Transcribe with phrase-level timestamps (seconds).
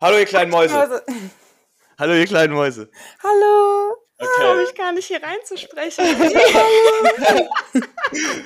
[0.00, 1.02] Hallo, ihr kleinen Mäuse.
[1.98, 2.90] Hallo, ihr kleinen Mäuse.
[3.22, 3.96] Hallo.
[4.18, 6.04] Ich traue mich gar nicht hier reinzusprechen.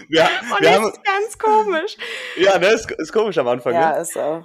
[0.08, 1.96] Wir, Und wir das haben, ist ganz komisch.
[2.36, 3.74] ja, ne, ist, ist komisch am Anfang.
[3.74, 4.00] Ja, Ne?
[4.00, 4.44] ist auch.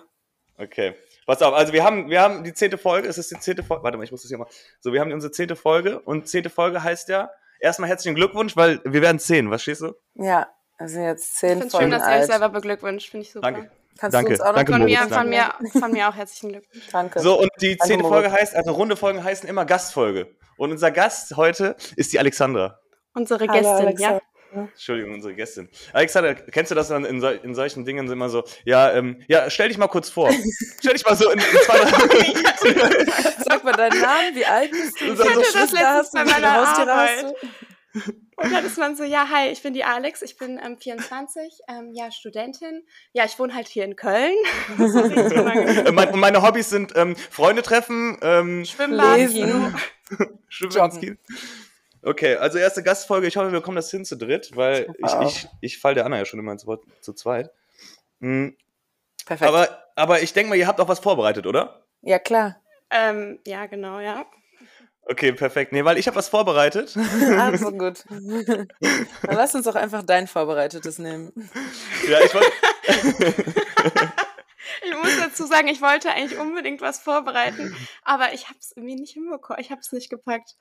[0.58, 0.94] Okay.
[1.26, 3.84] Pass auf, also wir haben, wir haben die zehnte Folge, es ist die zehnte Folge,
[3.84, 4.46] warte mal, ich muss das hier mal.
[4.80, 8.80] So, wir haben unsere zehnte Folge und zehnte Folge heißt ja, erstmal herzlichen Glückwunsch, weil
[8.84, 9.94] wir werden zehn, verstehst du?
[10.14, 10.48] Ja,
[10.80, 13.10] sind jetzt Ich zehn finde es schön, Folgen dass ihr euch selber beglückwünscht.
[13.10, 13.52] Finde ich super.
[13.52, 13.72] Danke.
[13.98, 15.80] Kannst Danke, du uns auch noch danke, Von Moritz, mir, von, mir, danke.
[15.80, 16.88] von mir auch herzlichen Glückwunsch.
[16.92, 17.20] Danke.
[17.22, 18.24] So, und die Danke, zehnte Moritz.
[18.24, 20.36] Folge heißt, also runde Folgen heißen immer Gastfolge.
[20.58, 22.80] Und unser Gast heute ist die Alexandra.
[23.14, 24.20] Unsere Hallo, Gästin, ja?
[24.54, 25.70] Entschuldigung, unsere Gästin.
[25.92, 28.44] Alexander, kennst du das dann in, sol in solchen Dingen immer so?
[28.64, 30.32] Ja, ähm, ja, stell dich mal kurz vor.
[30.80, 33.44] stell dich mal so in, in zwei, drei.
[33.44, 35.06] Sag mal deinen Namen, wie alt bist du?
[35.06, 37.36] Ich hatte das Geschwister letztens bei meiner Haustiere hast Arbeit.
[37.96, 41.60] Und dann ist man so, ja, hi, ich bin die Alex, ich bin ähm, 24,
[41.70, 42.86] ähm, ja, Studentin.
[43.14, 44.36] Ja, ich wohne halt hier in Köln.
[44.78, 45.86] Das ist richtig unangenehm.
[45.86, 49.74] Äh, mein, und meine Hobbys sind ähm, Freunde treffen, ähm, Schwimmbad, Lesen.
[50.50, 50.84] Kino.
[50.86, 51.16] Ins Kino.
[52.02, 53.28] Okay, also erste Gastfolge.
[53.28, 56.18] Ich hoffe, wir kommen das hin zu dritt, weil ich, ich, ich fall der Anna
[56.18, 57.50] ja schon immer ins Wort zu zweit.
[58.22, 58.56] Hm,
[59.26, 59.50] Perfekt.
[59.50, 61.86] aber, aber ich denke mal, ihr habt auch was vorbereitet, oder?
[62.02, 62.62] ja, klar.
[62.92, 64.26] Ähm, ja, genau, ja.
[65.08, 65.72] Okay, perfekt.
[65.72, 66.96] Nee, weil ich habe was vorbereitet.
[67.40, 68.06] Also gut.
[68.10, 68.68] Dann
[69.28, 71.32] lass uns doch einfach dein Vorbereitetes nehmen.
[72.10, 72.52] ja, ich wollte.
[74.84, 78.96] Ich muss dazu sagen, ich wollte eigentlich unbedingt was vorbereiten, aber ich habe es irgendwie
[78.96, 79.62] nicht hinbekommen.
[79.62, 80.56] Ich habe es nicht gepackt.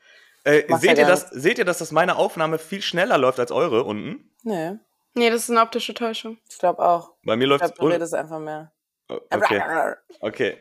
[0.45, 3.85] Äh, seht, ihr das, seht ihr, dass das meine Aufnahme viel schneller läuft als eure
[3.85, 4.31] unten?
[4.43, 4.79] Nee,
[5.15, 6.39] Nee, das ist eine optische Täuschung.
[6.51, 7.13] ich glaube auch.
[7.25, 8.73] Bei mir Ich läuft glaube, es du redest einfach mehr.
[9.09, 9.63] Okay,
[10.21, 10.59] okay.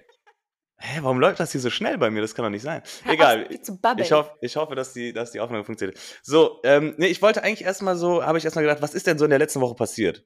[0.85, 2.21] Hä, warum läuft das hier so schnell bei mir?
[2.21, 2.81] Das kann doch nicht sein.
[3.07, 3.47] Egal.
[3.81, 4.05] babbeln.
[4.05, 5.97] Ich hoffe, ich hoffe, dass die, dass die Aufnahme funktioniert.
[6.21, 9.17] So, ähm, nee, ich wollte eigentlich erstmal so, habe ich erstmal gedacht, was ist denn
[9.17, 10.25] so in der letzten Woche passiert?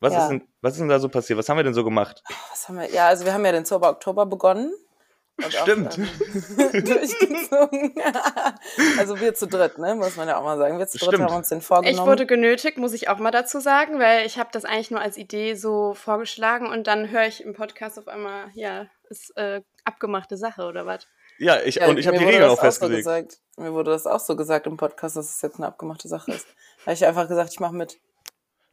[0.00, 0.24] Was, Ja.
[0.24, 1.38] ist denn, was ist denn da so passiert?
[1.38, 2.20] Was haben wir denn so gemacht?
[2.50, 2.90] Was haben wir?
[2.90, 4.74] Ja, also wir haben ja den Zauber Oktober begonnen.
[5.44, 5.98] Auch, Stimmt.
[5.98, 6.08] ähm,
[6.84, 7.94] durchgezogen.
[8.98, 9.94] also wir zu dritt, ne?
[9.94, 10.78] Muss man ja auch mal sagen.
[10.80, 11.24] Wir zu dritt Stimmt.
[11.30, 11.96] haben uns den vorgenommen.
[11.98, 15.00] Ich wurde genötigt, muss ich auch mal dazu sagen, weil ich habe das eigentlich nur
[15.00, 19.62] als Idee so vorgeschlagen und dann höre ich im Podcast auf einmal, ja, ist äh,
[19.84, 21.06] abgemachte Sache oder was.
[21.38, 23.04] Ja, ich, Ja, und ich habe die Regeln auch festgelegt.
[23.04, 23.38] So gesagt.
[23.56, 26.46] Mir wurde das auch so gesagt im Podcast, dass es jetzt eine abgemachte Sache ist.
[26.78, 27.98] Da habe ich einfach gesagt, ich mache mit.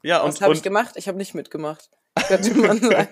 [0.02, 0.94] ja, Und und, was habe ich gemacht?
[0.96, 1.90] Ich habe nicht mitgemacht.
[2.28, 3.10] Könnte man sagen.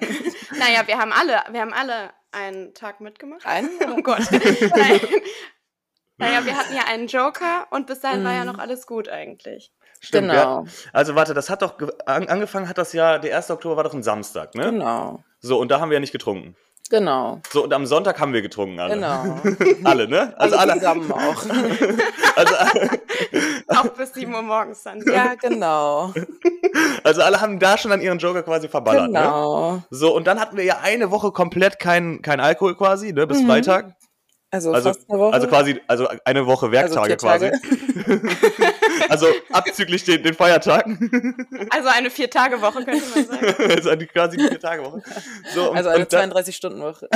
[0.57, 3.45] Naja, wir haben alle, wir haben alle einen Tag mitgemacht.
[3.45, 3.69] Einen?
[3.97, 4.21] Oh Gott.
[4.31, 4.99] Nein.
[6.17, 8.51] Naja, wir hatten ja einen Joker und bis dahin war ja Mhm.
[8.51, 9.73] noch alles gut eigentlich.
[9.99, 10.63] stimmt, genau.
[10.65, 10.71] ja.
[10.93, 13.49] Also warte, das hat doch, an, angefangen hat das ja, der 1.
[13.51, 14.65] Oktober war doch ein Samstag, ne?
[14.71, 15.23] Genau.
[15.39, 16.55] So, und da haben wir ja nicht getrunken.
[16.89, 17.39] Genau.
[17.51, 18.95] So, und am Sonntag haben wir getrunken, alle.
[18.95, 19.39] Genau.
[19.85, 20.33] Alle, ne?
[20.37, 21.45] Also alle alle, zusammen auch.
[22.35, 22.55] also,
[23.67, 25.01] Auch bis 7 Uhr morgens dann.
[25.05, 26.13] ja, genau.
[27.03, 29.19] also alle haben da schon an ihren Joker quasi verballert, ne?
[29.19, 29.81] Genau.
[29.89, 33.41] So, und dann hatten wir ja eine Woche komplett kein, kein Alkohol quasi, ne, bis
[33.41, 33.47] Mhm.
[33.47, 33.95] Freitag.
[34.53, 35.34] Also, Also, fast eine Woche.
[35.34, 37.51] also quasi, also eine Woche Also Werktage vier quasi.
[39.09, 41.47] Also abzüglich den, den Feiertagen.
[41.69, 43.56] Also eine Vier-Tage-Woche könnte man sagen.
[43.72, 45.01] also die- quasi die vier Tage Woche.
[45.53, 47.07] So, Also eine und, da, 32-Stunden-Woche.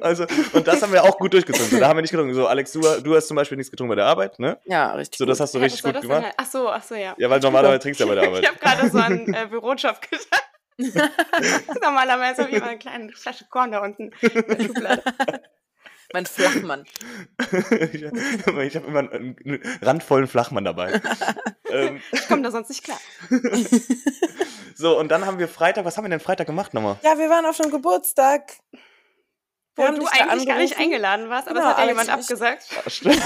[0.00, 1.70] also, und das haben wir auch gut durchgezogen.
[1.70, 2.34] So, da haben wir nicht getrunken.
[2.34, 4.58] So, Alex, du, du hast zum Beispiel nichts getrunken bei der Arbeit, ne?
[4.64, 5.18] Ja, richtig.
[5.18, 6.22] So, das hast du Ja, richtig gut denn gemacht.
[6.24, 6.34] halt?
[6.36, 7.14] Ach so, ach so, ja.
[7.18, 8.46] Ja, weil normalerweise trinkst du ja bei der Ich Arbeit.
[8.48, 10.28] habe gerade so an äh, Bürojob gedacht.
[11.82, 15.02] Normalerweise habe ich immer eine kleine Flasche Korn da unten in der Schublade.
[16.14, 16.84] Mein Flachmann.
[17.92, 21.00] ich ich habe immer einen, einen randvollen Flachmann dabei.
[21.72, 23.00] ähm, Ich komme da sonst nicht klar.
[24.76, 27.00] so, und dann haben wir Freitag, was haben wir denn Freitag gemacht nochmal?
[27.02, 28.52] Ja, wir waren auf einem Geburtstag.
[29.74, 32.08] Wo haben du eigentlich gar nicht eingeladen warst, aber Genau, es hat ja Alex jemand
[32.08, 32.30] und ich.
[32.30, 32.92] abgesagt.
[32.92, 33.22] Stimmt.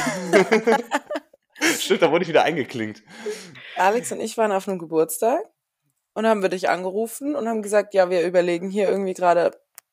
[1.79, 3.03] Stimmt, da wurde ich wieder eingeklinkt.
[3.77, 5.45] Alex und ich waren auf einem Geburtstag
[6.15, 9.51] und haben wir dich angerufen und haben gesagt, ja, wir überlegen hier irgendwie gerade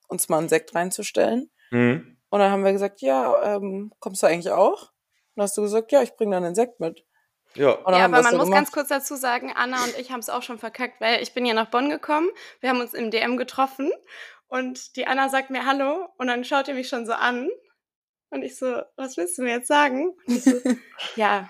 [0.07, 1.51] uns mal einen Sekt reinzustellen.
[1.71, 2.14] Mhm.
[2.35, 4.81] Und dann haben wir gesagt, ja, ähm, kommst du eigentlich auch?
[4.81, 7.05] Und dann hast du gesagt, ja, ich bringe dann den Sekt mit.
[7.53, 7.69] Ja.
[7.69, 8.51] Ja, aber man muss gemacht.
[8.51, 11.45] ganz kurz dazu sagen, Anna und ich haben es auch schon verkackt, weil ich bin
[11.45, 12.27] ja nach Bonn gekommen,
[12.59, 13.89] wir haben uns im DM getroffen
[14.49, 17.49] und die Anna sagt mir Hallo und dann schaut ihr mich schon so an
[18.31, 20.13] und ich so, was willst du mir jetzt sagen?
[20.27, 20.59] Und ich so,
[21.15, 21.49] ja,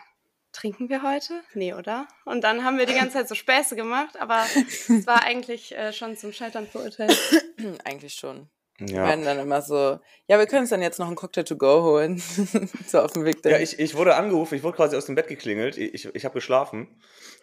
[0.51, 1.41] trinken wir heute?
[1.55, 2.07] Nee, oder?
[2.25, 5.93] Und dann haben wir die ganze Zeit so Späße gemacht, aber es war eigentlich äh,
[5.93, 7.17] schon zum Scheitern verurteilt.
[7.83, 8.51] Eigentlich schon.
[8.77, 9.03] Wir Ja.
[9.07, 11.81] werden dann immer so, ja, wir können uns dann jetzt noch einen Cocktail to go
[11.83, 12.17] holen.
[12.87, 13.63] so auf dem Weg Ja, dahin.
[13.63, 15.77] ich, ich wurde angerufen, ich wurde quasi aus dem Bett geklingelt.
[15.77, 16.87] Ich, ich, ich habe geschlafen.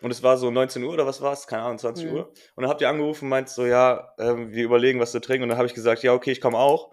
[0.02, 1.46] Und es war so 19 Uhr oder was war es?
[1.46, 2.12] Keine Ahnung, 20 Mhm.
[2.12, 2.28] Uhr.
[2.54, 5.44] Und dann habt ihr angerufen und meint so, ja, ähm, wir überlegen, was zu trinken.
[5.44, 6.90] Und dann habe ich gesagt, ja, okay, ich komme auch.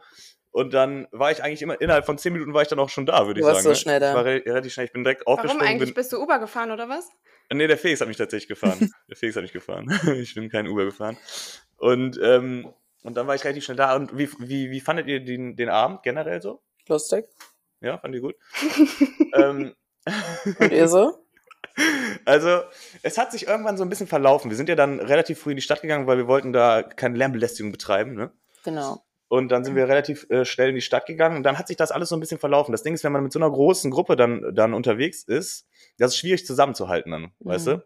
[0.52, 3.06] Und dann war ich eigentlich immer, innerhalb von 10 Minuten war ich dann auch schon
[3.06, 3.64] da, würde Du ich warst sagen.
[3.64, 3.76] so ne?
[3.76, 4.10] schnell da.
[4.12, 4.86] Ich war re relativ schnell.
[4.86, 5.68] Ich bin direkt Warum aufgesprungen.
[5.68, 5.90] eigentlich?
[5.90, 7.10] Bin, Bist du Uber gefahren oder was?
[7.52, 8.80] nee, der Felix hat mich tatsächlich gefahren.
[9.10, 9.90] der Felix hat mich gefahren.
[10.16, 11.18] ich bin kein Uber gefahren.
[11.78, 13.96] Und ähm, und dann war ich relativ schnell da.
[13.96, 16.62] Und wie, wie, wie fandet ihr den, den Abend generell so?
[16.88, 17.26] Lustig.
[17.82, 18.36] Ja, fand ihr gut?
[19.36, 19.74] ähm,
[20.60, 21.14] Und ihr so?
[22.26, 22.62] also,
[23.04, 24.50] es hat sich irgendwann so ein bisschen verlaufen.
[24.50, 27.18] Wir sind ja dann relativ früh in die Stadt gegangen, weil wir wollten da keine
[27.18, 28.32] Lärmbelästigung betreiben, ne?
[28.64, 29.04] Genau.
[29.30, 31.78] Und dann sind wir relativ äh, schnell in die Stadt gegangen und dann hat sich
[31.78, 32.72] das alles so ein bisschen verlaufen.
[32.72, 35.68] Das Ding ist, wenn man mit so einer großen Gruppe dann, dann unterwegs ist,
[36.00, 37.72] das ist schwierig zusammenzuhalten dann, weißt Mhm.
[37.72, 37.86] du?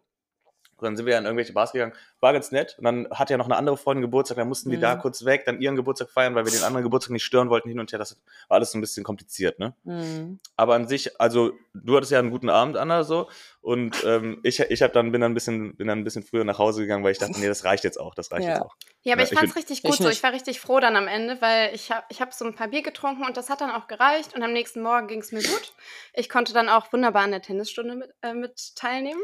[0.84, 2.76] Und dann sind wir in irgendwelche Bars gegangen, war ganz nett.
[2.78, 4.82] Und dann hat ja noch eine andere Freundin Geburtstag, dann mussten wir Mhm.
[4.82, 7.70] da kurz weg, dann ihren Geburtstag feiern, weil wir den anderen Geburtstag nicht stören wollten,
[7.70, 8.00] hin und her.
[8.00, 9.74] Das war alles so ein bisschen kompliziert, ne?
[9.84, 10.40] Mhm.
[10.56, 13.30] Aber an sich, also du hattest ja einen guten Abend, Anna, so.
[13.62, 16.44] Und ähm, ich, ich hab dann, bin, dann ein bisschen, bin dann ein bisschen früher
[16.44, 18.56] nach Hause gegangen, weil ich dachte, nee, das reicht jetzt auch, das reicht Ja.
[18.56, 18.76] jetzt auch.
[19.04, 20.10] Ja, aber Ja, ich ich fand's bin- richtig gut Ich so.
[20.10, 22.68] Ich war richtig froh dann am Ende, weil ich habe ich hab so ein paar
[22.68, 24.36] Bier getrunken und das hat dann auch gereicht.
[24.36, 25.74] Und am nächsten Morgen ging's mir gut.
[26.14, 29.22] Ich konnte dann auch wunderbar an der Tennisstunde mit, äh, mit teilnehmen.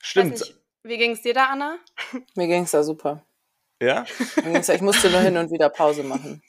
[0.00, 0.54] Stimmt.
[0.84, 1.78] Wie ging's dir da, Anna?
[2.34, 3.24] Mir ging's da super.
[3.80, 4.04] Ja?
[4.44, 6.42] Mir ging's da, ich musste nur hin und wieder Pause machen.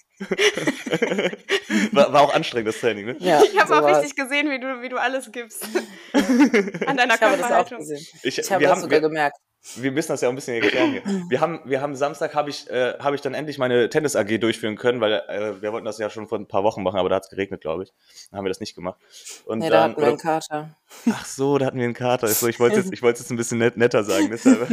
[1.91, 3.15] war, war auch anstrengend, das Training, ne?
[3.19, 3.97] Ja, Ich habe so auch war's.
[4.03, 5.63] richtig gesehen, wie du, wie du alles gibst.
[6.13, 7.77] An deiner Ich habe das auch Körperhaltung.
[7.79, 8.05] gesehen.
[8.23, 9.37] Ich, Ich habe das sogar wir, gemerkt.
[9.75, 11.03] Wir müssen das ja auch ein bisschen erklären hier.
[11.29, 14.37] Wir haben, wir haben Samstag habe ich, äh, habe ich dann endlich meine Tennis AG
[14.39, 17.07] durchführen können, weil äh, wir wollten das ja schon vor ein paar Wochen machen, aber
[17.07, 17.93] da hat es geregnet, glaube ich.
[18.29, 18.99] Dann haben wir das nicht gemacht.
[19.45, 20.75] Und Nee, da dann, hatten wir einen Kater.
[21.09, 22.27] ach so, da hatten wir einen Kater.
[22.27, 24.67] So, ich wollte jetzt, ich wollte jetzt ein bisschen net, netter sagen, deshalb.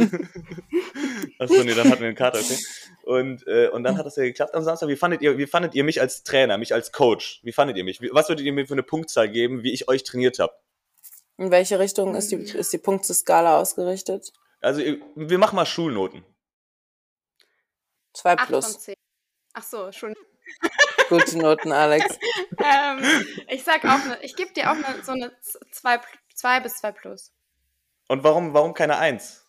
[1.39, 2.39] ach so, nee, dann hatten wir einen Kater.
[2.39, 2.57] Okay.
[3.03, 4.89] Und, äh, und dann hat das ja geklappt am Samstag.
[4.89, 7.39] Wie fandet ihr, wie fandet ihr mich als Trainer, mich als Coach?
[7.43, 8.01] Wie fandet ihr mich?
[8.11, 10.53] Was würdet ihr mir für eine Punktzahl geben, wie ich euch trainiert habe?
[11.37, 14.31] In welche Richtung ist die, ist die Punkteskala ausgerichtet?
[14.61, 14.81] Also,
[15.15, 16.23] wir machen mal Schulnoten.
[18.13, 18.87] Zwei plus.
[19.53, 20.15] Ach so, schon.
[21.09, 22.17] Gute Noten, Alex.
[22.57, 25.31] ähm, ich sag auch, ne, ich gebe dir auch ne, so eine
[25.71, 27.33] 2 bis 2 plus.
[28.07, 29.45] Und warum, warum keine Eins?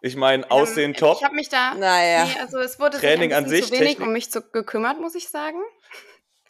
[0.00, 1.16] Ich meine, Aussehen Ähm, top.
[1.18, 1.74] Ich habe mich da.
[1.74, 2.26] Naja.
[2.26, 4.06] Nee, also es wurde Training sich ein an bisschen sich, zu wenig Technik?
[4.06, 5.58] um mich zu, gekümmert, muss ich sagen.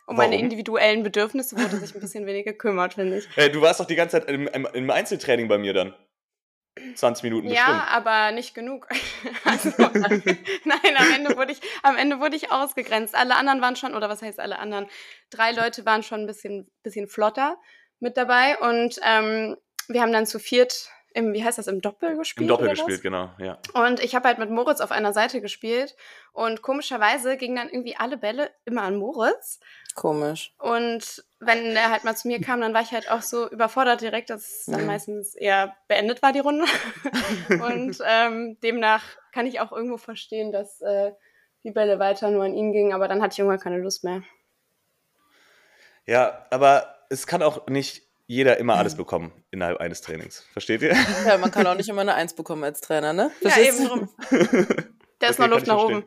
[0.06, 0.44] Um meine Warum?
[0.44, 3.28] individuellen Bedürfnisse wurde sich ein bisschen wenig gekümmert, finde ich.
[3.36, 5.94] Hey, du warst doch die ganze Zeit im, im, im Einzeltraining bei mir dann.
[6.96, 8.88] 20 Minuten Ja, aber nicht genug.
[9.44, 13.14] also, nein, am Ende, wurde ich, am Ende wurde ich ausgegrenzt.
[13.14, 14.88] Alle anderen waren schon, oder was heißt alle anderen?
[15.30, 17.58] Drei Leute waren schon ein bisschen, bisschen flotter
[18.00, 19.56] mit dabei und ähm,
[19.88, 22.42] wir haben dann zu viert im, wie heißt das, im Doppel gespielt?
[22.42, 22.78] Im Doppel oder was?
[22.80, 23.58] gespielt, genau, ja.
[23.72, 25.96] Und ich habe halt mit Moritz auf einer Seite gespielt
[26.32, 29.60] und komischerweise gingen dann irgendwie alle Bälle immer an Moritz.
[29.94, 30.52] Komisch.
[30.58, 34.00] Und wenn er halt mal zu mir kam, dann war ich halt auch so überfordert
[34.00, 34.86] direkt, dass dann Mhm.
[34.86, 36.64] meistens eher beendet war die Runde.
[37.48, 41.12] und ähm, demnach kann ich auch irgendwo verstehen, dass äh,
[41.62, 44.22] die Bälle weiter nur an ihn gingen, aber dann hatte ich irgendwann keine Lust mehr.
[46.06, 48.78] Ja, aber es kann auch nicht jeder immer Mhm.
[48.80, 50.44] alles bekommen innerhalb eines Trainings.
[50.52, 50.94] Versteht ihr?
[51.26, 53.30] Ja, man kann auch nicht immer eine Eins bekommen als Trainer, ne?
[53.40, 53.94] Ja, Verstehst eben du?
[53.96, 54.08] drum.
[55.20, 56.04] Da ist Okay, noch Luft nach oben.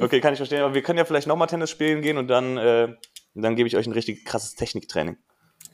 [0.00, 0.62] Okay, kann ich verstehen.
[0.62, 2.88] Aber wir können ja vielleicht nochmal Tennis spielen gehen und dann, äh,
[3.34, 5.18] dann gebe ich euch ein richtig krasses Techniktraining.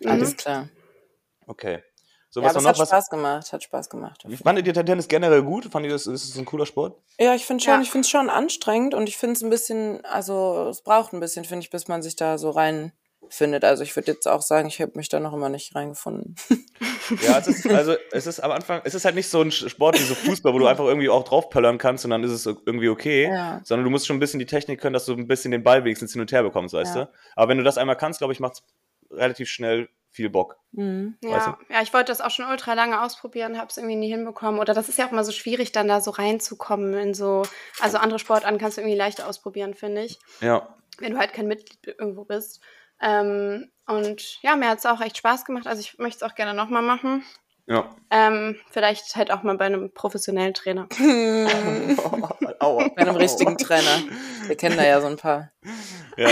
[0.04, 0.68] Alles klar.
[1.46, 1.82] Okay.
[2.28, 2.64] So, Ja, was noch?
[2.66, 3.52] hat Was, Spaß gemacht.
[3.52, 4.24] Hat Spaß gemacht.
[4.26, 5.66] wie fandet ihr Tennis generell gut?
[5.66, 7.00] Fandet ihr das, ist es ein cooler Sport?
[7.18, 7.80] Ja, ich finde schon, Ja.
[7.80, 11.20] ich finde es schon anstrengend und ich finde es ein bisschen, also es braucht ein
[11.20, 12.50] bisschen, finde ich, bis man sich da so
[13.26, 13.64] reinfindet.
[13.64, 16.36] Also ich würde jetzt auch sagen, ich habe mich da noch immer nicht reingefunden.
[17.22, 19.96] Ja, es ist, also es ist am Anfang, es ist halt nicht so ein Sport
[19.96, 22.88] wie so Fußball, wo du einfach irgendwie auch draufpöllern kannst und dann ist es irgendwie
[22.88, 23.28] okay.
[23.30, 23.60] Ja.
[23.62, 25.84] Sondern du musst schon ein bisschen die Technik können, dass du ein bisschen den Ball
[25.84, 27.04] wenigstens hin und her bekommst, weißt Ja.
[27.04, 27.10] du?
[27.36, 28.62] Aber wenn du das einmal kannst, glaube ich, macht es
[29.16, 30.56] relativ schnell viel Bock.
[30.72, 31.16] Mhm.
[31.22, 34.58] Ja, ja, ich wollte das auch schon ultra lange ausprobieren, habe es irgendwie nie hinbekommen.
[34.60, 37.44] Oder das ist ja auch immer so schwierig, dann da so reinzukommen in so,
[37.78, 40.74] also andere Sportarten kannst du irgendwie leichter ausprobieren, finde ich, Ja.
[40.98, 42.60] wenn du halt kein Mitglied irgendwo bist.
[43.00, 45.66] Ähm, und ja, mir hat es auch echt Spaß gemacht.
[45.66, 47.24] Also ich möchte es auch gerne nochmal machen.
[47.68, 47.90] Ja.
[48.10, 50.88] Ähm, vielleicht halt auch mal bei einem professionellen Trainer.
[52.60, 52.88] Aua.
[52.94, 54.02] Bei einem richtigen Trainer.
[54.46, 55.50] Wir kennen da ja so ein paar.
[56.16, 56.28] Ja.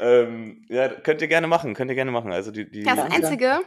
[0.00, 2.32] ähm, ja, könnt ihr gerne machen, könnt ihr gerne machen.
[2.32, 3.14] Also die, die Ja, das Danke.
[3.26, 3.60] Einzige,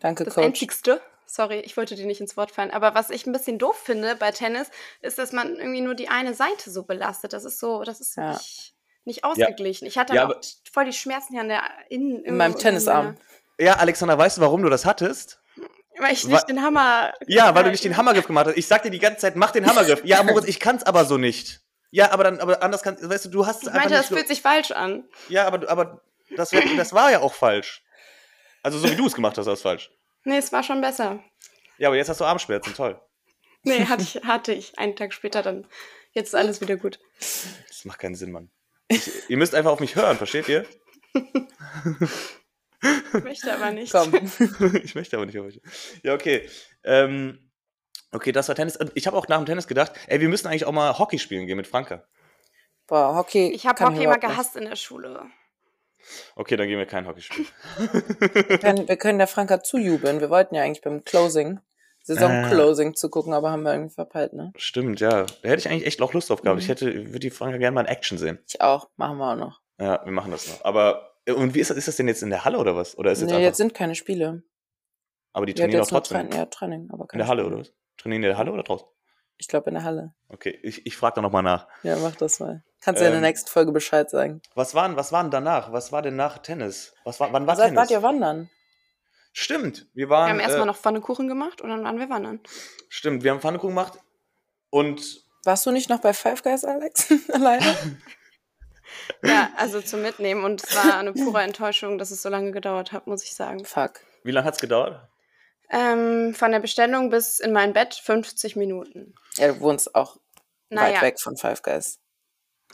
[0.00, 0.44] Danke, das Coach.
[0.46, 3.76] Einzigste, sorry, ich wollte dir nicht ins Wort fallen, aber was ich ein bisschen doof
[3.76, 4.70] finde bei Tennis,
[5.02, 7.32] ist, dass man irgendwie nur die eine Seite so belastet.
[7.32, 8.32] Das ist so, das ist so Ja.
[8.34, 8.73] nicht,
[9.04, 9.86] nicht ausgeglichen.
[9.86, 10.34] Ich hatte Ja, auch
[10.72, 12.24] voll die Schmerzen hier an der Innen.
[12.24, 13.16] In meinem Tennisarm.
[13.58, 15.40] ja, Alexander, weißt du, warum du das hattest?
[15.98, 17.12] Weil ich Wa- nicht den Hammer.
[17.26, 18.56] Ja, weil du nicht den Hammergriff gemacht hast.
[18.56, 20.04] Ich sagte die ganze Zeit, mach den Hammergriff.
[20.04, 21.60] Ja, Moritz, ich kann's aber so nicht.
[21.90, 24.06] Ja, aber dann, aber anders kannst, weißt du, du hast es Ich einfach meinte, das
[24.08, 25.08] fühlt sich falsch an.
[25.28, 26.00] Ja, aber, du- aber
[26.36, 27.84] das, wär, das war ja auch falsch.
[28.64, 29.92] Also so wie du es gemacht hast, war es falsch.
[30.24, 31.22] Nee, es war schon besser.
[31.78, 33.00] Ja, aber jetzt hast du Armschmerzen, toll.
[33.62, 34.76] Nee, hatte ich, hatte ich.
[34.78, 35.66] Einen Tag später dann.
[36.12, 36.98] Jetzt ist alles wieder gut.
[37.68, 38.50] Das macht keinen Sinn, Mann.
[38.88, 40.66] Ich, ihr müsst einfach auf mich hören, versteht ihr?
[43.14, 43.92] Ich möchte aber nicht.
[43.92, 44.12] Komm.
[44.84, 45.60] ich möchte aber nicht auf euch.
[46.02, 46.48] Ja, okay.
[46.82, 47.50] Ähm,
[48.12, 48.76] okay, das war Tennis.
[48.76, 51.18] Und ich habe auch nach dem Tennis gedacht, ey, wir müssen eigentlich auch mal Hockey
[51.18, 52.04] spielen gehen mit Franka.
[52.86, 53.52] Boah, Hockey.
[53.52, 54.20] Ich habe Hockey nicht.
[54.20, 55.24] gehasst in der Schule.
[56.36, 57.48] Okay, dann gehen wir kein Hockey spielen.
[57.78, 60.20] Wir können, wir können der Franka zujubeln.
[60.20, 61.60] Wir wollten ja eigentlich beim Closing,
[62.04, 64.52] Saison-Closing zu gucken, aber haben wir irgendwie verpeilt, ne?
[64.56, 65.24] Stimmt, ja.
[65.24, 66.56] Da hätte ich eigentlich echt auch Lust drauf gehabt.
[66.56, 66.62] Mhm.
[66.62, 68.38] Ich hätte, würde die Franka gerne mal in Action sehen.
[68.46, 68.88] Ich auch.
[68.96, 69.60] Machen wir auch noch.
[69.80, 70.64] Ja, wir machen das noch.
[70.64, 71.76] Aber, äh, und wie ist das?
[71.76, 72.96] Ist das denn jetzt in der Halle oder was?
[72.96, 74.42] Oder ist jetzt nee, einfach, jetzt sind keine Spiele.
[75.32, 77.56] aber die Die trainieren auch trotzdem Training, ja, Training, aber in keine der Halle Spiele.
[77.56, 77.72] oder was?
[77.96, 78.86] Trainieren in der Halle oder draußen?
[79.36, 80.14] Ich glaube in der Halle.
[80.28, 81.66] Okay, ich, ich frage da nochmal nach.
[81.82, 82.62] Ja, mach das mal.
[82.80, 84.42] Kannst du ja in der Ähm, nächsten Folge Bescheid sagen.
[84.54, 85.72] Was waren, was waren danach?
[85.72, 86.94] Was war denn nach Tennis?
[87.04, 87.78] Was war, wann war Seid, Tennis?
[87.80, 88.50] wart ihr wandern?
[89.36, 90.30] Stimmt, wir Wir waren.
[90.30, 92.38] haben erstmal äh, noch Pfannekuchen gemacht und dann waren wir wandern.
[92.88, 93.98] Stimmt, wir haben Pfannkuchen gemacht
[94.70, 97.12] und Warst du nicht noch bei Five Guys, Alex?
[97.32, 97.98] Alleine?
[99.22, 102.92] Ja, also zum Mitnehmen und es war eine pure Enttäuschung, dass es so lange gedauert
[102.92, 103.64] hat, muss ich sagen.
[103.64, 104.00] Fuck.
[104.22, 105.08] wie lange hat's gedauert?
[105.70, 109.14] Ähm, von der Bestellung bis in mein Bett 50 Minuten.
[109.36, 110.18] Ja, du wohnst auch
[110.68, 111.98] Naja, weit weg von Five Guys.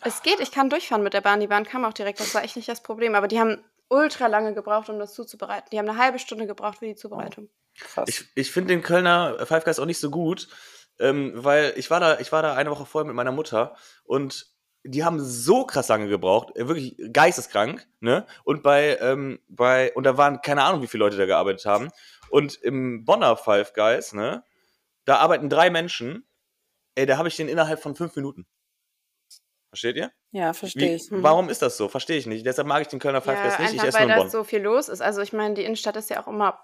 [0.02, 1.40] es geht, ich kann durchfahren mit der Bahn.
[1.40, 3.14] Die Bahn kam auch direkt, das war echt nicht das Problem.
[3.14, 5.68] Aber die haben ultra lange gebraucht, um das zuzubereiten.
[5.70, 7.50] Die haben eine halbe Stunde gebraucht für die Zubereitung.
[7.78, 8.08] Krass.
[8.08, 10.48] Ich, ich finde den Kölner Five Guys auch nicht so gut,
[10.98, 14.46] ähm, weil ich war da, ich war da eine Woche vorher mit meiner Mutter und
[14.82, 18.26] die haben so krass lange gebraucht, äh, wirklich geisteskrank, ne?
[18.44, 21.90] Und bei, ähm, bei, und da waren keine Ahnung, wie viele Leute da gearbeitet haben.
[22.30, 24.42] Und im Bonner Five Guys, ne?
[25.04, 26.26] Da arbeiten drei Menschen.
[26.94, 28.46] Ey, da habe ich den innerhalb von fünf Minuten.
[29.70, 30.10] Versteht ihr?
[30.32, 31.10] ja, verstehe ich.
[31.10, 31.22] Mhm.
[31.22, 31.88] Warum ist das so?
[31.88, 32.44] Verstehe ich nicht.
[32.44, 33.74] Deshalb mag ich den Kölner Five Ja, nicht.
[33.74, 34.30] Ich esse weil nur in da Bonn.
[34.30, 35.00] so viel los ist.
[35.00, 36.60] Also ich meine, die Innenstadt ist ja auch immer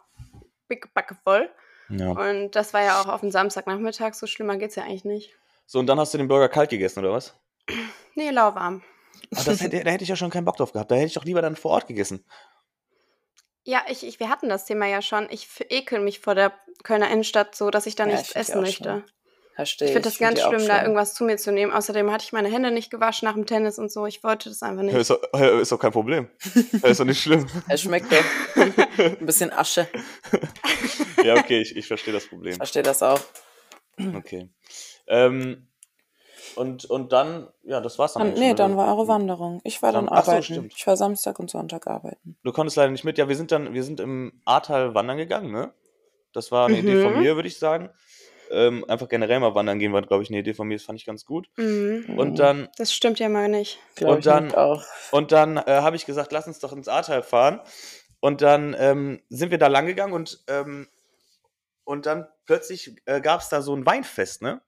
[0.69, 0.89] bicke
[1.23, 1.49] voll.
[1.89, 2.11] ja.
[2.11, 4.15] Und das war ja auch auf dem Samstagnachmittag.
[4.15, 5.35] So schlimmer geht's ja eigentlich nicht.
[5.67, 7.35] So, und dann hast du den Burger kalt gegessen, oder was?
[8.19, 8.83] Nee, lauwarm.
[9.37, 10.91] Ach, das hätte, da hätte ich ja schon keinen Bock drauf gehabt.
[10.91, 12.25] Da hätte ich doch lieber dann vor Ort gegessen.
[13.65, 15.27] Ja, ich, ich, wir hatten das Thema ja schon.
[15.31, 18.83] Ich ekel mich vor der Kölner Innenstadt so, dass ich da Ja, nichts essen möchte.
[18.85, 19.05] schlimm.
[19.57, 21.73] Verstehe Ich finde das ganz schlimm, da irgendwas zu mir zu nehmen.
[21.73, 24.05] Außerdem hatte ich meine Hände nicht gewaschen nach dem Tennis und so.
[24.07, 24.97] Ich wollte das einfach Ja, nicht.
[24.97, 26.29] ist, doch, ist doch kein Problem.
[26.83, 27.47] Ist doch nicht schlimm.
[27.67, 28.63] Es schmeckt doch.
[28.99, 29.89] Ein bisschen Asche.
[31.25, 32.55] Ja, okay, ich, ich verstehe das Problem.
[32.57, 33.19] Verstehe das auch.
[34.15, 34.51] Okay.
[35.07, 35.69] Ähm,
[36.55, 38.31] und, und dann, ja, das war's dann.
[38.33, 39.61] Dann, nee, schon, dann war eure Wanderung.
[39.65, 40.45] Ich war dann Dann- ach so, arbeiten.
[40.45, 40.75] stimmt.
[40.77, 42.37] ich war Samstag und Sonntag arbeiten.
[42.45, 43.17] Du konntest leider nicht mit.
[43.17, 45.73] Ja, wir sind dann, wir sind im Ahrtal wandern gegangen, ne?
[46.35, 47.21] Das war eine Idee von Mhm.
[47.21, 47.89] mir, würde ich sagen.
[48.51, 50.77] Ähm, einfach generell mal wandern gehen war, glaube ich, eine Idee von mir.
[50.77, 51.49] Das fand ich ganz gut.
[51.57, 52.15] Mhm.
[52.17, 53.79] Und dann, Das stimmt ja mal nicht.
[54.01, 54.85] Und ich dann- nicht auch.
[55.11, 57.61] Und dann äh, habe ich gesagt, lass uns doch ins Ahrtal fahren.
[58.21, 60.89] Und dann ähm, sind wir da lang gegangen und, ähm,
[61.85, 64.61] und dann plötzlich äh, gab es da so ein Weinfest, ne?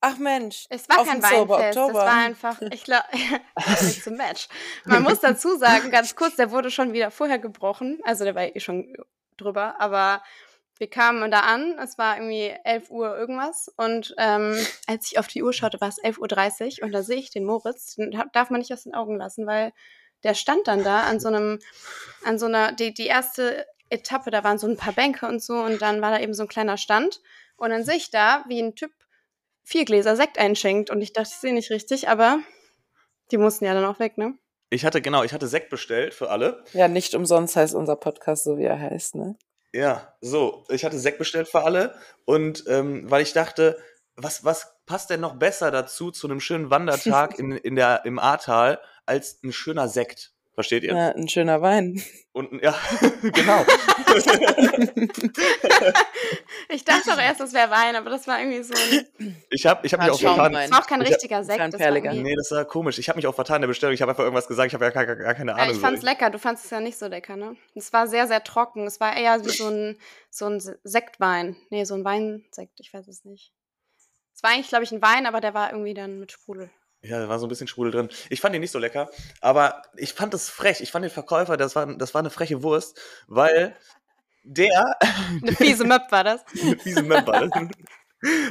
[0.00, 0.66] Ach Mensch.
[0.68, 3.04] Es war Auf kein Weinfest, es war einfach, ich glaube,
[3.80, 4.48] nicht zum Match.
[4.84, 8.54] Man muss dazu sagen, ganz kurz, der wurde schon wieder vorher gebrochen, also der war
[8.54, 8.94] eh schon
[9.38, 10.22] drüber, aber
[10.78, 15.26] wir kamen da an, es war irgendwie 11 Uhr irgendwas und ähm, als ich auf
[15.26, 18.50] die Uhr schaute, war es 11.30 Uhr und da sehe ich den Moritz, den darf
[18.50, 19.72] man nicht aus den Augen lassen, weil
[20.22, 21.58] der stand dann da an so einem,
[22.24, 25.54] an so einer, die, die erste Etappe, da waren so ein paar Bänke und so
[25.54, 27.20] und dann war da eben so ein kleiner Stand
[27.56, 28.90] und dann sehe ich da, wie ein Typ
[29.62, 32.40] vier Gläser Sekt einschenkt und ich dachte, ich sehe nicht richtig, aber
[33.30, 34.34] die mussten ja dann auch weg, ne?
[34.70, 36.64] Ich hatte, genau, ich hatte Sekt bestellt für alle.
[36.72, 39.36] Ja, nicht umsonst heißt unser Podcast so, wie er heißt, ne?
[39.74, 43.76] Ja, so, ich hatte Sekt bestellt für alle und ähm, weil ich dachte,
[44.14, 48.20] was, was passt denn noch besser dazu zu einem schönen Wandertag in, in der, im
[48.20, 50.33] Ahrtal als ein schöner Sekt?
[50.54, 50.94] Versteht ihr?
[50.94, 52.00] Ja, ein schöner Wein.
[52.32, 52.74] Und ja,
[53.22, 53.64] genau.
[56.68, 59.36] Ich dachte auch erst, das wäre Wein, aber das war irgendwie so ein.
[59.50, 60.52] Ich habe ich hab mich auch vertan.
[60.52, 61.58] Das war auch kein Ich hab- richtiger Sekt.
[61.58, 62.98] Kein Das war Nee, das war komisch.
[62.98, 63.94] Ich habe mich auch vertan in der Bestellung.
[63.94, 64.68] Ich habe einfach irgendwas gesagt.
[64.68, 65.74] Ich habe ja gar, gar, gar keine ja, Ahnung.
[65.74, 66.06] ich fand's so.
[66.06, 67.56] lecker, du fandest es ja nicht so lecker, ne?
[67.74, 68.86] Es war sehr, sehr trocken.
[68.86, 69.98] Es war eher wie so ein,
[70.30, 71.56] so ein Se- Sektwein.
[71.70, 73.52] Nee, so ein Weinsekt, ich weiß es nicht.
[74.34, 76.70] Es war eigentlich, glaube ich, ein Wein, aber der war irgendwie dann mit Sprudel.
[77.04, 78.08] Ja, da war so ein bisschen Sprudel drin.
[78.30, 80.80] Ich fand den nicht so lecker, aber ich fand das frech.
[80.80, 83.76] Ich fand den Verkäufer, das war, das war eine freche Wurst, weil
[84.42, 84.96] der,
[85.42, 86.42] Eine fiese Möb war das.
[86.62, 87.50] mit diesem Member,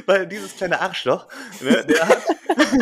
[0.06, 1.28] weil dieses kleine Arschloch,
[1.60, 2.22] ne, der hat,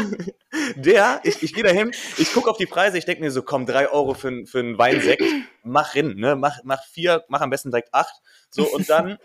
[0.77, 3.43] der, ich, ich gehe da hin, ich gucke auf die Preise, ich denke mir so,
[3.43, 5.23] komm, drei Euro für, für einen Weinsekt,
[5.63, 8.15] mach hin, ne, mach, mach vier, mach am besten direkt acht,
[8.51, 9.19] so, und dann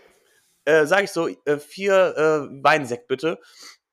[0.65, 3.39] äh, sage ich so, äh, vier äh, Weinsekt bitte.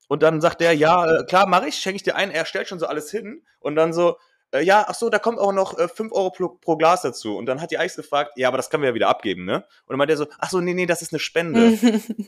[0.08, 2.30] Und dann sagt der, ja, äh, klar, mache ich, schenke ich dir ein.
[2.30, 3.42] Er stellt schon so alles hin.
[3.60, 4.16] Und dann so,
[4.52, 7.36] äh, ja, ach so, da kommt auch noch äh, 5 Euro pro, pro Glas dazu.
[7.36, 9.56] Und dann hat die Eis gefragt, ja, aber das können wir ja wieder abgeben, ne?
[9.56, 11.78] Und dann meint er so, ach so, nee, nee, das ist eine Spende.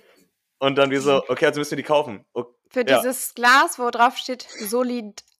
[0.58, 2.24] Und dann wir so, okay, also müssen wir die kaufen.
[2.32, 2.96] O- Für Ja.
[3.02, 4.46] dieses Glas, wo drauf steht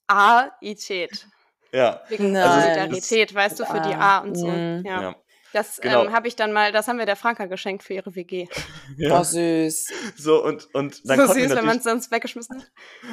[0.06, 1.26] Solidarität.
[1.72, 2.62] ja, Wegen Nein.
[2.62, 4.46] Solidarität, weißt du, für die A und so.
[4.48, 4.82] Mhm.
[4.84, 5.00] Ja.
[5.02, 5.16] ja.
[5.56, 6.04] Das Genau.
[6.04, 8.46] ähm, habe ich dann mal, das haben wir der Franka geschenkt für ihre WG.
[9.10, 9.86] Oh, süß.
[10.16, 12.70] So, und, und dann so süß, wenn man es sonst weggeschmissen hat.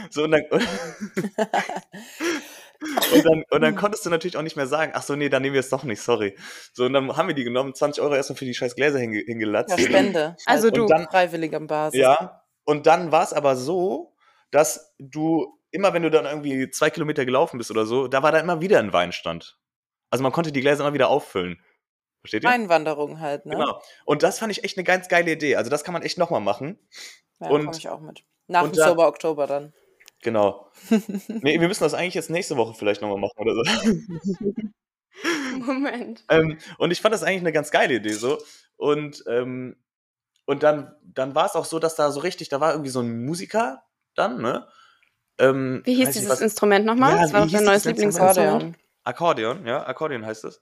[0.09, 0.61] So, und dann, und,
[3.25, 5.53] dann, und dann konntest du natürlich auch nicht mehr sagen, ach so, nee, dann nehmen
[5.53, 6.37] wir es doch nicht, sorry.
[6.73, 9.19] So, und dann haben wir die genommen, 20 Euro erstmal für die scheiß Gläser hinge
[9.19, 9.77] hingelatzt.
[9.79, 10.35] Ja, Spende.
[10.45, 10.85] Also Halt du.
[10.87, 11.97] dann- Freiwilliger Basis.
[11.99, 14.13] Ja, und dann war es aber so,
[14.51, 18.33] dass du, immer wenn du dann irgendwie zwei Kilometer gelaufen bist oder so, da war
[18.33, 19.57] da immer wieder ein Weinstand.
[20.09, 21.57] Also man konnte die Gläser immer wieder auffüllen.
[22.23, 22.49] Versteht ihr?
[22.49, 23.55] Einwanderung halt, ne?
[23.55, 23.81] Genau.
[24.05, 25.57] Und das fand ich echt eine ganz geile Idee.
[25.57, 26.79] Also das kann man echt nochmal machen.
[27.41, 28.23] Ja, Und- komme ich auch mit.
[28.47, 29.73] Nach dem Sober Oktober dann.
[30.21, 30.69] Genau.
[31.27, 33.63] nee, wir müssen das eigentlich jetzt nächste Woche vielleicht nochmal machen oder so.
[35.59, 36.23] Moment.
[36.29, 38.39] Ähm, und ich fand das eigentlich eine ganz geile Idee so.
[38.77, 39.75] Und, ähm,
[40.45, 42.99] und dann, dann war es auch so, dass da so richtig, da war irgendwie so
[43.01, 43.83] ein Musiker
[44.15, 44.67] dann, ne?
[45.39, 47.15] Ähm, Wie hieß dieses was- Instrument nochmal?
[47.15, 48.15] Ja, das war wie doch dein hieß neues.
[48.17, 48.75] Akkordeon.
[49.03, 50.61] Akkordeon, ja, Akkordeon heißt es.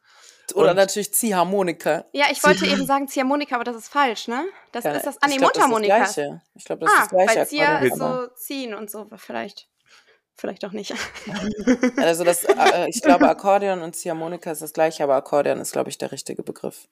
[0.55, 2.05] Oder Und- natürlich Ziehharmonika.
[2.13, 4.43] Ja, ich wollte eben sagen Ziehharmonika, aber das ist falsch, ne?
[4.71, 5.17] Das Ja, ist das.
[5.21, 5.99] Ah, nee, ich glaub, das ist Mundharmonika.
[5.99, 6.41] Das Gleiche.
[6.55, 7.39] Ich glaube, das Ah, ist das gleiche.
[7.39, 9.67] weil Zier ist so ziehen und so, vielleicht.
[10.35, 10.93] Vielleicht auch nicht.
[11.97, 15.89] Also das, äh, ich glaube, Akkordeon und Ziehharmonika ist das gleiche, aber Akkordeon ist, glaube
[15.89, 16.87] ich, der richtige Begriff.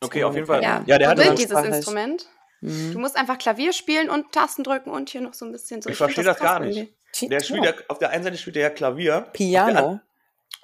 [0.00, 0.62] Okay, auf jeden Fall.
[0.62, 1.74] Ja, Ja, der wild so, dieses Sprachlich.
[1.76, 2.26] Instrument.
[2.60, 3.00] Du Mhm.
[3.00, 5.90] musst einfach Klavier spielen und Tasten drücken und hier noch so ein bisschen so.
[5.90, 6.92] Ich find verstehe das gar nicht.
[7.22, 9.18] der spielt ja, auf der einen Seite spielt er ja Klavier.
[9.18, 10.00] Auf der, Piano.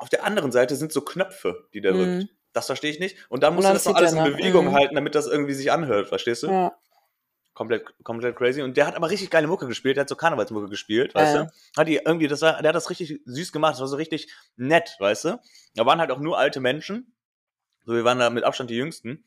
[0.00, 2.19] Auf der anderen Seite sind so Knöpfe, die der Mhm.
[2.21, 2.33] drückt.
[2.52, 3.16] Das verstehe ich nicht.
[3.28, 4.33] Und dann musst du dann das noch alles er in.
[4.33, 4.73] Bewegung Mhm.
[4.73, 6.49] halten, damit das irgendwie sich anhört, verstehst du?
[6.49, 6.73] Ja.
[7.54, 8.62] Komplett, komplett crazy.
[8.62, 9.97] Und der hat aber richtig geile Mucke gespielt.
[9.97, 11.42] Der hat so Karnevalsmucke gespielt, weißt Ja.
[11.45, 11.50] du?
[11.76, 13.75] Hat die irgendwie, das war, der hat das richtig süß gemacht.
[13.75, 15.40] Das war so richtig nett, weißt du?
[15.75, 17.14] Da waren halt auch nur alte Menschen.
[17.85, 19.25] So, wir waren da mit Abstand die Jüngsten.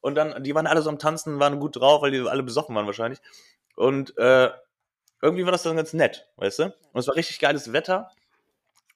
[0.00, 2.74] Und dann, die waren alle so am Tanzen, waren gut drauf, weil die alle besoffen
[2.74, 3.20] waren wahrscheinlich.
[3.76, 4.50] Und äh,
[5.22, 6.64] irgendwie war das dann ganz nett, weißt du?
[6.64, 8.10] Und es war richtig geiles Wetter.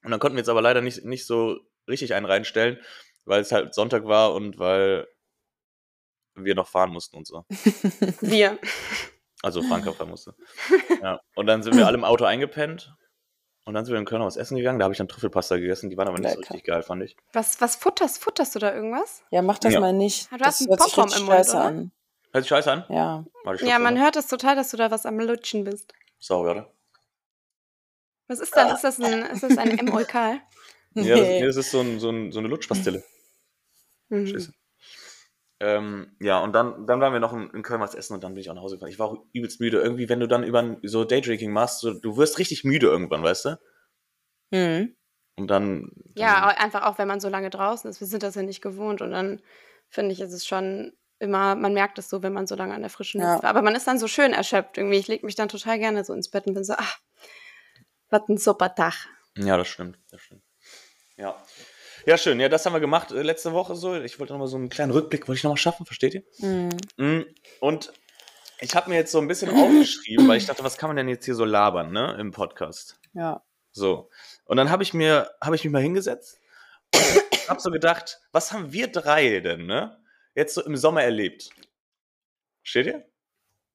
[0.03, 2.79] Und dann konnten wir jetzt aber leider nicht, nicht so richtig einen reinstellen,
[3.25, 5.07] weil es halt Sonntag war und weil
[6.35, 7.45] wir noch fahren mussten und so.
[8.21, 8.57] Wir.
[9.43, 10.33] Also Franka fahren musste.
[11.01, 11.19] Ja.
[11.35, 12.93] Und dann sind wir alle im Auto eingepennt.
[13.65, 14.79] Und dann sind wir in Köln was essen gegangen.
[14.79, 15.89] Da habe ich dann Trüffelpasta gegessen.
[15.89, 16.53] Die waren aber nicht so Lecker.
[16.53, 17.15] richtig geil, fand ich.
[17.33, 18.21] Was, was futterst?
[18.21, 19.23] Futterst du da irgendwas?
[19.31, 19.79] ja, mach das Ja.
[19.79, 20.27] mal nicht.
[20.31, 21.65] Ah, du das hast einen hört sich Popcorn im Mund, scheiße oder?
[21.65, 21.91] an.
[22.31, 22.85] Hört sich scheiße an?
[22.89, 23.25] Ja.
[23.61, 24.03] Ja, man mal.
[24.03, 25.93] hört es total, dass du da was am Lutschen bist.
[26.19, 26.73] Sorry, oder?
[28.33, 28.73] Was ist das?
[28.73, 30.41] Ist das, ein, ist das eine Emulkal?
[30.95, 33.03] Ja, das, nee, das ist so, ein, so, ein, so eine Lutschpastille.
[34.09, 34.27] Mhm.
[34.27, 34.53] Scheiße.
[35.59, 38.33] Ähm, ja, und dann, dann waren wir noch in, in Köln was essen und dann
[38.33, 38.91] bin ich auch nach Hause gefahren.
[38.91, 39.79] Ich war auch übelst müde.
[39.81, 43.23] Irgendwie, wenn du dann über ein- so Daydrinking machst, so, du wirst richtig müde irgendwann,
[43.23, 43.59] weißt du?
[44.53, 44.95] Hm.
[45.35, 45.83] Und dann.
[45.83, 47.99] dann Ja, einfach auch, wenn man so lange draußen ist.
[48.01, 49.01] Wir sind das ja nicht gewohnt.
[49.01, 49.41] Und dann
[49.89, 52.81] finde ich, ist es schon immer, man merkt es so, wenn man so lange an
[52.81, 53.31] der frischen Ja.
[53.31, 53.49] Luft war.
[53.49, 54.97] Aber man ist dann so schön erschöpft irgendwie.
[54.97, 56.99] Ich lege mich dann total gerne so ins Bett und bin so, ach,
[58.13, 58.93] was ein super Tag.
[59.37, 60.43] Ja, das stimmt, das stimmt.
[61.17, 61.35] Ja.
[62.05, 62.39] Ja, schön.
[62.39, 63.95] Ja, das haben wir gemacht äh, letzte Woche so.
[63.95, 66.23] Ich wollte nochmal so einen kleinen Rückblick, wollte ich nochmal schaffen, versteht ihr?
[66.39, 66.69] Hm.
[66.97, 67.21] Mm,
[67.59, 67.93] Und
[68.59, 71.07] ich habe mir jetzt so ein bisschen aufgeschrieben, weil ich dachte, was kann man denn
[71.09, 72.99] jetzt hier so labern, ne, im Podcast?
[73.13, 73.43] Ja.
[73.71, 74.09] So.
[74.45, 76.39] Und dann habe ich mir, habe ich mich mal hingesetzt
[76.93, 79.97] und habe so gedacht, was haben wir drei denn, ne,
[80.35, 81.49] jetzt so im Sommer erlebt?
[82.63, 83.05] Steht ihr?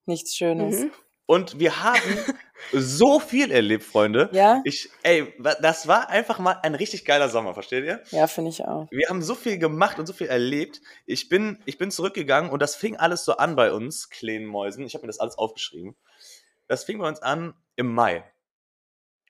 [0.07, 0.81] Nichts Schönes.
[0.81, 0.93] Mhm.
[1.27, 2.01] Und wir haben
[2.73, 4.29] so viel erlebt, Freunde.
[4.33, 4.61] Ja?
[4.65, 8.03] Ich, ey, das war einfach mal ein richtig geiler Sommer, versteht ihr?
[8.11, 8.89] Ja, finde ich auch.
[8.91, 10.81] Wir haben so viel gemacht und so viel erlebt.
[11.07, 14.85] Ich bin, ich bin zurückgegangen und das fing alles so an bei uns, kleinen Mäusen.
[14.85, 15.97] Ich habe mir das alles aufgeschrieben.
[16.67, 18.25] Das fing bei uns an im Mai.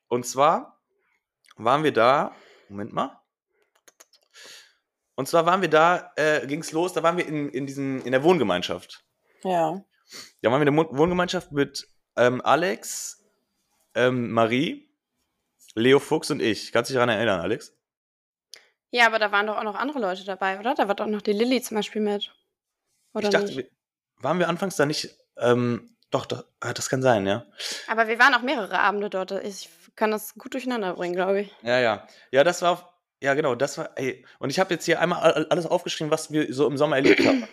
[0.09, 0.81] Und zwar
[1.57, 2.35] waren wir da,
[2.69, 3.21] Moment mal.
[5.15, 8.13] Und zwar waren wir da, äh, ging's los, da waren wir in, in, diesem, in
[8.13, 9.05] der Wohngemeinschaft.
[9.43, 9.85] Ja.
[10.43, 13.18] Da waren wir in der Wohngemeinschaft mit ähm, Alex,
[13.99, 14.89] ähm, Marie,
[15.75, 16.73] Leo Fuchs und ich.
[16.73, 17.75] Kannst du dich daran erinnern, Alex?
[18.91, 20.75] Ja, aber da waren doch auch noch andere Leute dabei, oder?
[20.75, 22.33] Da war doch noch die Lilly zum Beispiel mit.
[23.13, 23.57] Oder ich dachte, nicht?
[23.59, 25.15] wir, waren wir anfangs da nicht.
[25.37, 27.45] Ähm, doch, doch, ah, das kann sein, ja.
[27.87, 29.33] Aber wir waren auch mehrere Abende dort.
[29.45, 31.55] Ich kann das gut durcheinander bringen, glaube ich.
[31.63, 32.09] Ja, ja.
[32.31, 32.95] Ja, das war.
[33.21, 33.91] Ja, genau, das war.
[33.99, 36.97] Ey, und ich habe jetzt hier einmal all- alles aufgeschrieben, was wir so im Sommer
[36.97, 37.47] erlebt haben.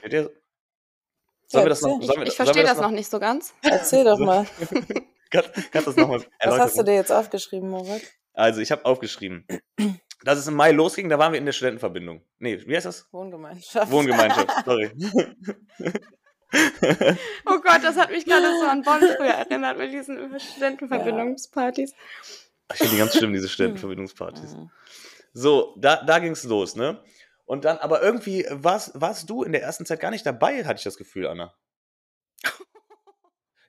[1.47, 2.01] Sollen wir das noch?
[2.01, 3.53] Sollen wir, Ich verstehe das noch nicht so ganz.
[3.61, 4.45] Erzähl doch mal.
[5.71, 8.03] Kannst, du das nochmal Was hast du dir jetzt aufgeschrieben, Moritz?
[8.33, 9.45] Also, ich habe aufgeschrieben,
[10.23, 12.21] dass es im Mai losging, da waren wir in der Studentenverbindung.
[12.39, 13.07] Nee, wie heißt das?
[13.11, 13.91] Wohngemeinschaft.
[13.91, 14.91] Wohngemeinschaft, sorry.
[17.45, 21.93] Oh Gott, das hat mich gerade so an Bonn früher erinnert mit diesen Studentenverbindungspartys.
[22.71, 24.55] Ich finde die ganz schlimm, diese Studentenverbindungspartys.
[25.33, 27.01] So, da, da ging es los, ne?
[27.45, 30.79] Und dann, aber irgendwie warst, warst du in der ersten Zeit gar nicht dabei, hatte
[30.79, 31.53] ich das Gefühl, Anna.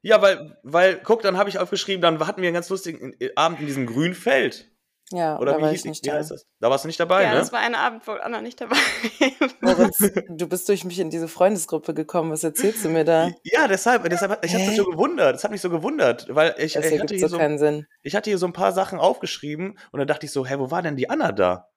[0.07, 3.31] Ja, weil, weil, guck, dann habe ich aufgeschrieben, dann hatten wir einen ganz lustigen äh,
[3.35, 4.71] Abend in diesem grünen Feld.
[5.11, 6.15] Ja, Oder da wie, war hieß, ich nicht wie da.
[6.15, 6.47] heißt das?
[6.61, 7.39] Da warst du nicht dabei, ja, ne?
[7.39, 8.77] das war eine Abend, wo Anna nicht dabei
[9.61, 12.31] Moritz, du bist durch mich in diese Freundesgruppe gekommen.
[12.31, 13.31] Was erzählst du mir da?
[13.43, 15.35] Ja, deshalb, deshalb ich habe mich so gewundert.
[15.35, 17.87] Das hat mich so gewundert, weil ich, Das ich, hatte so hier so, keinen Sinn.
[18.05, 20.71] ich hatte hier so ein paar Sachen aufgeschrieben und dann dachte ich so, hä, wo
[20.71, 21.69] war denn die Anna da?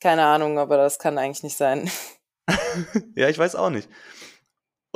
[0.00, 1.90] Keine Ahnung, aber das kann eigentlich nicht sein.
[3.16, 3.88] Ja, ich weiß auch nicht.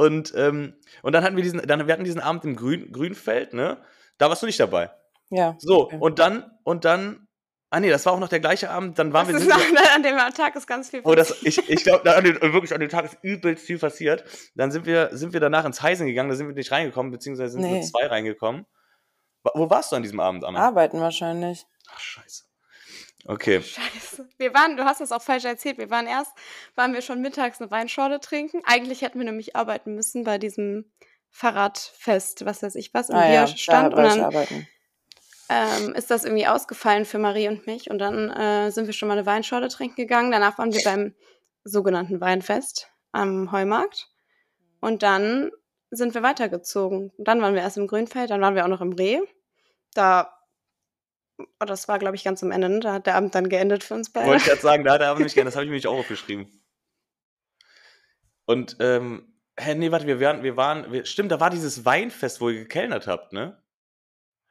[0.01, 3.53] Und, ähm, und dann hatten wir diesen, dann, wir hatten diesen Abend im Grün, Grünfeld,
[3.53, 3.77] ne?
[4.19, 4.91] Da warst du nicht dabei.
[5.31, 5.57] Ja.
[5.59, 5.99] So, Okay.
[6.01, 7.29] und dann, und dann,
[7.71, 9.75] ah nee, das war auch noch der gleiche Abend, dann waren Das wir, ist sind
[9.75, 12.89] wir an dem Tag ist ganz viel Oh, das, ich, ich glaube, wirklich an dem
[12.89, 14.25] Tag ist übelst viel passiert.
[14.55, 17.53] Dann sind wir, sind wir danach ins Heisen gegangen, da sind wir nicht reingekommen, beziehungsweise
[17.53, 17.73] sind Nee.
[17.75, 18.67] nur zwei reingekommen.
[19.55, 20.59] Wo warst du an diesem Abend, Anna?
[20.61, 21.65] Arbeiten wahrscheinlich.
[21.95, 22.45] Ach, scheiße.
[23.31, 23.62] Okay.
[23.62, 24.29] Scheiße.
[24.38, 25.79] Wir waren, du hast das auch falsch erzählt.
[25.79, 26.33] Wir waren erst,
[26.75, 28.61] waren wir schon mittags eine Weinschorle trinken.
[28.64, 30.90] Eigentlich hätten wir nämlich arbeiten müssen bei diesem
[31.31, 33.93] Fahrradfest, was weiß ich was, im Ah ja, Bierstand.
[33.93, 34.66] da und dann arbeiten.
[35.49, 37.88] ähm, ist das irgendwie ausgefallen für Marie und mich.
[37.88, 40.33] Und dann äh, sind wir schon mal eine Weinschorle trinken gegangen.
[40.33, 41.14] Danach waren wir beim
[41.62, 44.09] sogenannten Weinfest am Heumarkt.
[44.81, 45.53] Und dann
[45.93, 47.12] sind wir weitergezogen.
[47.16, 49.21] Und dann waren wir erst im Grünfeld, dann waren wir auch noch im Reh.
[49.95, 50.33] Da,
[51.61, 52.68] oh, das war, glaube ich, ganz am Ende.
[52.68, 52.81] Ne?
[52.81, 54.26] Da hat der Abend dann geendet für uns beide.
[54.26, 55.87] Wollte ich gerade sagen, da hat er aber nicht gerne, das habe ich mir nicht
[55.87, 56.48] auch aufgeschrieben.
[58.46, 62.40] Und, ähm, hä, nee, warte, wir waren, wir waren, wir, stimmt, da war dieses Weinfest,
[62.40, 63.62] wo ihr gekellnert habt, ne?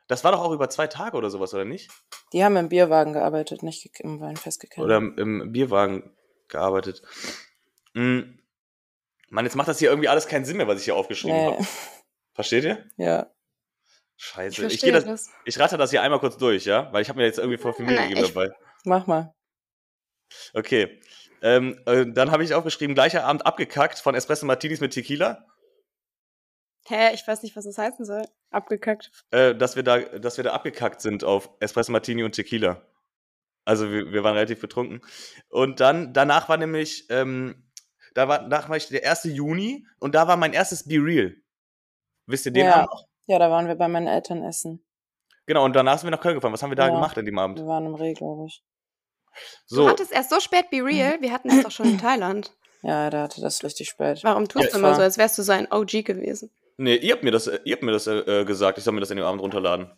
[0.08, 1.92] Das war doch auch über zwei Tage oder sowas, oder nicht?
[2.34, 4.86] Die haben im Bierwagen gearbeitet, nicht im Weinfest gekannt.
[4.86, 6.16] Oder im, im Bierwagen
[6.48, 7.04] gearbeitet.
[7.94, 8.22] Mm.
[9.30, 11.46] Mann, jetzt macht das hier irgendwie alles keinen Sinn mehr, was ich hier aufgeschrieben Nee.
[11.46, 11.68] habe.
[12.34, 12.84] Versteht ihr?
[12.98, 13.28] Ja.
[14.20, 14.66] Ich Scheiße.
[14.68, 15.30] Ich, gehe das, das.
[15.46, 16.92] ich rate das hier einmal kurz durch, ja?
[16.92, 18.52] Weil ich habe mir jetzt irgendwie vor viel Mühe gegeben ich- dabei.
[18.84, 19.34] Mach mal.
[20.54, 21.02] Okay.
[21.42, 25.46] Ähm, äh, dann habe ich aufgeschrieben, gleicher Abend abgekackt von Espresso Martinis mit Tequila.
[26.86, 28.26] Hä, ich weiß nicht, was das heißen soll.
[28.52, 29.10] Abgekackt.
[29.32, 32.86] Äh, dass, wir da, dass wir da abgekackt sind auf Espresso Martini und Tequila.
[33.66, 35.02] Also wir, wir waren relativ betrunken.
[35.50, 37.70] Und dann, danach war nämlich, ähm,
[38.16, 39.26] da war, danach war ich der 1.
[39.26, 41.36] Juni und da war mein erstes Be Real.
[42.26, 42.76] Wisst ihr den Ja.
[42.76, 43.09] Abend noch?
[43.30, 44.84] Ja, da waren wir bei meinen Eltern essen.
[45.46, 46.52] Genau, und danach sind wir nach Köln gefahren.
[46.52, 46.94] Was haben wir da Ja.
[46.96, 47.60] gemacht an dem Abend?
[47.60, 48.64] Wir waren im Reh, glaube ich.
[49.68, 51.22] So, Du hattest erst so spät Be Real.
[51.22, 52.52] Wir hatten das doch schon in Thailand.
[52.82, 54.24] Ja, da hatte das richtig spät.
[54.24, 56.50] Warum tust Ja, du immer war- so, als wärst du so ein OG gewesen?
[56.78, 58.78] nee, ihr habt mir das, äh, ihr habt mir das äh, gesagt.
[58.80, 59.92] Ich soll mir das an dem Abend runterladen.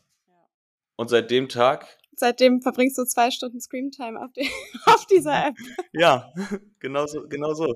[0.98, 4.48] Und seit dem Tag, Seitdem verbringst du zwei Stunden Screamtime auf, die,
[4.86, 5.56] auf dieser App.
[5.94, 6.32] ja,
[6.80, 7.74] genau so, genau so.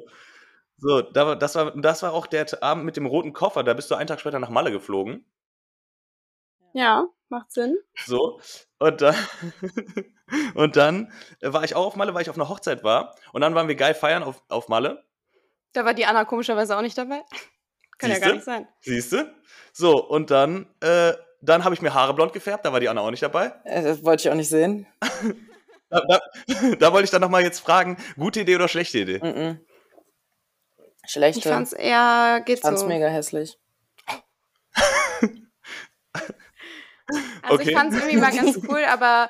[0.78, 3.64] So, da war, das, war, das war auch der Abend mit dem roten Koffer.
[3.64, 5.26] Da bist du einen Tag später nach Malle geflogen.
[6.78, 7.78] Ja, macht Sinn.
[8.06, 8.42] So.
[8.80, 9.16] Und dann,
[10.56, 11.12] und dann
[11.42, 13.16] war ich auch auf Malle, weil ich auf einer Hochzeit war.
[13.32, 15.06] Und dann waren wir geil feiern auf, auf Malle.
[15.72, 17.22] Da war die Anna komischerweise auch nicht dabei.
[17.98, 18.28] Kann ja Siehste?
[18.28, 18.68] gar nicht sein.
[18.82, 19.34] Siehst du?
[19.72, 22.66] So, und dann, äh, dann habe ich mir Haare blond gefärbt.
[22.66, 23.54] Da war die Anna auch nicht dabei.
[23.64, 24.86] Äh, Das wollte ich auch nicht sehen.
[25.88, 26.20] Da, da,
[26.80, 29.20] da wollte ich dann nochmal jetzt fragen, gute Idee oder schlechte Idee?
[29.20, 29.60] Mhm.
[31.06, 31.48] Ich Schlechte.
[31.48, 32.88] fand's eher, geht Ich fand's so.
[32.88, 33.60] mega hässlich.
[37.44, 37.70] Also Okay.
[37.70, 39.30] ich fand's irgendwie mal ganz cool, aber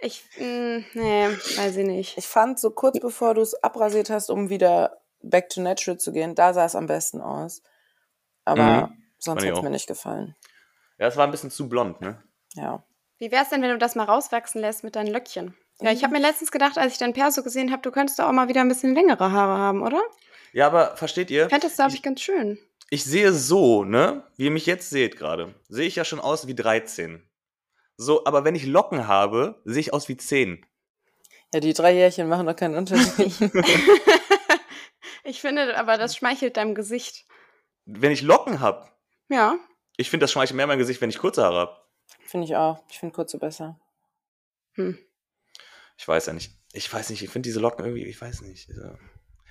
[0.00, 2.18] ich, mh, nee, weiß ich nicht.
[2.18, 6.12] Ich fand so kurz bevor du es abrasiert hast, um wieder back to natural zu
[6.12, 7.62] gehen, da sah es am besten aus.
[8.44, 9.02] Aber Mhm.
[9.18, 10.36] sonst Fand ich hat es mir nicht gefallen.
[10.98, 12.22] Ja, es war ein bisschen zu blond, ne?
[12.54, 12.84] Ja.
[13.18, 15.56] Wie wär's denn, wenn du das mal rauswachsen lässt mit deinen Löckchen?
[15.80, 18.30] Ja, ich habe mir letztens gedacht, als ich dein Perso gesehen habe, du könntest auch
[18.32, 20.00] mal wieder ein bisschen längere Haare haben, oder?
[20.52, 21.44] Ja, aber versteht ihr?
[21.44, 22.58] Ich fände das, glaube ich, ganz schön.
[22.94, 24.22] Ich sehe so, ne?
[24.36, 27.28] Wie ihr mich jetzt seht gerade, sehe ich ja schon aus wie 13.
[27.96, 30.64] So, aber wenn ich Locken habe, sehe ich aus wie 10.
[31.52, 33.34] Ja, die drei Jährchen machen doch keinen Unterschied.
[35.24, 37.26] ich finde, aber das schmeichelt deinem Gesicht.
[37.84, 38.88] Wenn ich Locken habe,
[39.28, 39.58] Ja.
[39.96, 41.76] ich finde, das schmeichelt mehr mein Gesicht, wenn ich kurze Haare habe.
[42.26, 42.80] finde ich auch.
[42.88, 43.80] Ich finde kurze besser.
[44.74, 44.96] Hm.
[45.98, 46.52] Ich weiß ja nicht.
[46.72, 48.68] Ich weiß nicht, ich finde diese Locken irgendwie, ich weiß nicht.
[48.72, 48.96] so.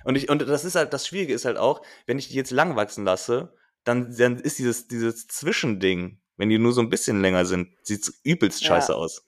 [0.04, 2.50] Und, ich, und das ist halt, das Schwierige ist halt auch, wenn ich die jetzt
[2.50, 7.20] lang wachsen lasse, dann, dann ist dieses, dieses Zwischending, wenn die nur so ein bisschen
[7.20, 8.68] länger sind, sieht übelst Ja.
[8.68, 9.26] scheiße aus.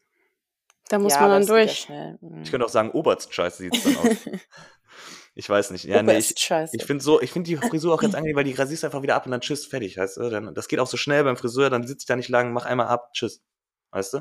[0.89, 1.89] Da muss ja, man dann durch.
[1.89, 2.43] Mhm.
[2.43, 4.17] Ich könnte auch sagen, oberst scheiße sieht es dann aus.
[5.35, 5.85] ich weiß nicht.
[5.85, 6.77] Ja, nee, Oberst ich, scheiße.
[6.77, 9.17] ich finde so, ich finde die Frisur auch jetzt angenehm, weil die rasierst einfach wieder
[9.17, 10.31] ab und dann tschüss, fertig, weißt du?
[10.31, 12.67] Dann, das geht auch so schnell beim Friseur, dann sitze ich da nicht lang, mach
[12.67, 13.43] einmal ab, tschüss.
[13.91, 14.19] Weißt du?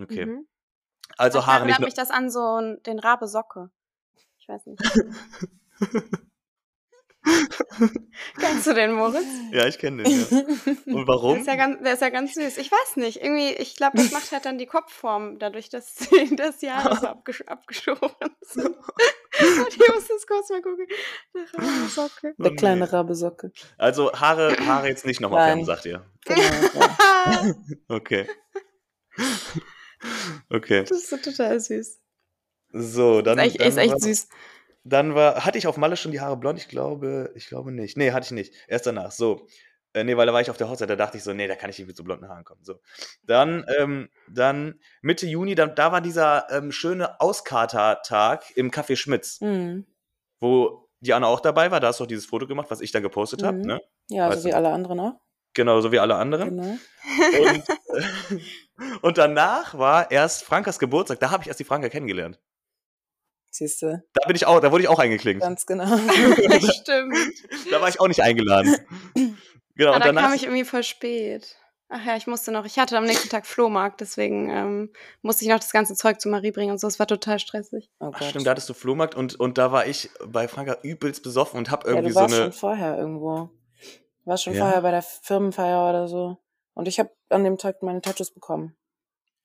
[0.00, 0.26] Okay.
[0.26, 0.46] Mhm.
[1.18, 1.86] Also Haare nicht erinnert nur.
[1.86, 3.70] mich das an so den Rabe Socke.
[4.46, 4.80] Ich weiß nicht.
[8.38, 9.26] Kennst du den, Moritz?
[9.50, 10.26] Ja, ich kenne den, ja.
[10.86, 11.38] Und Der warum?
[11.38, 12.58] ist, ja ganz, der ist ja ganz süß.
[12.58, 13.20] Ich weiß nicht.
[13.20, 15.96] Irgendwie, ich glaube, das macht halt dann die Kopfform, dadurch, dass
[16.36, 18.66] das Jahre so abgesch abgeschoren sind.
[18.76, 20.86] Und ich muss das kurz mal gucken.
[21.34, 22.34] Der Rabe Socke.
[22.38, 22.92] Der Oh, kleine.
[22.92, 23.50] Rabesocke.
[23.76, 26.06] Also Haare, Haare jetzt nicht nochmal färben, sagt ihr.
[26.24, 26.40] Genau.
[26.76, 27.54] ja.
[27.88, 28.28] Okay.
[30.48, 30.82] Okay.
[30.84, 31.98] Das ist so total süß.
[32.72, 33.38] So, dann.
[33.38, 34.28] ist echt, dann ist echt war, süß.
[34.84, 36.58] Dann war, hatte ich auf Malle schon die Haare blond?
[36.58, 37.96] Ich glaube, ich glaube nicht.
[37.96, 38.54] Nee, hatte ich nicht.
[38.68, 39.10] Erst danach.
[39.10, 39.46] So.
[39.94, 41.56] Äh, nee, weil da war ich auf der Hochzeit, da dachte ich so, nee, da
[41.56, 42.62] kann ich nicht mit so blonden Haaren kommen.
[42.62, 42.80] So.
[43.22, 49.40] Dann, ähm, dann Mitte Juni, dann, da war dieser ähm, schöne Auskater-Tag im Café Schmitz,
[49.40, 49.86] Mhm.
[50.38, 51.80] wo die Anna auch dabei war.
[51.80, 53.56] Da hast du auch dieses Foto gemacht, was ich da gepostet habe.
[53.58, 53.64] Mhm.
[53.64, 53.80] Ne?
[54.08, 54.56] Ja, Weißt so wie du.
[54.56, 55.14] alle anderen auch.
[55.54, 56.50] Genau, so wie alle anderen.
[56.56, 56.76] Genau.
[57.40, 57.64] Und,
[59.02, 61.20] und danach war erst Frankas Geburtstag.
[61.20, 62.38] Da habe ich erst die Franka kennengelernt.
[63.56, 65.42] Siehst du, Da bin ich auch, da wurde ich auch eingeklinkt.
[65.42, 65.84] ganz genau.
[65.96, 67.16] Stimmt.
[67.70, 68.76] Da war ich auch nicht eingeladen.
[69.74, 70.22] Genau, Aber und da danach.
[70.24, 71.56] kam ich irgendwie voll spät.
[71.88, 74.92] Ach ja, ich musste noch, ich hatte am nächsten Tag Flohmarkt, deswegen ähm,
[75.22, 76.88] musste ich noch das ganze Zeug zu Marie bringen und so.
[76.88, 77.88] Es war total stressig.
[78.00, 78.28] Oh Ach, Gott.
[78.30, 81.70] stimmt, da hattest du Flohmarkt und, und da war ich bei Franka übelst besoffen und
[81.70, 82.42] hab ja, irgendwie du so warst eine.
[82.44, 83.50] schon vorher irgendwo.
[84.24, 84.64] Du warst schon Ja?
[84.64, 86.38] vorher bei der Firmenfeier oder so.
[86.74, 88.76] Und ich habe an dem Tag meine Tattoos bekommen.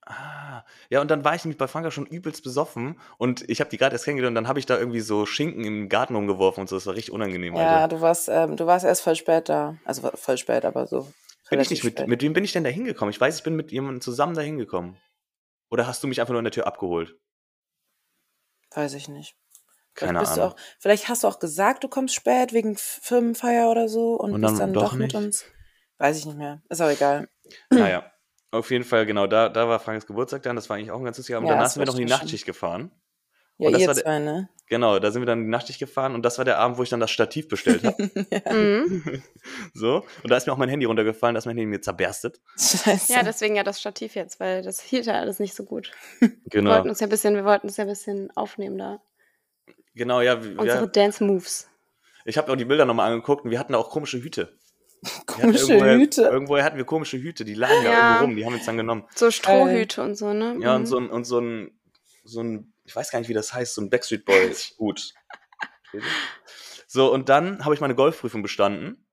[0.05, 3.69] Ah, ja, und dann war ich nämlich bei Franka schon übelst besoffen und ich habe
[3.69, 6.61] die gerade erst kennengelernt und dann habe ich da irgendwie so Schinken im Garten umgeworfen
[6.61, 6.75] und so.
[6.75, 7.95] Das war richtig unangenehm, Ja, Alter.
[7.95, 9.77] du warst, ähm, du warst erst voll spät da.
[9.85, 11.11] Also voll spät, aber so.
[11.51, 13.11] Bin ich nicht mit, mit wem bin ich denn da hingekommen?
[13.11, 14.97] Ich weiß, ich bin mit jemandem zusammen da hingekommen.
[15.69, 17.15] Oder hast du mich einfach nur an der Tür abgeholt?
[18.73, 19.35] Weiß ich nicht.
[19.93, 20.55] Keine vielleicht bist Ahnung.
[20.55, 24.33] Du auch, vielleicht hast du auch gesagt, du kommst spät wegen Firmenfeier oder so und,
[24.33, 25.45] Und bist dann dann doch doch mit uns.
[25.97, 26.61] Weiß ich nicht mehr.
[26.69, 27.29] Ist auch egal.
[27.69, 28.10] Naja,
[28.51, 31.05] auf jeden Fall, genau, da, da war Frankas Geburtstag dann, das war eigentlich auch ein
[31.05, 31.49] ganz lustiger Abend.
[31.49, 32.11] Ja, Danach sind wir noch in die.
[32.11, 32.91] Nachtschicht gefahren.
[33.57, 34.49] Ja, Und das ihr war der- zwei, ne?
[34.67, 36.83] Genau, da sind wir dann in die Nachtschicht gefahren und das war der Abend, wo
[36.83, 37.95] ich dann das Stativ bestellt habe.
[38.51, 39.21] Mhm.
[39.73, 42.39] so, und da ist mir auch mein Handy runtergefallen, da ist mein Handy mir zerberstet.
[42.57, 43.13] Scheiße.
[43.13, 45.91] Ja, deswegen ja das Stativ jetzt, weil das hielt ja alles nicht so gut.
[46.19, 49.01] Wir Genau, wollten uns ja ein bisschen, wir wollten uns ja ein bisschen aufnehmen da.
[49.93, 51.67] genau, ja, wir- Unsere ja Dance Moves.
[52.25, 54.57] ich habe auch die Bilder nochmal angeguckt und wir hatten da auch komische Hüte.
[55.25, 56.21] Komische irgendwoher, Hüte.
[56.23, 57.97] Irgendwoher hatten wir komische Hüte, die lagen da Ja.
[57.99, 59.03] irgendwo rum, die haben wir uns dann genommen.
[59.15, 60.57] So Strohhüte und so, ne?
[60.59, 60.85] Ja, und Mhm.
[60.85, 61.79] so ein, und so ein,
[62.23, 65.13] so ein, ich weiß gar nicht, wie das heißt, so ein Backstreet Boys Hut.
[66.87, 69.05] So, und dann habe ich meine Golfprüfung bestanden.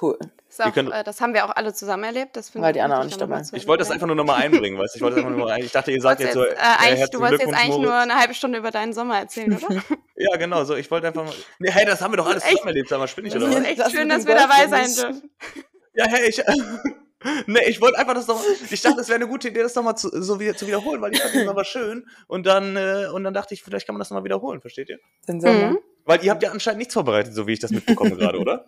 [0.00, 0.18] Cool.
[0.48, 2.36] Ist auch, könnt- äh, das haben wir auch alle zusammen erlebt.
[2.36, 3.42] Das ich die Anna auch nicht dabei?
[3.52, 4.98] Ich wollte das einfach nur nochmal einbringen, weißt du?
[4.98, 6.62] Ich wollte das einfach nur mal, ich dachte, ihr sagt Wolltest jetzt so, jetzt, äh,
[6.62, 8.02] eigentlich, herzlichen du wolltest jetzt eigentlich nur Moritz.
[8.02, 9.82] eine halbe Stunde über deinen Sommer erzählen, oder?
[10.16, 12.52] Ja, genau, so, ich wollte einfach mal, nee, hey, das haben wir doch alles Echt?
[12.52, 13.64] zusammen erlebt, sag mal, spinne ich Das oder Das was?
[13.64, 15.30] ist echt Das schön, dass wir dabei sein dürfen.
[15.96, 16.42] Ja, hey, ich,
[17.46, 19.96] nee, ich wollte einfach das doch, ich dachte, es wäre eine gute Idee, das nochmal
[19.96, 23.22] zu, so wieder, zu wiederholen, weil ich fand das aber schön und dann, äh, und
[23.24, 24.98] dann dachte ich, vielleicht kann man das nochmal wiederholen, versteht ihr?
[25.28, 25.70] Den Sommer.
[25.70, 25.78] Mhm.
[26.04, 28.66] Weil ihr habt ja anscheinend nichts vorbereitet, so wie ich das mitbekomme gerade, oder?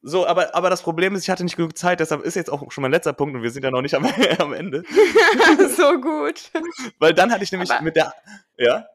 [0.00, 2.70] So, aber, aber das Problem ist, ich hatte nicht genug Zeit, deshalb ist jetzt auch
[2.70, 4.04] schon mein letzter Punkt und wir sind ja noch nicht am,
[4.38, 4.84] am Ende.
[5.76, 6.50] so gut.
[6.98, 8.14] Weil dann hatte ich nämlich Aber- mit der,
[8.56, 8.86] ja?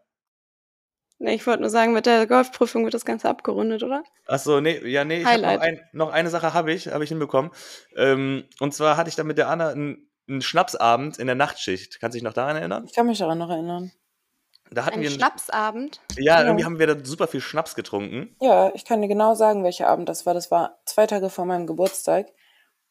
[1.20, 4.04] Nee, ich wollte nur sagen, mit der Golfprüfung wird das Ganze abgerundet, oder?
[4.26, 7.10] Achso, nee, ja, nee, ich hab noch, ein, noch eine Sache habe ich, habe ich
[7.10, 7.52] hinbekommen.
[7.96, 12.00] Ähm, und zwar hatte ich dann mit der Anna einen, einen Schnapsabend in der Nachtschicht.
[12.02, 12.84] Kannst du dich noch daran erinnern?
[12.86, 13.92] Ich kann mich daran noch erinnern.
[14.74, 16.02] Da hatten Ein wir Schnapsabend.
[16.18, 16.46] Ja, Ja.
[16.46, 18.36] irgendwie haben wir da super viel Schnaps getrunken.
[18.42, 20.34] Ja, ich kann dir genau sagen, welcher Abend das war.
[20.34, 22.28] Das war zwei Tage vor meinem Geburtstag.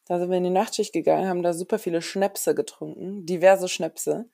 [0.07, 4.25] Da sind wir in die Nachtschicht gegangen, haben da super viele Schnäpse getrunken, diverse Schnäpse.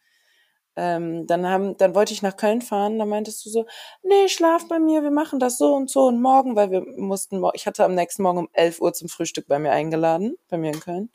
[0.75, 3.65] Ähm, dann, haben, dann wollte ich nach Köln fahren, da meintest du so,
[4.01, 7.43] nee, schlaf bei mir, wir machen das so und so und morgen, weil wir mussten,
[7.53, 10.71] ich hatte am nächsten Morgen um 11 Uhr zum Frühstück bei mir eingeladen, bei mir
[10.71, 11.11] in Köln.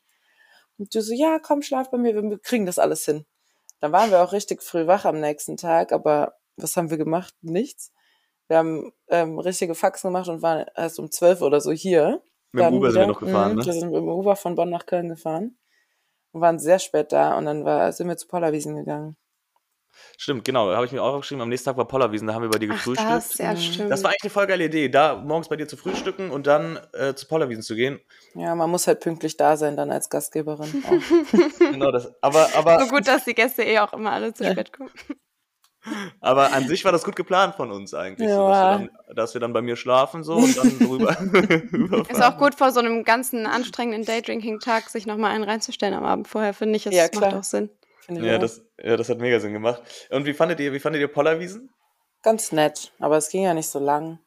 [0.79, 3.25] Und du so, ja, komm, schlaf bei mir, wir kriegen das alles hin.
[3.85, 7.35] Dann waren wir auch richtig früh wach am nächsten Tag, aber was haben wir gemacht?
[7.43, 7.93] Nichts.
[8.49, 12.23] Wir haben ähm, richtige Faxen gemacht und waren erst um 12 oder so hier.
[12.53, 13.13] Mit dem Uber sind wir wieder.
[13.13, 13.67] noch gefahren, Mhm, ne?
[13.67, 15.59] Wir sind mit dem Uber von Bonn nach Köln gefahren
[16.33, 19.19] und waren sehr spät da und dann war, sind wir zu Pollerwiesen gegangen.
[20.19, 20.69] Stimmt, genau.
[20.71, 21.43] Da habe ich mir auch aufgeschrieben.
[21.43, 23.11] Am nächsten Tag war Pollerwiesen, da haben wir bei dir Ach, gefrühstückt.
[23.11, 23.57] das, ja, Mhm.
[23.59, 23.91] stimmt.
[23.91, 26.79] Das war eigentlich eine voll geile Idee, da morgens bei dir zu frühstücken und dann
[26.93, 28.01] äh, zu Pollerwiesen zu gehen.
[28.35, 30.75] Ja, man muss halt pünktlich da sein dann als Gastgeberin.
[31.59, 32.13] Genau das.
[32.23, 34.53] Aber, aber, so gut, dass die Gäste eh auch immer alle zu Ja.
[34.53, 34.91] spät kommen.
[36.21, 38.31] aber an sich war das gut geplant von uns eigentlich.
[38.31, 38.63] So, dass, Ja.
[38.65, 41.17] wir dann, dass wir dann bei mir schlafen so und dann drüber.
[42.11, 46.29] Ist auch gut vor so einem ganzen anstrengenden Daydrinking-Tag, sich nochmal einen reinzustellen am Abend
[46.29, 46.87] vorher, finde ich.
[46.87, 47.71] Es Ja, macht auch Sinn.
[48.09, 48.41] Ja auch.
[48.41, 49.83] das, ja, das hat mega Sinn gemacht.
[50.11, 51.71] Und wie fandet ihr, wie fandet ihr Pollerwiesen?
[52.23, 54.19] Ganz nett, aber es ging ja nicht so lang.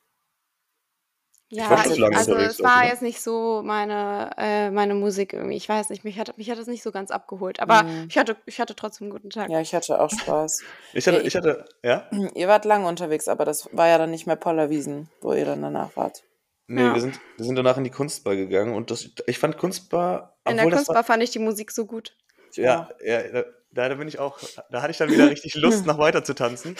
[1.49, 2.87] Ja, war lange also unterwegs es war auch, ne?
[2.89, 5.55] jetzt nicht so meine, äh, meine Musik irgendwie.
[5.55, 7.61] Ich weiß nicht, mich hat, mich hat das nicht so ganz abgeholt.
[7.61, 8.07] Aber Mhm.
[8.09, 9.49] ich, hatte, ich hatte trotzdem einen guten Tag.
[9.49, 10.61] Ja, ich hatte auch Spaß.
[10.93, 12.09] Ich hatte, Ja, ich hatte, ja?
[12.35, 15.61] Ihr wart lang unterwegs, aber das war ja dann nicht mehr Pollerwiesen, wo ihr dann
[15.61, 16.23] danach wart.
[16.67, 16.93] Nee, Ja.
[16.93, 20.57] wir, sind, wir sind danach in die Kunstbar gegangen und das, ich fand Kunstbar, In
[20.57, 22.13] der Kunstbar fand ich die Musik so gut.
[22.55, 24.39] Ja, ja, da, da bin ich auch,
[24.71, 26.75] da hatte ich dann wieder richtig Lust, noch weiter zu tanzen.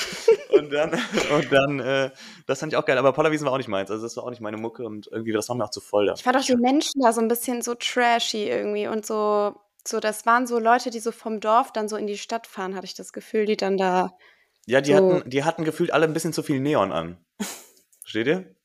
[0.50, 0.92] Und dann,
[1.36, 2.12] und dann, äh,
[2.46, 2.98] das fand ich auch geil.
[2.98, 3.92] Aber Pollerwiesen war auch nicht meins.
[3.92, 6.08] Also das war auch nicht meine Mucke und irgendwie, das war mir auch zu voll
[6.08, 6.14] da.
[6.14, 9.56] Ich fand auch die Menschen da so ein bisschen so trashy irgendwie und so,
[9.88, 12.76] so, das waren so Leute, die so vom Dorf dann so in die Stadt fahren,
[12.76, 14.18] hatte ich das Gefühl, die dann da.
[14.66, 14.98] Ja, die, So.
[14.98, 17.24] hatten, die hatten gefühlt alle ein bisschen zu viel Neon an.
[18.02, 18.56] Versteht ihr?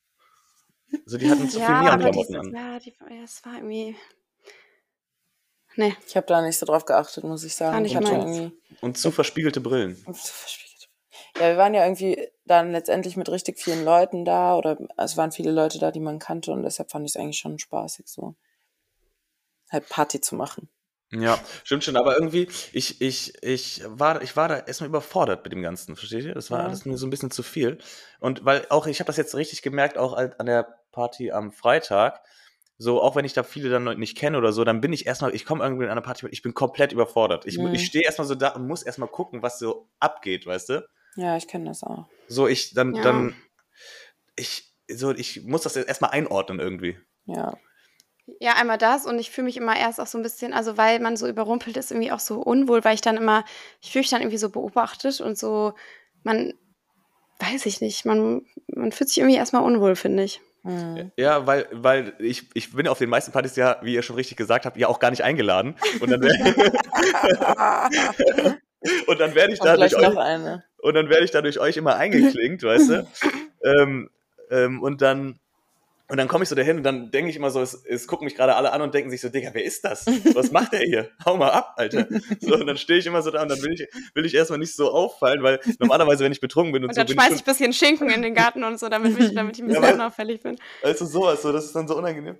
[1.05, 2.53] Also die hatten zu viel Ja, aber Neonklamotten an.
[2.53, 3.95] ja, die, ja, es war irgendwie.
[5.75, 7.73] Nee, Ich habe da nicht so drauf geachtet, muss ich sagen.
[7.75, 8.37] Fand ich hatte meins.
[8.37, 10.03] irgendwie Und zu verspiegelte Brillen.
[11.39, 15.31] Ja, wir waren ja irgendwie dann letztendlich mit richtig vielen Leuten da oder es waren
[15.31, 18.35] viele Leute da, die man kannte und deshalb fand ich es eigentlich schon spaßig, so
[19.71, 20.69] halt Party zu machen.
[21.11, 25.53] Ja, stimmt schon, aber irgendwie, ich, ich, ich, war, ich war da erstmal überfordert mit
[25.53, 26.33] dem Ganzen, versteht ihr?
[26.33, 26.65] Das war Ja.
[26.65, 27.77] alles mir so ein bisschen zu viel.
[28.19, 31.51] Und weil auch, ich habe das jetzt richtig gemerkt, auch an an der Party am
[31.51, 32.21] Freitag,
[32.77, 35.05] so, auch wenn ich da viele dann noch nicht kenne oder so, dann bin ich
[35.05, 37.45] erstmal, ich komme irgendwie in einer Party, ich bin komplett überfordert.
[37.45, 37.73] Ich, Mhm.
[37.73, 40.87] ich stehe erstmal so da und muss erstmal gucken, was so abgeht, weißt du?
[41.15, 42.07] Ja, ich kenne das auch.
[42.27, 43.01] So, ich, dann, Ja.
[43.03, 43.35] dann,
[44.35, 46.97] ich, so, ich muss das erstmal einordnen irgendwie.
[47.25, 47.57] Ja.
[48.39, 50.99] Ja, einmal das und ich fühle mich immer erst auch so ein bisschen, also weil
[50.99, 53.43] man so überrumpelt ist, irgendwie auch so unwohl, weil ich dann immer,
[53.81, 55.73] ich fühle mich dann irgendwie so beobachtet und so,
[56.23, 56.53] man,
[57.39, 60.41] weiß ich nicht, man, man fühlt sich irgendwie erstmal unwohl, finde ich.
[60.63, 61.11] Mhm.
[61.17, 64.37] Ja, weil, weil ich, ich bin auf den meisten Partys ja, wie ihr schon richtig
[64.37, 65.75] gesagt habt, ja auch gar nicht eingeladen.
[65.99, 66.21] Und dann,
[69.07, 70.63] und dann werde ich da durch euch, eine.
[70.77, 73.05] und dann werde ich da durch euch immer eingeklinkt, weißt du?
[73.65, 74.09] Ähm,
[74.51, 75.39] ähm, und dann,
[76.09, 78.25] und dann komme ich so dahin und dann denke ich immer so, es, es gucken
[78.25, 80.05] mich gerade alle an und denken sich so, Digga, wer ist das?
[80.35, 81.09] Was macht der hier?
[81.25, 82.07] Hau mal ab, Alter.
[82.41, 84.59] So, und dann stehe ich immer so da und dann will ich, will ich erstmal
[84.59, 87.41] nicht so auffallen, weil normalerweise, wenn ich betrunken bin und, Und so, dann schmeiß ich
[87.41, 89.83] ein bisschen Schinken in den Garten und so, damit, mich, damit ich ein Ja, bisschen
[89.85, 90.57] aber- unauffällig bin.
[90.83, 92.37] Also sowas, so, das ist dann so unangenehm.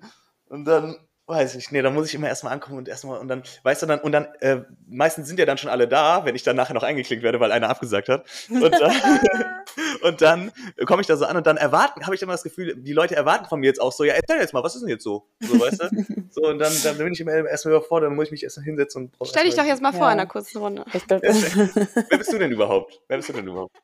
[0.49, 3.44] Und dann, weiß ich, nee, dann muss ich immer erstmal ankommen und erstmal, und dann,
[3.64, 6.44] weißt du, dann, und dann, äh, meistens sind ja dann schon alle da, wenn ich
[6.44, 8.26] dann nachher noch eingeklinkt werde, weil einer abgesagt hat.
[8.50, 8.92] Und dann,
[10.02, 10.52] und dann
[10.86, 13.16] komme ich da so an und dann erwarten, habe ich immer das Gefühl, die Leute
[13.16, 15.30] erwarten von mir jetzt auch so, ja, erzähl jetzt mal, was ist denn jetzt so?
[15.40, 15.90] So, weißt du?
[16.30, 19.12] So, und dann, dann bin ich immer erstmal überfordert, dann muss ich mich erstmal hinsetzen
[19.18, 20.14] und Stell dich doch erstmal- jetzt mal vor Ja.
[20.14, 20.84] in einer kurzen Runde.
[20.94, 23.02] Ich glaub, Wer bist du denn überhaupt?
[23.08, 23.76] Wer bist du denn überhaupt?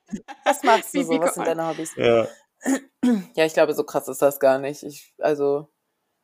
[0.43, 1.11] was machst du Wie- so?
[1.11, 1.93] wie Was sind deine Hobbys?
[1.95, 2.27] Ja.
[3.35, 4.83] Ja, ich glaube, so krass ist das gar nicht.
[4.83, 5.69] Ich, also,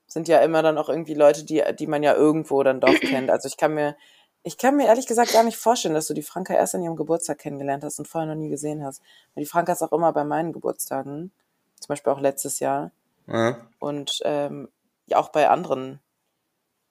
[0.08, 3.30] sind ja immer dann auch irgendwie Leute, die, die man ja irgendwo dann doch kennt.
[3.30, 3.96] Also ich kann mir,
[4.44, 6.96] ich kann mir ehrlich gesagt gar nicht vorstellen, dass du die Franka erst an ihrem
[6.96, 9.02] Geburtstag kennengelernt hast und vorher noch nie gesehen hast.
[9.34, 11.32] Weil die Franka ist auch immer bei meinen Geburtstagen.
[11.80, 12.92] Zum Beispiel auch letztes Jahr.
[13.28, 13.58] Ja.
[13.80, 14.70] Und ähm,
[15.08, 16.00] ja auch bei anderen,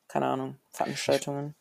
[0.09, 1.55] keine Ahnung, Veranstaltungen.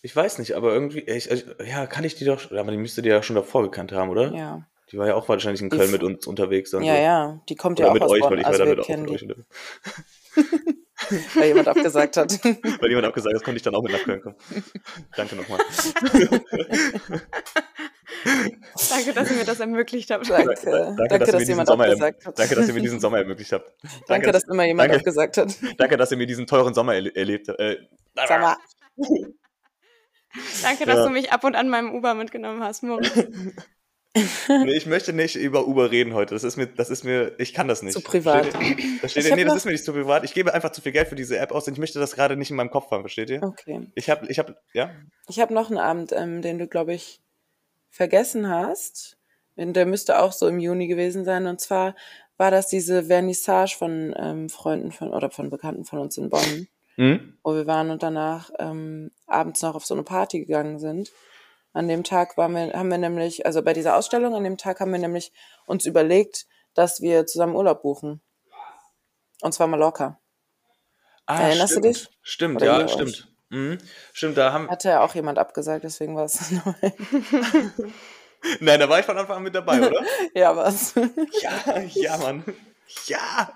[0.00, 3.02] Ich weiß nicht, aber irgendwie, ich, ich, ja, kann ich die doch, aber die müsste
[3.02, 4.32] die ja schon davor gekannt haben, oder?
[4.32, 4.62] Ja.
[4.90, 6.74] Die war ja auch wahrscheinlich in Die Köln F- mit uns unterwegs.
[6.74, 7.00] und Ja, so.
[7.02, 7.40] ja.
[7.48, 8.30] Die kommt Oder ja auch mit aus euch, Bonn.
[8.32, 9.36] weil ich war Also damit wir auch mit die, euch.
[11.34, 12.32] weil jemand abgesagt hat.
[12.44, 14.36] Weil jemand auch gesagt hat, konnte ich dann auch mit nach Köln kommen.
[15.16, 15.60] Danke nochmal.
[18.90, 20.28] Danke, dass ihr mir das ermöglicht habt.
[20.30, 22.38] Danke, Danke, danke, dass ihr mir dass diesen jemand Sommer, abgesagt hat.
[22.38, 23.72] danke, dass ihr mir diesen Sommer ermöglicht habt.
[24.06, 24.98] Danke, dass immer jemand danke.
[25.00, 25.56] abgesagt hat.
[25.78, 27.58] danke, dass ihr mir diesen teuren Sommer erle erlebt habt.
[27.58, 27.78] Äh,
[28.14, 28.56] mal.
[30.62, 31.04] Danke, dass Ja.
[31.04, 33.10] du mich ab und an meinem Uber mitgenommen hast, Moritz.
[34.48, 36.34] Nee, ich möchte nicht über Uber reden heute.
[36.34, 37.94] Das ist mir, das ist mir, ich kann das nicht.
[37.94, 38.46] Zu privat.
[38.46, 38.98] Versteht ihr?
[38.98, 40.24] Versteht Nee, das ist mir nicht zu privat.
[40.24, 42.36] Ich gebe einfach zu viel Geld für diese App aus und ich möchte das gerade
[42.36, 43.42] nicht in meinem Kopf haben, versteht ihr?
[43.42, 43.86] Okay.
[43.94, 44.90] Ich habe, ich habe, ja?
[45.28, 47.20] Ich habe noch einen Abend, ähm, den du, glaube ich,
[47.90, 49.16] vergessen hast.
[49.56, 51.46] Der müsste auch so im Juni gewesen sein.
[51.46, 51.94] Und zwar
[52.36, 56.68] war das diese Vernissage von ähm, Freunden von oder von Bekannten von uns in Bonn,
[56.96, 57.38] Hm?
[57.42, 61.10] wo wir waren und danach ähm, abends noch auf so eine Party gegangen sind.
[61.72, 64.80] An dem Tag waren wir, haben wir nämlich, also bei dieser Ausstellung, an dem Tag
[64.80, 65.32] haben wir nämlich
[65.66, 68.20] uns überlegt, dass wir zusammen Urlaub buchen.
[69.40, 70.20] Und zwar Mallorca.
[71.26, 71.96] Ah, Erinnerst du stimmt.
[71.96, 72.08] dich?
[72.22, 73.28] Stimmt, Oder ja, stimmt.
[73.48, 73.78] Mhm.
[74.12, 74.70] Stimmt, da haben.
[74.70, 76.72] Hatte ja auch jemand abgesagt, deswegen war es neu.
[78.60, 80.02] Nein, da war ich von Anfang an mit dabei, oder?
[80.34, 80.94] ja, was?
[81.40, 82.44] Ja, ja, Mann.
[83.06, 83.52] Ja.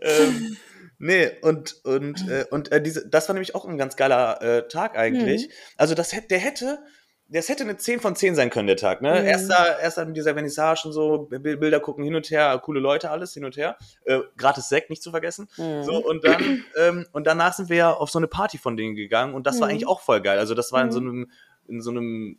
[0.00, 0.56] Ähm,
[0.98, 4.68] nee, und, und, äh, und äh, diese, das war nämlich auch ein ganz geiler äh,
[4.68, 5.50] Tag eigentlich.
[5.76, 6.82] Also das hätte, der hätte,
[7.28, 9.02] das hätte eine 10 von 10 sein können, der Tag.
[9.02, 9.10] Ne?
[9.20, 9.26] Mhm.
[9.26, 13.10] Erster, erster mit dieser Vernissage und so, Bi- Bilder gucken hin und her, coole Leute,
[13.10, 13.76] alles hin und her.
[14.04, 15.48] Äh, gratis Sekt, nicht zu vergessen.
[15.56, 15.82] Mhm.
[15.82, 18.94] So, und dann, ähm, und danach sind wir ja auf so eine Party von denen
[18.94, 19.72] gegangen und das war Mhm.
[19.72, 20.38] eigentlich auch voll geil.
[20.38, 20.92] Also das war in Mhm.
[20.92, 21.30] so einem,
[21.68, 22.38] in so einem,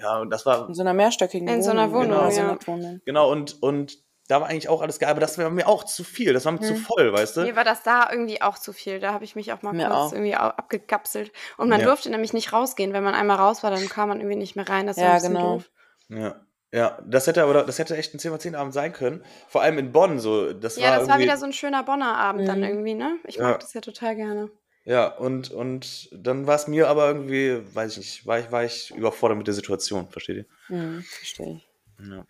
[0.00, 2.10] ja, und das war, In so einer mehrstöckigen In so einer Wohnung.
[2.10, 2.48] Wohnung, genau, so ja.
[2.50, 3.00] einer Wohnung.
[3.04, 3.98] Genau, und, und
[4.30, 6.52] da war eigentlich auch alles geil, aber das war mir auch zu viel, das war
[6.52, 6.78] mir zu Mhm.
[6.78, 7.40] voll, weißt du?
[7.42, 9.00] Mir war das da irgendwie auch zu viel.
[9.00, 10.12] Da habe ich mich auch mal Mir kurz auch.
[10.12, 11.32] irgendwie abgekapselt.
[11.56, 11.86] Und man Ja.
[11.86, 12.92] durfte nämlich nicht rausgehen.
[12.92, 14.86] Wenn man einmal raus war, dann kam man irgendwie nicht mehr rein.
[14.86, 15.54] Das war Ja, ein bisschen genau.
[15.56, 15.70] doof.
[16.08, 16.46] Ja.
[16.72, 19.24] Ja, das hätte aber, das hätte echt ein 10 von 10 Abend sein können.
[19.48, 22.16] Vor allem in Bonn, so, das Ja, war das war wieder so ein schöner Bonner
[22.16, 22.64] Abend dann Mhm.
[22.64, 23.16] irgendwie, ne?
[23.24, 23.42] Ich Ja.
[23.42, 24.50] mag das ja total gerne.
[24.84, 28.64] ja, und, und dann war es mir aber irgendwie, weiß ich nicht, war ich, war
[28.64, 30.44] ich überfordert mit der Situation, versteht ihr?
[30.68, 31.68] Hm, verstehe ich.
[32.08, 32.24] Ja.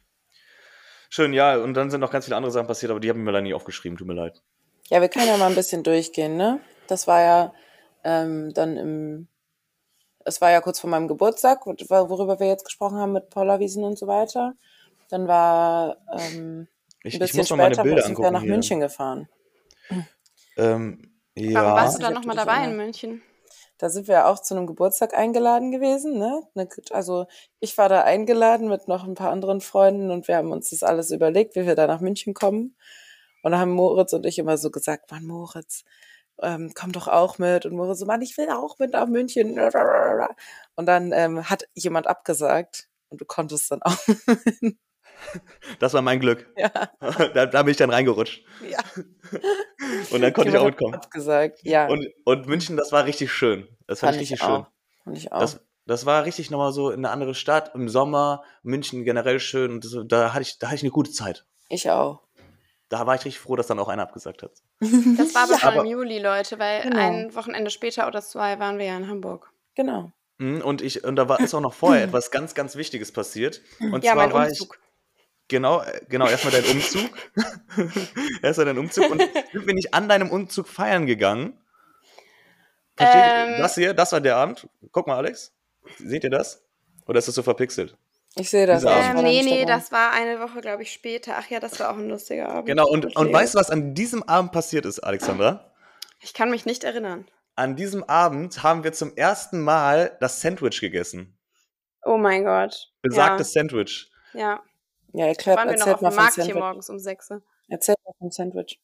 [1.10, 3.32] Schön, ja, und dann sind noch ganz viele andere Sachen passiert, aber die haben mir
[3.32, 4.40] leider nie aufgeschrieben, tut mir leid.
[4.88, 6.60] Ja, wir können ja mal ein bisschen durchgehen, ne?
[6.86, 7.52] Das war ja
[8.04, 9.28] ähm, dann im
[10.24, 13.84] es war ja kurz vor meinem Geburtstag, worüber wir jetzt gesprochen haben mit Paula Wiesen
[13.84, 14.54] und so weiter.
[15.08, 16.68] Dann war ähm,
[17.02, 18.50] Ich, ein ich bisschen meine später Bilder sind wir nach hier.
[18.50, 19.28] München gefahren.
[20.56, 21.62] Ähm, ja.
[21.62, 23.22] Warum warst du Ich da hab nochmal dabei in München?
[23.80, 26.18] Da sind wir auch zu einem Geburtstag eingeladen gewesen.
[26.18, 26.42] Ne?
[26.54, 27.26] Ne- Also
[27.60, 30.82] ich war da eingeladen mit noch ein paar anderen Freunden und wir haben uns das
[30.82, 32.76] alles überlegt, wie wir da nach München kommen.
[33.42, 35.84] Und da haben Moritz und ich immer so gesagt, Mann, Moritz,
[36.42, 37.66] ähm, komm doch auch mit.
[37.66, 39.58] Und Moritz so, Mann, ich will auch mit nach München.
[40.76, 43.96] Und dann ähm, hat jemand abgesagt und du konntest dann auch.
[45.78, 46.48] Das war mein Glück.
[46.56, 46.68] ja,
[47.34, 48.42] da, da bin ich dann reingerutscht.
[48.68, 48.78] ja.
[50.10, 50.94] Und dann konnte ich auch mitkommen.
[50.94, 51.86] Abgesagt, ja.
[51.88, 53.66] Und, und München, das war richtig schön.
[53.86, 54.56] Das fand, fand ich ich richtig schön.
[54.62, 54.66] auch.
[55.04, 55.40] Fand ich auch.
[55.40, 59.72] Das, das war richtig nochmal so in eine andere Stadt, im Sommer, München generell schön.
[59.72, 61.44] Und das, da, hatte ich, da hatte ich eine gute Zeit.
[61.68, 62.20] ich auch.
[62.88, 64.50] Da war ich richtig froh, dass dann auch einer abgesagt hat.
[64.80, 66.98] Das war aber schon Aber- im Juli, Leute, weil Genau.
[66.98, 69.52] ein Wochenende später oder zwei waren wir ja in Hamburg.
[69.76, 70.10] Genau.
[70.38, 73.60] Mhm, Und, ich, und da war, ist auch noch vorher etwas ganz, ganz Wichtiges passiert.
[73.80, 74.78] Und Ja, zwar mein war Umzug.
[74.82, 74.89] ich.
[75.50, 77.10] Genau, äh, genau, erstmal dein Umzug.
[78.42, 79.10] erstmal dein Umzug.
[79.10, 81.58] Und sind wir nicht an deinem Umzug feiern gegangen?
[82.96, 83.58] Versteht Ähm.
[83.58, 84.68] Das hier, das war der Abend.
[84.92, 85.52] Guck mal, Alex.
[85.98, 86.62] Seht ihr das?
[87.06, 87.96] Oder ist das so verpixelt?
[88.36, 88.84] Ich sehe das.
[88.84, 91.34] Ähm, nee, nee, das war eine Woche, glaube ich, später.
[91.36, 92.66] Ach ja, das war auch ein lustiger Abend.
[92.66, 93.32] Genau, und, und Okay.
[93.32, 95.72] weißt du, was an diesem Abend passiert ist, Alexandra?
[96.20, 97.26] Ich kann mich nicht erinnern.
[97.56, 101.36] An diesem Abend haben wir zum ersten Mal das Sandwich gegessen.
[102.04, 102.92] Oh mein Gott.
[103.02, 104.12] Besagtes Sandwich.
[104.32, 104.62] Ja,
[105.12, 105.26] ja.
[105.26, 106.60] Erklärt, Waren wir noch auf mal dem vom Markt hier Sandwich.
[106.62, 107.28] morgens um sechs.
[107.68, 108.80] Erzählt mal vom Sandwich.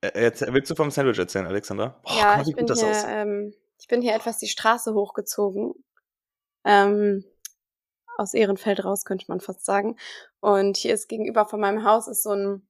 [0.00, 2.00] Äh, erzähl- willst du vom Sandwich erzählen, Alexandra?
[2.02, 5.74] Boah, ja, ich bin, hier, ähm, ich bin hier etwas die Straße hochgezogen.
[6.64, 7.24] Ähm,
[8.16, 9.96] aus Ehrenfeld raus, könnte man fast sagen.
[10.40, 12.68] Und hier ist gegenüber von meinem Haus ist so ein,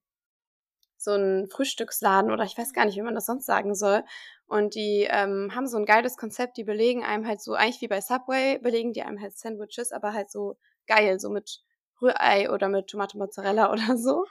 [0.96, 4.04] so ein Frühstücksladen oder ich weiß gar nicht, wie man das sonst sagen soll.
[4.46, 7.88] Und die ähm, haben so ein geiles Konzept, die belegen einem halt so, eigentlich wie
[7.88, 10.56] bei Subway, belegen die einem halt Sandwiches, aber halt so
[10.86, 11.60] geil, so mit
[12.00, 14.24] Rührei oder mit Tomate Mozzarella oder so.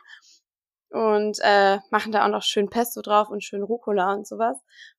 [0.89, 4.57] Und äh, machen da auch noch schön Pesto drauf und schön Rucola und sowas.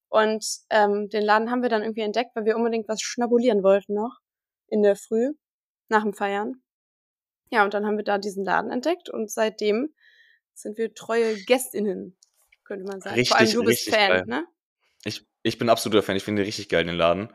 [0.09, 3.95] Und ähm, den Laden haben wir dann irgendwie entdeckt, weil wir unbedingt was schnabulieren wollten
[3.95, 4.19] noch
[4.69, 5.33] in der Früh
[5.89, 6.62] nach dem Feiern.
[7.51, 9.95] Ja, und dann haben wir da diesen Laden entdeckt und seitdem
[10.55, 12.17] sind wir treue Gästinnen,
[12.65, 13.25] könnte man sagen.
[13.27, 14.25] Vor allem Richtig, du bist richtig Fan, geil.
[14.27, 14.47] ne?
[15.05, 17.33] Ich, ich bin absoluter Fan, ich finde den richtig geil, den Laden.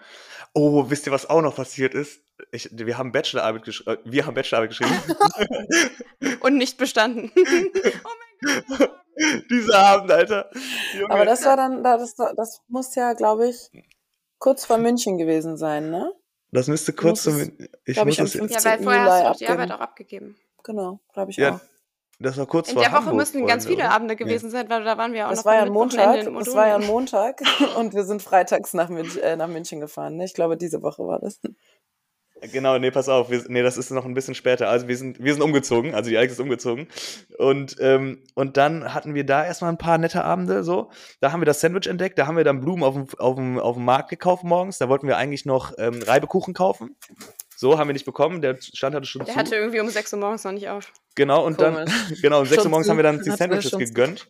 [0.54, 2.24] Oh, wisst ihr, was auch noch passiert ist?
[2.52, 3.98] Ich, wir haben Bachelorarbeit geschrieben.
[4.06, 4.94] Wir haben Bachelorarbeit geschrieben.
[6.42, 7.32] Und nicht bestanden.
[7.38, 8.92] oh mein Gott.
[9.50, 10.50] Dieser Abend, Alter.
[10.98, 11.14] Junge.
[11.14, 13.70] Aber das war dann, das, das muss ja, glaube ich,
[14.38, 16.14] kurz vor München gewesen sein, ne?
[16.52, 17.36] Das müsste kurz zum.
[17.36, 17.52] es,
[17.86, 18.66] Ich glaub muss ich, das, Ja, 15.
[18.66, 19.72] weil vorher hast du Juli doch die Arbeit abgeben.
[19.72, 20.36] auch abgegeben.
[20.64, 21.60] Genau, glaube ich ja, auch.
[22.20, 23.92] das war kurz In vor der Woche Hamburg, müssen ganz viele oder?
[23.92, 26.26] Abende gewesen sein, weil da waren wir auch Das noch war ja am ein Montag,
[26.26, 26.88] in das war ja ein.
[26.88, 27.42] Montag
[27.78, 30.16] und wir sind freitags nach München, äh, nach München gefahren.
[30.16, 30.26] Ne?
[30.26, 31.40] Ich glaube, diese Woche war das.
[32.42, 34.70] Genau, nee, pass auf, wir, nee, das ist noch ein bisschen später.
[34.70, 36.88] Also wir sind, wir sind umgezogen, also die Alex ist umgezogen.
[37.38, 40.90] Und, ähm, und dann hatten wir da erstmal ein paar nette Abende so.
[41.20, 43.60] Da haben wir das Sandwich entdeckt, da haben wir dann Blumen auf dem, auf dem,
[43.60, 44.78] auf dem Markt gekauft morgens.
[44.78, 46.96] Da wollten wir eigentlich noch ähm, Reibekuchen kaufen.
[47.58, 49.40] So, haben wir nicht bekommen, der Stand hatte schon Der zu.
[49.40, 50.94] hatte irgendwie um 6 Uhr morgens noch nicht auf.
[51.16, 51.94] Genau, und dann, Komisch.
[52.22, 54.30] genau, um 6 Uhr morgens haben wir dann die Sandwiches gegönnt.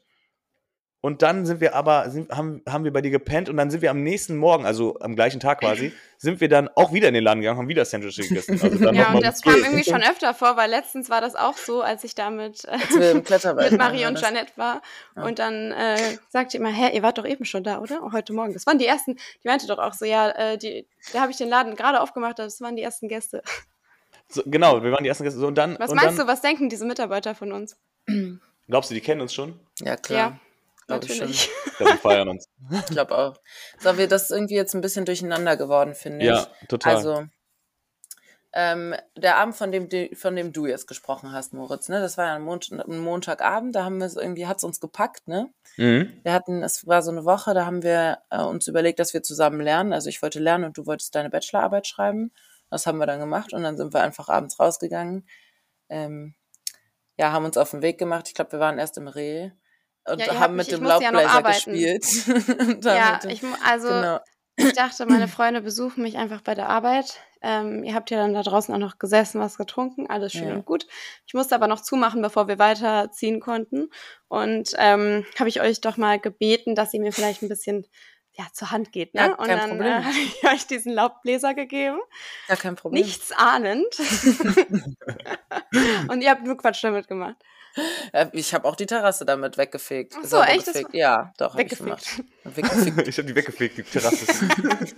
[1.01, 3.81] Und dann sind wir aber, sind, haben, haben wir bei dir gepennt und dann sind
[3.81, 7.13] wir am nächsten Morgen, also am gleichen Tag quasi, sind wir dann auch wieder in
[7.13, 8.59] den Laden gegangen, haben wieder Sandwiches gegessen.
[8.61, 11.55] Also dann Ja, und das kam irgendwie schon öfter vor, weil letztens war das auch
[11.55, 14.21] so, als ich da mit, äh, mit Marie und das.
[14.23, 14.81] Janette war.
[15.15, 15.23] Ja.
[15.23, 18.03] Und dann äh, sagte immer, hä, ihr wart doch eben schon da, oder?
[18.03, 18.51] Auch heute Morgen.
[18.51, 21.37] Das waren die ersten, die meinte doch auch so, ja, äh, die, da habe ich
[21.37, 23.41] den Laden gerade aufgemacht, das waren die ersten Gäste.
[24.27, 25.39] So, genau, wir waren die ersten Gäste.
[25.39, 27.77] So, und dann, Was und meinst dann, du, was denken diese Mitarbeiter von uns?
[28.67, 29.57] Glaubst du, die kennen uns schon?
[29.79, 30.19] Ja, klar.
[30.19, 30.39] Ja,
[30.89, 31.49] glaub ich natürlich.
[31.65, 32.49] Ich glaube, die feiern uns.
[32.71, 33.37] Ich glaube auch.
[33.79, 36.31] So, wir das ist irgendwie jetzt ein bisschen durcheinander geworden, finde ich.
[36.31, 36.95] Ja, total.
[36.95, 37.25] Also,
[38.51, 42.17] ähm, der Abend, von dem, du- von dem du jetzt gesprochen hast, Moritz, ne, das
[42.17, 45.53] war ja ein, Mont ein Montagabend, da haben wir es irgendwie, hat's uns gepackt, ne?
[45.77, 46.19] mhm.
[46.23, 49.21] Wir hatten, es war so eine Woche, da haben wir äh, uns überlegt, dass wir
[49.21, 49.93] zusammen lernen.
[49.93, 52.31] Also ich wollte lernen und du wolltest deine Bachelorarbeit schreiben.
[52.71, 55.27] Das haben wir dann gemacht und dann sind wir einfach abends rausgegangen.
[55.89, 56.33] Ähm,
[57.17, 58.27] ja, haben uns auf den Weg gemacht.
[58.29, 59.51] Ich glaube, wir waren erst im Reh
[60.11, 61.73] und Ja, haben mich- mit ich dem ja Laubbläser arbeiten.
[61.73, 62.05] gespielt.
[62.85, 64.19] Ja, ich, also genau.
[64.55, 67.19] ich dachte, meine Freunde besuchen mich einfach bei der Arbeit.
[67.41, 70.55] Ähm, ihr habt ja dann da draußen auch noch gesessen, was getrunken, alles schön Ja.
[70.55, 70.85] und gut.
[71.25, 73.89] Ich musste aber noch zumachen, bevor wir weiterziehen konnten.
[74.27, 77.85] Und ähm, habe ich euch doch mal gebeten, dass ihr mir vielleicht ein bisschen
[78.33, 79.13] ja, zur Hand geht.
[79.15, 79.21] Ne?
[79.21, 79.87] Ja, und dann Problem.
[79.87, 81.99] äh, habe ich euch diesen Laubbläser gegeben,
[82.49, 83.01] Ja, kein Problem.
[83.03, 83.85] nichts ahnend.
[86.09, 87.35] und ihr habt nur Quatsch damit gemacht.
[88.13, 90.13] Äh, Ich habe auch die Terrasse damit weggefegt.
[90.17, 90.65] Ach so, sauber echt?
[90.65, 90.93] Gefegt.
[90.93, 91.85] Ja, doch, hab ich Weggefegt.
[91.85, 92.23] gemacht.
[92.55, 93.07] Weggefegt.
[93.07, 94.25] ich habe die weggefegt, die Terrasse.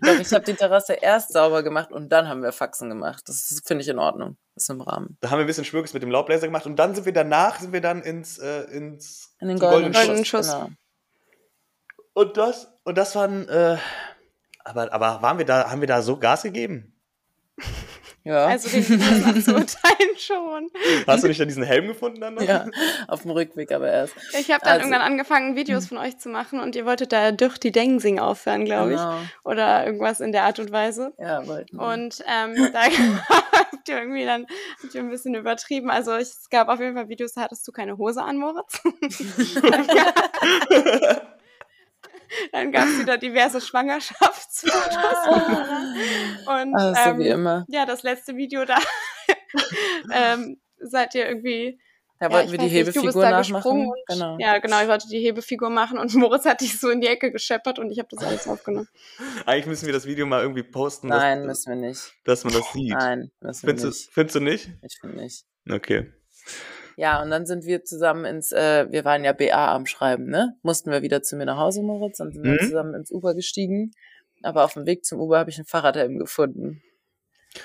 [0.00, 3.24] Doch, ich habe die Terrasse erst sauber gemacht und dann haben wir Faxen gemacht.
[3.26, 4.36] Das finde ich in Ordnung.
[4.54, 5.16] Das ist im Rahmen.
[5.20, 7.58] Da haben wir ein bisschen Schmückes mit dem Laubbläser gemacht und dann sind wir danach,
[7.58, 10.46] sind wir dann ins, äh, ins In den goldenen, Goldenen Schuss.
[10.46, 10.52] Schuss.
[10.54, 10.70] Genau.
[12.14, 13.76] Und das, und das waren, äh,
[14.64, 16.94] aber, aber waren wir da, haben wir da so Gas gegeben?
[18.28, 18.46] Ja.
[18.46, 20.70] Also den Videos anzuurteilen schon.
[21.06, 22.42] Hast du nicht dann diesen Helm gefunden dann noch?
[22.42, 22.66] ja,
[23.08, 24.14] auf dem Rückweg aber erst.
[24.38, 27.32] Ich habe dann Also- irgendwann angefangen, Videos von euch zu machen und ihr wolltet da
[27.32, 28.98] durch die Dengsing aufhören, glaube ich.
[28.98, 29.16] Genau.
[29.44, 31.12] Oder irgendwas in der Art und Weise.
[31.18, 31.86] Ja, wollten wir.
[31.86, 34.46] Und ähm, da habt ihr irgendwie dann
[34.82, 35.90] habt ihr ein bisschen übertrieben.
[35.90, 38.80] Also ich, es gab auf jeden Fall Videos, da hattest du keine Hose an, Moritz.
[42.52, 44.72] dann gab es wieder diverse Schwangerschaftsfotos.
[46.46, 47.64] Und Ah, so ähm, wie immer.
[47.68, 48.76] ja, das letzte Video da
[50.12, 51.78] ähm, seid ihr irgendwie
[52.20, 53.54] Da ja, wollten ich wir die nicht, du bist Hebefigur da nachmachen.
[53.54, 54.36] gesprungen Und, Genau.
[54.40, 57.30] Ja, genau, ich wollte die Hebefigur machen und Moritz hat dich so in die Ecke
[57.32, 58.88] gescheppert und ich habe das alles aufgenommen.
[59.46, 62.12] Eigentlich müssen wir das Video mal irgendwie posten, Nein, dass, müssen wir nicht.
[62.24, 62.90] dass man das sieht.
[62.92, 64.10] Nein, müssen wir Findest du, nicht.
[64.12, 64.70] findest du nicht?
[64.82, 65.44] Ich finde nicht.
[65.70, 66.12] Okay.
[67.00, 70.56] Ja, und dann sind wir zusammen ins, äh, wir waren ja BA am Schreiben, ne?
[70.62, 72.58] Mussten wir wieder zu mir nach Hause, Moritz, dann sind wir Mhm.
[72.66, 73.92] zusammen ins Uber gestiegen.
[74.42, 76.82] Aber auf dem Weg zum Uber habe ich einen Fahrradhelm gefunden.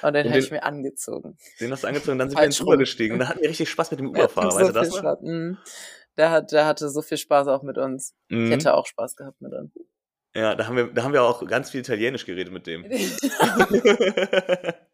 [0.03, 1.38] Und den Und habe den- ich mir angezogen.
[1.59, 2.79] Den hast du angezogen, dann sind wir ins Falsch Uber rum.
[2.79, 3.13] gestiegen.
[3.15, 4.97] Und da hatten wir richtig Spaß mit dem Uberfahrer, hatte weißt du so das?
[4.99, 5.21] Spaß.
[5.21, 5.57] Mhm.
[6.17, 8.13] Der, hat, der hatte so viel Spaß auch mit uns.
[8.29, 8.51] Ich Mhm.
[8.51, 9.71] hätte auch Spaß gehabt mit uns.
[10.36, 12.84] Ja, da haben, wir, da haben wir auch ganz viel Italienisch geredet mit dem.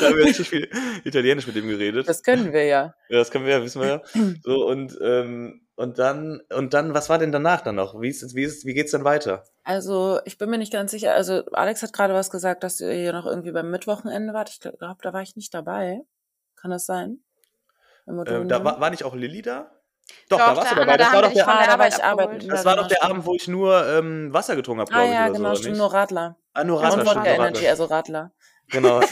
[0.00, 0.68] da haben wir richtig viel
[1.04, 2.08] Italienisch mit dem geredet.
[2.08, 2.94] Das können wir ja.
[3.08, 4.02] Ja, das können wir ja, wissen wir ja.
[4.42, 8.00] So, und, ähm, und dann, und dann, was war denn danach dann noch?
[8.00, 9.44] Wie, ist, wie, ist, wie geht's dann weiter?
[9.64, 11.14] Also, ich bin mir nicht ganz sicher.
[11.14, 14.50] Also, Alex hat gerade was gesagt, dass ihr hier noch irgendwie beim Mittwochenende wart.
[14.50, 16.00] Ich glaube, da war ich nicht dabei.
[16.60, 17.20] Kann das sein?
[18.06, 19.70] Ähm, da war, war nicht auch Lilly da?
[20.28, 20.96] Doch, Doch, da warst du da- dabei.
[20.96, 22.50] Das da war doch der, ah, abgeholt.
[22.50, 23.02] das Ja, war genau, doch der.
[23.04, 25.30] Abend, wo ich nur ähm, Wasser getrunken habe, Ah glaube ja, ich.
[25.30, 25.70] oder genau, so, stimmt.
[25.72, 25.78] nicht?
[25.78, 26.36] Nur Radler.
[26.52, 27.26] Ah, nur Und Radler, Wodka stimmt.
[27.26, 27.70] nur Energy, Radler.
[27.70, 28.32] also Radler.
[28.70, 29.00] Genau.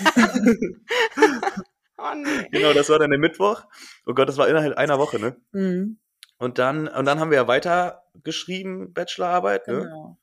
[2.00, 2.48] Oh nee.
[2.52, 3.64] genau, das war dann der Mittwoch.
[4.06, 5.36] Oh Gott, das war innerhalb einer Woche, ne?
[5.50, 5.98] Mhm,
[6.38, 9.80] Und dann, und dann haben wir ja weiter geschrieben, Bachelorarbeit, ne?
[9.82, 10.16] genau.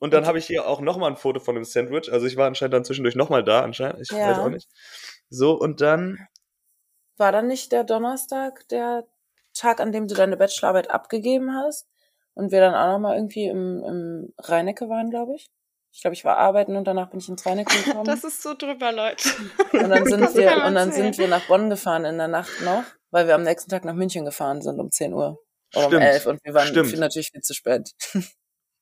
[0.00, 2.12] Und dann habe ich hier auch nochmal ein Foto von dem Sandwich.
[2.12, 4.00] Also ich war anscheinend dann zwischendurch nochmal da, anscheinend.
[4.02, 4.28] Ich Ja.
[4.28, 4.68] weiß auch nicht.
[5.30, 6.18] So, und dann,
[7.16, 9.06] War dann nicht der Donnerstag der
[9.54, 11.88] Tag, an dem du deine Bachelorarbeit abgegeben hast?
[12.34, 15.50] Und wir dann auch nochmal irgendwie im, im Rheinecke waren, glaube ich.
[15.90, 18.04] Ich glaube, ich war arbeiten und danach bin ich ins Rheinecke gekommen.
[18.04, 19.28] Das ist so drüber, Leute.
[19.72, 22.60] und dann sind das wir, und dann sind wir nach Bonn gefahren in der Nacht
[22.62, 25.38] noch, weil wir am nächsten Tag nach München gefahren sind um 10 Uhr.
[25.74, 26.04] Oder um Stimmt.
[26.04, 26.88] 11 und wir waren Stimmt.
[26.90, 27.90] viel, natürlich viel zu spät.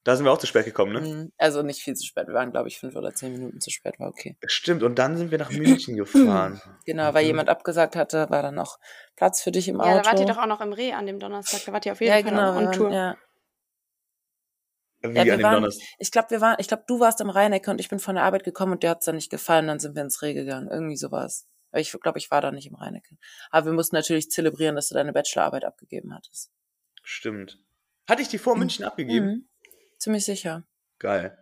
[0.04, 1.00] da sind wir auch zu spät gekommen, ne?
[1.00, 1.32] Mhm.
[1.36, 2.28] Also nicht viel zu spät.
[2.28, 4.36] Wir waren, glaube ich, fünf oder zehn Minuten zu spät, war okay.
[4.46, 6.60] Stimmt, und dann sind wir nach München gefahren.
[6.84, 7.28] Genau, weil Mhm.
[7.28, 8.78] jemand abgesagt hatte, war dann noch
[9.16, 9.90] Platz für dich im Auto.
[9.90, 11.62] Ja, da wart ihr doch auch noch im Reh an dem Donnerstag.
[11.66, 12.50] Da wart ihr auf jeden ja, Fall genau.
[12.56, 12.92] on waren- Tour.
[12.92, 13.16] Ja.
[15.14, 15.86] Wie Ja, an dem waren- Donnerstag.
[15.98, 18.24] Ich glaube, wir waren, ich glaube, du warst im Rheinecke und ich bin von der
[18.24, 20.68] Arbeit gekommen und dir hat's dann nicht gefallen, dann sind wir ins Reh gegangen.
[20.70, 21.46] Irgendwie sowas.
[21.72, 23.16] Aber ich glaube, ich war da nicht im Rheinecke.
[23.50, 26.50] Aber wir mussten natürlich zelebrieren, dass du deine Bachelorarbeit abgegeben hattest.
[27.02, 27.58] Stimmt.
[28.08, 29.26] Hatte ich die vor München abgegeben?
[29.26, 29.48] Mhm.
[29.98, 30.64] Ziemlich sicher.
[30.98, 31.36] Geil.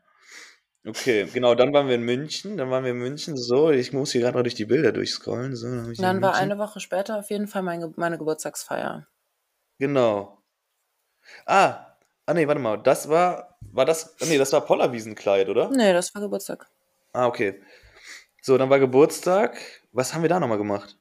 [0.87, 4.13] Okay, genau, dann waren wir in München, dann waren wir in München, so, ich muss
[4.13, 7.31] hier gerade mal durch die Bilder durchscrollen, so, dann, dann war eine Woche später auf
[7.31, 9.07] jeden Fall mein, meine Geburtstagsfeier.
[9.79, 10.43] Genau.
[11.47, 11.84] Ah,
[12.27, 15.71] ah nee, warte mal, das war, war das, nee, das war Pollerwiesenkleid, oder?
[15.71, 16.67] Nee, das war Geburtstag.
[17.13, 17.61] Ah, okay.
[18.43, 19.57] So, dann war Geburtstag,
[19.93, 20.99] was haben wir da nochmal gemacht?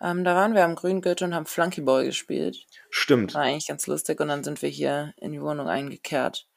[0.00, 2.66] Ähm, da waren wir am Grüngürtel und haben Flunkyball gespielt.
[2.90, 3.34] Stimmt.
[3.34, 6.48] War eigentlich ganz lustig und dann sind wir hier in die Wohnung eingekehrt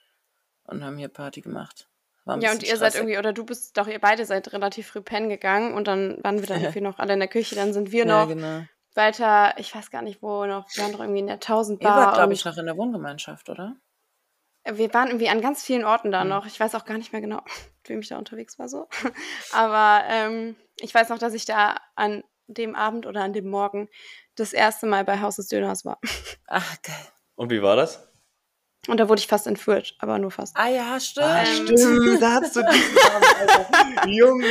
[0.65, 1.87] und haben hier Party gemacht.
[2.25, 3.01] War ein Ja, und ihr seid stressig.
[3.01, 6.39] irgendwie, oder du bist, doch, ihr beide seid relativ früh pennen gegangen und dann waren
[6.39, 7.53] wir dann irgendwie noch alle in der Küche.
[7.55, 8.63] Dann sind wir Ja, noch genau.
[8.95, 11.95] weiter, ich weiß gar nicht wo noch, wir waren doch irgendwie in der Ihr Tausendbar.
[11.97, 13.75] wart, glaube ich, noch in der Wohngemeinschaft, oder?
[14.71, 16.29] Wir waren irgendwie an ganz vielen Orten da Mhm.
[16.29, 16.45] noch.
[16.45, 17.41] Ich weiß auch gar nicht mehr genau,
[17.81, 18.87] mit wem ich da unterwegs war so.
[19.53, 23.89] Aber ähm, ich weiß noch, dass ich da an dem Abend oder an dem Morgen
[24.35, 25.99] das erste Mal bei Haus des Döners war.
[26.47, 26.95] Ach, geil.
[27.35, 28.07] Und wie war das?
[28.87, 30.55] Und da wurde ich fast entführt, aber nur fast.
[30.55, 31.25] Ah ja, stimmt.
[31.25, 31.65] Ah, Ähm.
[31.65, 34.07] stimmt, da hast du diesen Abend, Alter.
[34.09, 34.45] Junge.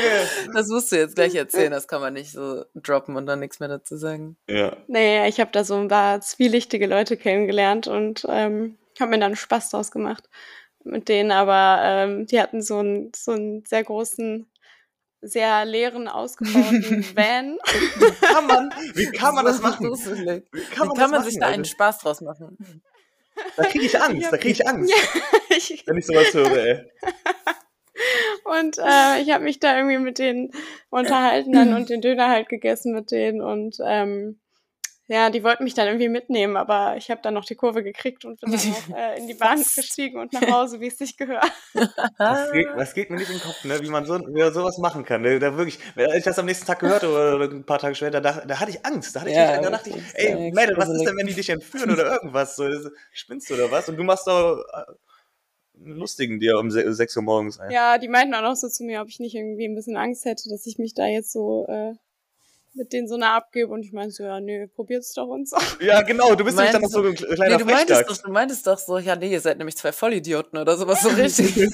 [0.53, 3.61] Das musst du jetzt gleich erzählen, das kann man nicht so droppen und dann nichts
[3.61, 4.37] mehr dazu sagen.
[4.51, 4.77] Ja.
[4.89, 9.37] Nee, ich habe da so ein paar zwielichtige Leute kennengelernt und ähm, habe mir dann
[9.37, 10.29] Spaß draus gemacht
[10.85, 14.47] mit denen, aber ähm, die hatten so einen, so einen sehr großen,
[15.23, 17.59] sehr leeren, ausgebauten Van.
[18.21, 19.87] Kann man, wie kann man das So machen?
[19.87, 22.83] Wie Wie kann man, kann man das sich machen, da einen Spaß draus machen?
[23.57, 24.93] Da kriege ich Angst, da kriege ich Angst,
[25.49, 26.85] ich, wenn ich sowas höre, ey.
[28.45, 30.53] und äh, ich habe mich da irgendwie mit denen
[30.91, 34.39] unterhalten dann und den Döner halt gegessen mit denen und ähm,
[35.09, 38.25] ja, die wollten mich dann irgendwie mitnehmen, aber ich habe dann noch die Kurve gekriegt
[38.25, 41.17] und bin dann auch äh, in die Bahn gestiegen und nach Hause, wie es sich
[41.17, 41.51] gehört.
[42.19, 43.81] Das geht, das geht mir nicht in den Kopf, ne?
[43.83, 45.23] wie man so, wie man sowas machen kann.
[45.23, 45.39] Ne?
[45.39, 48.45] Da wirklich, als ich das am nächsten Tag gehört oder, ein paar Tage später, da,
[48.47, 49.15] da hatte ich Angst.
[49.15, 51.51] Da, hatte ich Ja, da dachte ich, ey, Mädel, was ist denn, wenn die dich
[51.51, 52.57] entführen oder irgendwas?
[52.57, 52.67] So,
[53.13, 53.89] spinnst du oder was?
[53.89, 57.71] Und du machst doch äh, einen lustigen dir um se- 6 Uhr morgens ein.
[57.71, 60.25] Ja, die meinten auch noch so zu mir, ob ich nicht irgendwie ein bisschen Angst
[60.25, 61.95] hätte, dass ich mich da jetzt so äh,
[62.75, 63.73] mit denen so nah abgebe.
[63.73, 65.57] Und ich meinte so, ja, nö, probiert's doch und so.
[65.81, 68.17] Ja, genau, du bist nämlich dann noch Meinst so ein kleiner Nee, du meintest, doch,
[68.19, 71.55] du meintest doch so, ja, nee, ihr seid nämlich zwei Vollidioten oder sowas so richtig.
[71.55, 71.71] so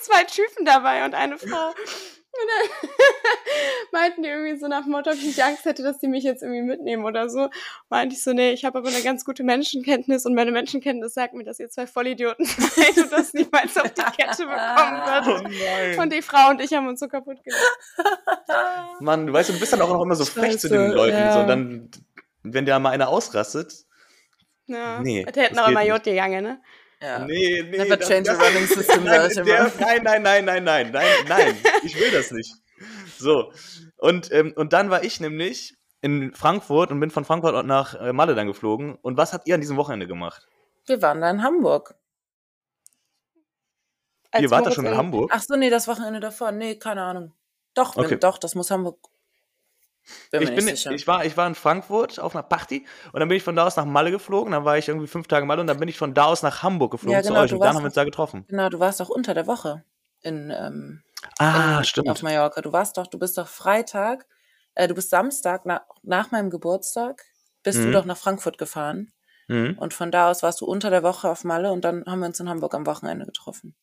[0.00, 1.74] zwei Typen dabei und eine Frau.
[2.42, 5.98] Und dann meinten die irgendwie so nach dem Motto, ob ich nicht Angst hätte, dass
[5.98, 7.48] die mich jetzt irgendwie mitnehmen oder so.
[7.88, 11.34] Meinte ich so, nee, ich habe aber eine ganz gute Menschenkenntnis und meine Menschenkenntnis sagt
[11.34, 15.42] mir, dass ihr zwei Vollidioten seid und das niemals auf die Kette bekommen Oh wird.
[15.44, 15.98] nein.
[15.98, 17.62] Und die Frau und ich haben uns so kaputt gemacht.
[19.00, 21.16] Mann, du weißt, du bist dann auch noch immer so frech zu den Leuten.
[21.16, 21.32] ja.
[21.32, 21.90] So, und dann,
[22.42, 23.84] wenn der mal einer ausrastet.
[24.66, 25.00] Ja.
[25.00, 25.82] Nee, Der hätten aber.
[25.82, 26.60] Jod gegangen, ne?
[27.00, 27.18] Ja.
[27.20, 27.78] Nee, nee.
[27.78, 31.56] Never das- change das- running system, Nein, der, nein, nein, nein, nein, nein, nein, nein,
[31.82, 32.54] ich will das nicht.
[33.18, 33.52] So,
[33.98, 38.12] und, ähm, und dann war ich nämlich in Frankfurt und bin von Frankfurt nach äh,
[38.12, 38.96] Malle dann geflogen.
[38.96, 40.46] Und was habt ihr an diesem Wochenende gemacht?
[40.86, 41.94] Wir waren da in Hamburg.
[44.30, 45.30] Als ihr wart da schon in Hamburg?
[45.32, 46.52] Ach so, nee, das Wochenende davor.
[46.52, 47.32] Nee, keine Ahnung.
[47.74, 48.10] Doch, Okay.
[48.12, 48.98] wenn, doch, das muss Hamburg.
[50.30, 53.36] Bin ich, bin, ich, war, ich war in Frankfurt auf einer Party und dann bin
[53.36, 54.52] ich von da aus nach Malle geflogen.
[54.52, 56.42] Dann war ich irgendwie fünf Tage in Malle und dann bin ich von da aus
[56.42, 58.44] nach Hamburg geflogen Ja, zu genau, euch du und dann haben wir uns da getroffen.
[58.48, 59.84] genau, du warst doch unter der Woche
[60.22, 61.02] in, ähm,
[61.38, 62.08] Ah, in, stimmt.
[62.08, 62.60] auf Mallorca.
[62.60, 64.26] Du warst doch, du bist doch Freitag,
[64.74, 67.22] äh, du bist Samstag na, nach meinem Geburtstag,
[67.62, 67.92] bist du Mhm.
[67.92, 69.12] doch nach Frankfurt gefahren.
[69.48, 69.76] Mhm.
[69.78, 72.26] Und von da aus warst du unter der Woche auf Malle und dann haben wir
[72.26, 73.74] uns in Hamburg am Wochenende getroffen.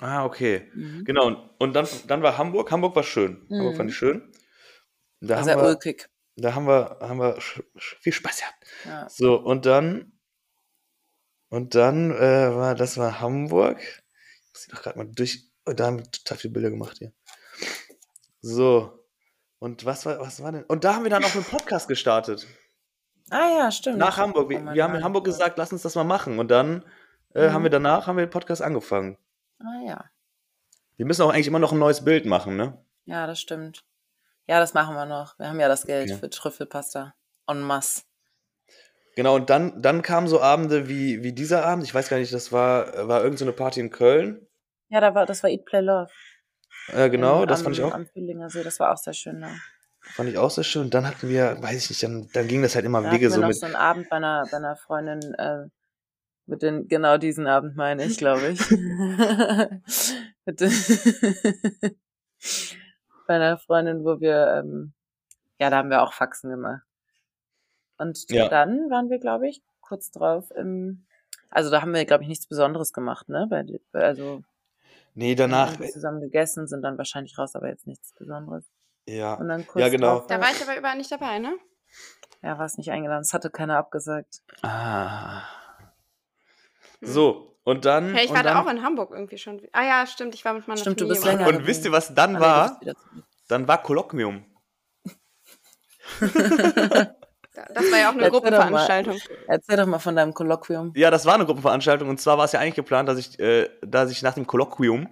[0.00, 0.70] Ah, okay.
[0.74, 1.04] Mhm.
[1.04, 1.26] Genau.
[1.26, 2.70] Und, und dann, dann war Hamburg.
[2.70, 3.46] Hamburg war schön.
[3.48, 3.58] Mhm.
[3.58, 4.30] Hamburg fand ich schön.
[5.20, 6.08] Da sehr wir, ulkig.
[6.36, 7.38] da haben wir, haben wir
[8.00, 8.64] viel Spaß gehabt.
[8.84, 9.08] Ja.
[9.08, 10.12] So, und dann,
[11.48, 13.78] und dann äh, war, das war Hamburg.
[13.80, 16.98] Ich muss die doch gerade mal durch, oh, da haben wir total viele Bilder gemacht
[16.98, 17.12] hier.
[18.40, 18.92] So.
[19.58, 20.64] Und was war, was war denn?
[20.64, 22.46] Und da haben wir dann auch einen Podcast gestartet.
[23.30, 23.98] Ah ja, stimmt.
[23.98, 24.50] Nach Hamburg.
[24.50, 25.02] Wir, Oh mein wir haben in.
[25.02, 26.38] Hamburg gesagt, lass uns das mal machen.
[26.38, 26.84] Und dann
[27.34, 27.52] äh, Mhm.
[27.52, 29.16] haben wir danach haben wir den Podcast angefangen.
[29.58, 30.04] Ah ja.
[30.96, 32.82] Wir müssen auch eigentlich immer noch ein neues Bild machen, ne?
[33.06, 33.84] Ja, das stimmt.
[34.46, 35.38] Ja, das machen wir noch.
[35.38, 36.18] Wir haben ja das Geld Okay.
[36.20, 37.14] für Trüffelpasta.
[37.48, 38.02] En masse.
[39.16, 41.84] Genau, und dann, dann kamen so Abende wie, wie dieser Abend.
[41.84, 44.46] Ich weiß gar nicht, das war, war irgendeine so eine Party in Köln.
[44.88, 46.10] Ja, da war, das war Eat, Play, Love.
[46.92, 49.14] Äh, genau, Im- das am, fand ich auch, Am Fühlinger See, das war auch sehr
[49.14, 49.40] schön.
[49.40, 49.48] Da,
[50.14, 50.90] fand ich auch sehr schön.
[50.90, 53.40] Dann hatten wir, weiß ich nicht, dann, dann ging das halt immer da Wege so
[53.40, 53.56] noch mit.
[53.56, 55.64] so einen Abend bei einer, bei einer Freundin, äh,
[56.46, 58.60] mit den, genau diesen Abend meine ich, glaube ich.
[60.44, 60.70] mit den,
[63.26, 64.92] bei einer Freundin, wo wir, ähm,
[65.58, 66.82] ja, da haben wir auch Faxen gemacht.
[67.98, 68.48] Und Ja.
[68.48, 71.06] dann waren wir, glaube ich, kurz drauf im,
[71.50, 73.46] also da haben wir, glaube ich, nichts Besonderes gemacht, ne?
[73.48, 73.64] Bei,
[74.02, 74.42] also
[75.14, 78.64] Nee, wir haben danach, zusammen gegessen, sind dann wahrscheinlich raus, aber jetzt nichts Besonderes.
[79.06, 79.34] ja.
[79.34, 80.18] Und dann kurz Ja, genau.
[80.18, 81.56] drauf Da war ich aber überall nicht dabei, ne?
[82.42, 84.42] ja, war es nicht eingeladen, es hatte keiner abgesagt.
[84.62, 85.42] Ah.
[87.00, 88.14] So, und dann.
[88.14, 89.60] Hey, ich war da auch in Hamburg irgendwie schon.
[89.72, 91.20] Ah ja, stimmt, ich war mit meiner Stimmt, du Familie.
[91.20, 91.48] bist länger.
[91.48, 92.80] Und wisst ihr, was dann du war?
[93.48, 94.44] Dann war Kolloquium.
[97.74, 98.30] Das war ja auch eine Erzähl doch mal.
[98.30, 99.18] Gruppenveranstaltung.
[99.48, 100.92] Erzähl doch mal von deinem Kolloquium.
[100.94, 103.70] Ja, das war eine Gruppenveranstaltung und zwar war es ja eigentlich geplant, dass ich, äh,
[103.80, 105.08] dass ich nach dem Kolloquium,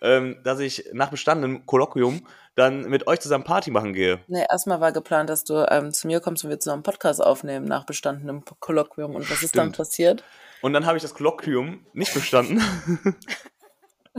[0.00, 4.20] ähm, dass ich nach bestandenem Kolloquium dann mit euch zusammen Party machen gehe.
[4.28, 7.22] Nee, erstmal war geplant, dass du ähm, zu mir kommst und wir zusammen einen Podcast
[7.22, 9.14] aufnehmen nach bestandenem Kolloquium.
[9.14, 9.76] Und was ist dann Stimmt.
[9.76, 10.24] passiert?
[10.64, 12.56] Und dann habe ich das Kolloquium nicht bestanden.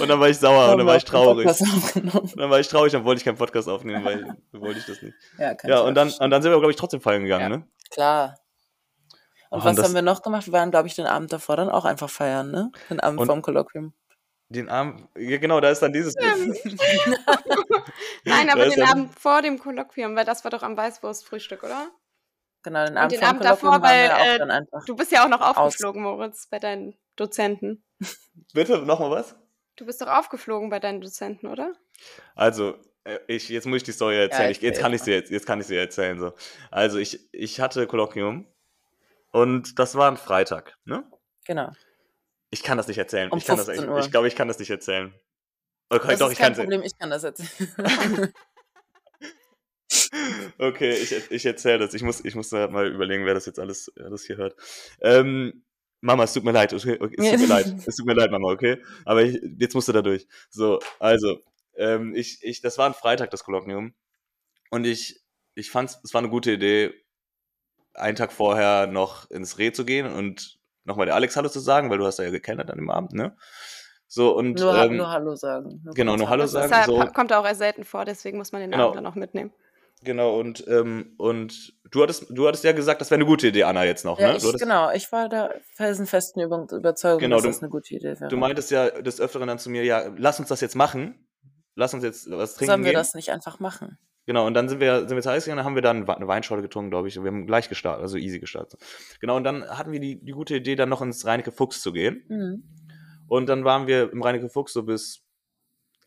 [0.00, 1.46] und dann war ich sauer und dann war ich traurig.
[1.46, 2.20] Aufgenommen.
[2.20, 5.02] Und dann war ich traurig, dann wollte ich keinen Podcast aufnehmen, weil wollte ich das
[5.02, 5.14] nicht.
[5.36, 7.56] Ja, Ja, und dann, und dann sind wir, glaube ich, trotzdem feiern gegangen, Ja.
[7.58, 7.68] ne?
[7.90, 8.38] Klar.
[9.50, 10.46] Und Ach, was und haben wir noch gemacht?
[10.46, 12.72] Wir waren, glaube ich, den Abend davor dann auch einfach feiern, ne?
[12.88, 13.92] Den Abend vorm Kolloquium.
[14.48, 16.14] Den Abend, ja, genau, da ist dann dieses
[18.24, 21.90] Nein, aber den Abend vor dem Kolloquium, weil das war doch am Weißwurstfrühstück, oder?
[22.62, 24.60] Genau, den Abend den vorm Abend davor, weil, äh.
[24.86, 27.84] Du bist ja auch noch aufgeflogen, Moritz, bei deinen Dozenten.
[28.52, 29.36] Bitte, nochmal was?
[29.76, 31.74] Du bist doch aufgeflogen bei deinen Dozenten, oder?
[32.34, 34.44] Also, äh, ich, jetzt muss ich die Story erzählen.
[34.46, 36.18] Ja, ich, jetzt kann ich sie jetzt, jetzt kann ich sie erzählen.
[36.18, 36.32] So.
[36.70, 38.46] Also, ich, ich hatte Kolloquium
[39.30, 41.04] und das war ein Freitag, ne?
[41.46, 41.70] Genau.
[42.50, 43.30] Ich kann das nicht erzählen.
[43.30, 44.00] Um ich kann das, ich, 15 Uhr.
[44.00, 45.14] ich glaube, ich kann das nicht erzählen.
[45.90, 47.70] Okay, Das doch, ist ich kein kann Problem, ich kann das erzählen.
[50.58, 51.94] Okay, ich, ich erzähle das.
[51.94, 54.56] Ich muss, ich muss da mal überlegen, wer das jetzt alles, alles hier hört.
[55.00, 55.62] Ähm,
[56.00, 56.72] Mama, es tut mir leid.
[56.72, 57.74] Okay, okay, es tut mir leid.
[57.86, 58.82] Es tut mir leid, Mama, okay?
[59.04, 60.26] Aber ich, jetzt musst du da durch.
[60.50, 61.40] So, also,
[61.76, 63.94] ähm, ich, ich, das war ein Freitag, das Kolloquium.
[64.70, 65.20] Und ich,
[65.54, 66.92] ich fand es war eine gute Idee,
[67.94, 71.90] einen Tag vorher noch ins Reh zu gehen und nochmal der Alex Hallo zu sagen,
[71.90, 73.36] weil du hast ja gekennert an dem Abend, ne?
[74.06, 75.82] So und Nur, ähm, nur Hallo sagen.
[75.84, 76.72] Nur genau, nur Hallo sagen.
[76.72, 76.98] halt, so.
[77.12, 78.84] kommt auch erst selten vor, deswegen muss man den Genau.
[78.84, 79.52] Abend dann auch mitnehmen.
[80.02, 83.64] Genau, und, ähm, und du hattest, du hattest ja gesagt, das wäre eine gute Idee,
[83.64, 84.36] Anna, jetzt noch, Ja, ne?
[84.36, 84.92] ich, hattest, genau.
[84.92, 88.28] Ich war da felsenfesten Über Überzeugung, Genau, dass du- das eine gute Idee wäre.
[88.28, 91.26] du meintest ja des Öfteren dann zu mir, ja, lass uns das jetzt machen.
[91.74, 92.98] Lass uns jetzt was trinken Sollen wir gehen.
[92.98, 93.98] das nicht einfach machen?
[94.26, 96.28] Genau, und dann sind wir, sind wir zu Eis gegangen, dann haben wir dann eine
[96.28, 98.78] Weinschorle getrunken, glaube ich, und wir haben gleich gestartet, also easy gestartet.
[99.20, 101.92] Genau, und dann hatten wir die, die gute Idee, dann noch ins Reinecke Fuchs zu
[101.92, 102.24] gehen.
[102.28, 102.62] Mhm.
[103.26, 105.22] Und dann waren wir im Reinecke Fuchs so bis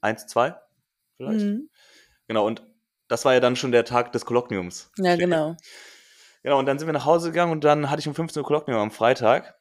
[0.01, 0.55] 1, 2
[1.17, 1.45] vielleicht.
[1.45, 1.69] Mhm.
[2.27, 2.63] Genau, und
[3.11, 4.89] das war ja dann schon der Tag des Kolloquiums.
[4.97, 5.57] Ja, genau.
[6.43, 8.47] Genau, und dann sind wir nach Hause gegangen und dann hatte ich um 15 Uhr
[8.47, 9.59] Kolloquium am Freitag.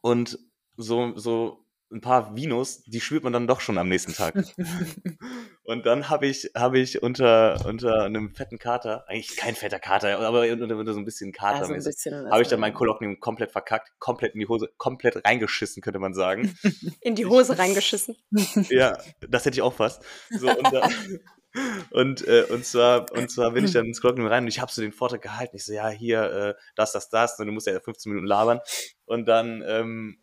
[0.00, 0.38] Und
[0.76, 4.34] so, so ein paar Vinos, die spürt man dann doch schon am nächsten Tag.
[5.64, 10.20] und dann habe ich, habe ich unter, unter einem fetten Kater, eigentlich kein fetter Kater,
[10.20, 12.30] aber unter, unter so ein bisschen Also ein Katermäßig, bisschen.
[12.30, 16.14] habe ich dann mein Kolloquium komplett verkackt, komplett in die Hose, komplett reingeschissen, könnte man
[16.14, 16.56] sagen.
[17.00, 18.16] In die Hose reingeschissen.
[18.70, 18.96] Ja,
[19.28, 20.02] das hätte ich auch fast.
[20.30, 20.90] So, und, dann,
[21.90, 24.72] und, äh, und, zwar, und zwar bin ich dann ins Kolloquium rein und ich habe
[24.72, 25.56] so den Vortrag gehalten.
[25.56, 27.38] Ich so, ja, hier, äh, das, das, das.
[27.38, 28.60] Und du musst ja 15 Minuten labern.
[29.04, 30.18] Und dann ähm,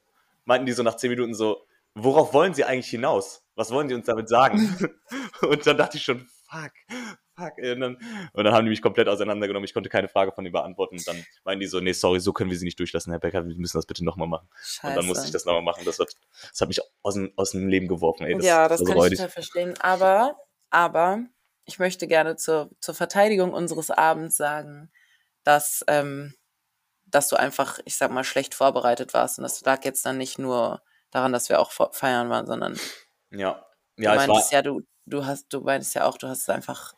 [0.45, 3.43] meinten die so nach 10 Minuten so, worauf wollen sie eigentlich hinaus?
[3.55, 4.75] Was wollen sie uns damit sagen?
[5.41, 6.71] und dann dachte ich schon, fuck,
[7.36, 7.57] fuck.
[7.57, 7.97] Und dann,
[8.34, 9.65] und dann haben die mich komplett auseinandergenommen.
[9.65, 10.95] Ich konnte keine Frage von ihnen beantworten.
[10.95, 13.45] Und dann meinten die so, nee, sorry, so können wir sie nicht durchlassen, Herr Becker.
[13.45, 14.47] Wir müssen das bitte nochmal machen.
[14.61, 14.88] Scheiße.
[14.88, 15.84] Und dann musste ich das nochmal machen.
[15.86, 16.09] Das hat,
[16.49, 18.25] das hat mich aus dem, aus dem Leben geworfen.
[18.25, 18.36] Ey.
[18.36, 19.73] Das, ja, das so kann ich total verstehen.
[19.80, 20.36] Aber,
[20.72, 21.26] aber
[21.65, 24.91] ich möchte gerne zur, zur Verteidigung unseres Abends sagen,
[25.43, 26.36] dass, ähm,
[27.07, 29.39] dass du einfach, ich sag mal, schlecht vorbereitet warst.
[29.39, 32.80] Und das lag jetzt dann nicht nur daran, dass wir auch feiern waren, sondern
[33.32, 33.65] Ja,
[34.03, 36.49] du ja, war, meintest ja, du, du hast, du meintest ja auch, du hast es
[36.49, 36.93] einfach,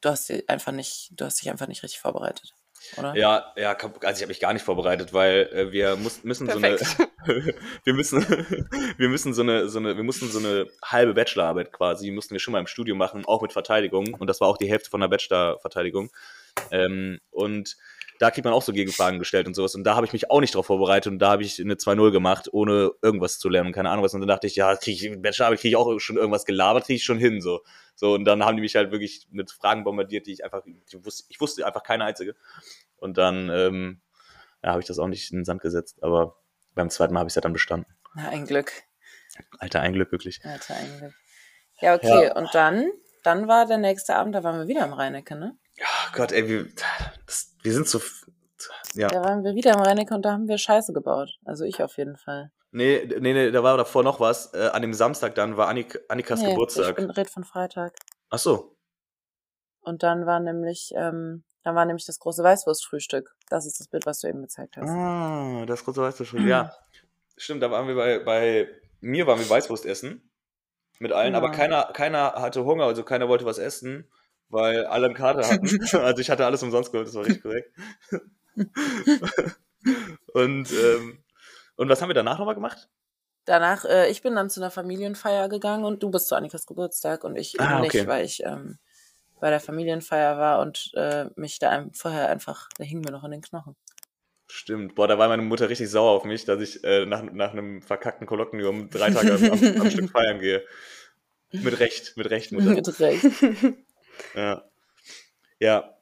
[0.00, 2.54] du hast einfach nicht, du hast dich einfach nicht richtig vorbereitet,
[2.96, 3.14] oder?
[3.16, 6.58] ja, ja, also ich habe mich gar nicht vorbereitet, weil äh, wir muss, müssen so
[6.58, 7.10] eine, Perfekt.
[7.84, 8.20] wir müssen,
[8.96, 12.34] wir müssen so eine, so eine, wir mussten so eine halbe Bachelorarbeit quasi, die mussten
[12.34, 14.90] wir schon mal im Studio machen, auch mit Verteidigung und das war auch die Hälfte
[14.90, 16.10] von der Bachelorverteidigung
[16.70, 17.76] ähm, und
[18.18, 20.40] da kriegt man auch so Gegenfragen gestellt und sowas und da habe ich mich auch
[20.40, 23.72] nicht drauf vorbereitet und da habe ich eine 2-0 gemacht, ohne irgendwas zu lernen und
[23.72, 26.16] keine Ahnung was und dann dachte ich, ja, krieg ich, Bachelorarbeit kriege ich auch schon
[26.16, 27.60] irgendwas gelabert, kriege ich schon hin, so.
[27.94, 31.04] So, und dann haben die mich halt wirklich mit Fragen bombardiert, die ich einfach, ich
[31.04, 32.36] wusste, ich wusste einfach keine einzige.
[32.96, 34.00] Und dann ähm,
[34.62, 36.36] ja, habe ich das auch nicht in den Sand gesetzt, aber
[36.74, 37.92] beim zweiten Mal habe ich es ja dann bestanden.
[38.14, 38.72] Na, ein Glück.
[39.58, 40.40] Alter, ein Glück wirklich.
[40.44, 41.14] Alter, ein Glück.
[41.80, 42.36] Ja, okay, Ja.
[42.36, 42.88] und dann,
[43.24, 45.56] dann war der nächste Abend, da waren wir wieder im Rheinecke, ne?
[45.76, 46.84] Ja, Gott, ey, das,
[47.68, 48.00] wir sind so.
[48.94, 49.08] Ja.
[49.08, 51.38] Da waren wir wieder im Rheinecke und da haben wir Scheiße gebaut.
[51.44, 52.50] Also ich auf jeden Fall.
[52.70, 54.52] Nee, nee, nee, da war davor noch was.
[54.54, 56.96] Äh, an dem Samstag dann war Annik, Annikas Nee, Ich Geburtstag.
[56.96, 57.94] bin red von Freitag.
[58.30, 58.74] Ach so.
[59.80, 63.36] Und dann war nämlich, ähm, dann war nämlich das große Weißwurstfrühstück.
[63.48, 64.88] Das ist das Bild, was du eben gezeigt hast.
[64.90, 66.32] Ah, das große Weißwurst.
[66.46, 66.72] Ja,
[67.36, 68.68] stimmt, da waren wir bei, bei
[69.00, 70.22] mir waren wir Weißwurst essen.
[70.98, 71.38] Mit allen, Ja.
[71.38, 74.10] aber keiner, keiner hatte Hunger, also keiner wollte was essen,
[74.48, 75.66] weil alle einen Kater hatten.
[75.96, 77.70] also ich hatte alles umsonst geholt, das war richtig korrekt.
[80.34, 81.22] und, ähm,
[81.76, 82.88] und was haben wir danach nochmal gemacht?
[83.44, 87.24] Danach, äh, ich bin dann zu einer Familienfeier gegangen und du bist zu Annikas Geburtstag
[87.24, 87.98] und ich Ah, okay.
[87.98, 88.78] nicht, weil ich ähm,
[89.40, 93.24] bei der Familienfeier war und äh, mich da ein- vorher einfach, da hing mir noch
[93.24, 93.76] in den Knochen.
[94.50, 94.94] Stimmt.
[94.94, 97.82] Boah, da war meine Mutter richtig sauer auf mich, dass ich äh, nach, nach einem
[97.82, 100.64] verkackten Kolloquium drei Tage am, am, am Stück feiern gehe.
[101.52, 102.70] Mit Recht, mit Recht, Mutter.
[102.74, 103.24] Mit Recht.
[104.34, 104.62] Ja.
[105.60, 105.94] Ja.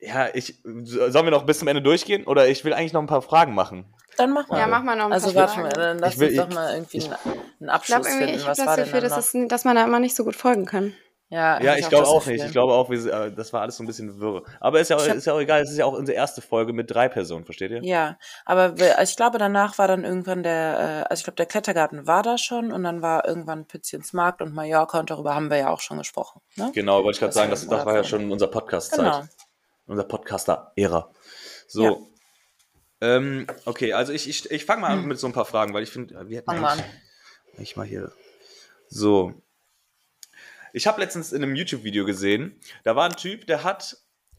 [0.00, 0.60] Ja, ich.
[0.62, 2.24] Sollen wir noch bis zum Ende durchgehen?
[2.26, 3.86] Oder ich will eigentlich noch ein paar Fragen machen.
[4.16, 4.58] Dann mach mal.
[4.60, 5.80] Ja, mach mal noch ein Also paar warte mal, Fragen.
[5.80, 7.14] dann lass Ich will- uns doch ich- mal irgendwie ich- einen,
[7.60, 8.40] Ich Abschluss glaube irgendwie, finden.
[8.40, 10.94] ich habe das Gefühl, dass, es, dass man da immer nicht so gut folgen kann.
[11.30, 12.44] Ja, Ja, ich glaube auch nicht.
[12.44, 14.42] Ich glaube auch, wir, äh, das war alles so ein bisschen wirr.
[14.60, 16.72] Aber ist ja, hab- ist ja auch egal, es ist ja auch unsere erste Folge
[16.72, 17.82] mit drei Personen, versteht ihr?
[17.82, 21.46] Ja, aber wir- ich glaube, danach war dann irgendwann der, äh, also ich glaube, der
[21.46, 25.50] Klettergarten war da schon und dann war irgendwann Pützchens Markt und Mallorca und darüber haben
[25.50, 26.40] wir ja auch schon gesprochen.
[26.56, 26.70] Ne?
[26.74, 28.98] Genau, wollte ich gerade sagen, das, das war ja schon unser Podcast-Zeit.
[29.00, 29.22] Genau.
[29.86, 31.10] Unser Podcaster-Ära.
[31.66, 31.82] So.
[31.82, 31.96] Ja.
[33.16, 35.82] Ähm, okay, also ich, ich, ich fange mal an mit so ein paar Fragen, weil
[35.82, 36.86] ich finde, wir hätten Fang mal eigentlich-
[37.58, 38.12] Ich mal hier.
[38.88, 39.34] So.
[40.76, 43.96] Ich habe letztens in einem YouTube-Video gesehen, da war ein Typ, der hat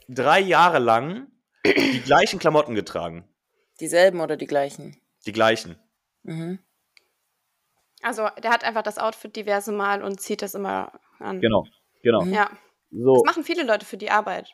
[0.10, 1.28] drei Jahre lang
[1.66, 3.26] die gleichen Klamotten getragen.
[3.80, 5.00] Dieselben oder die gleichen?
[5.26, 5.78] Die gleichen.
[6.24, 6.60] Mhm.
[8.02, 11.40] Also, der hat einfach das Outfit diverse Mal und zieht das immer an.
[11.40, 11.66] Genau,
[12.04, 12.24] genau.
[12.26, 12.34] Mhm.
[12.34, 12.50] Ja,
[12.92, 14.54] So, das machen viele Leute für die Arbeit.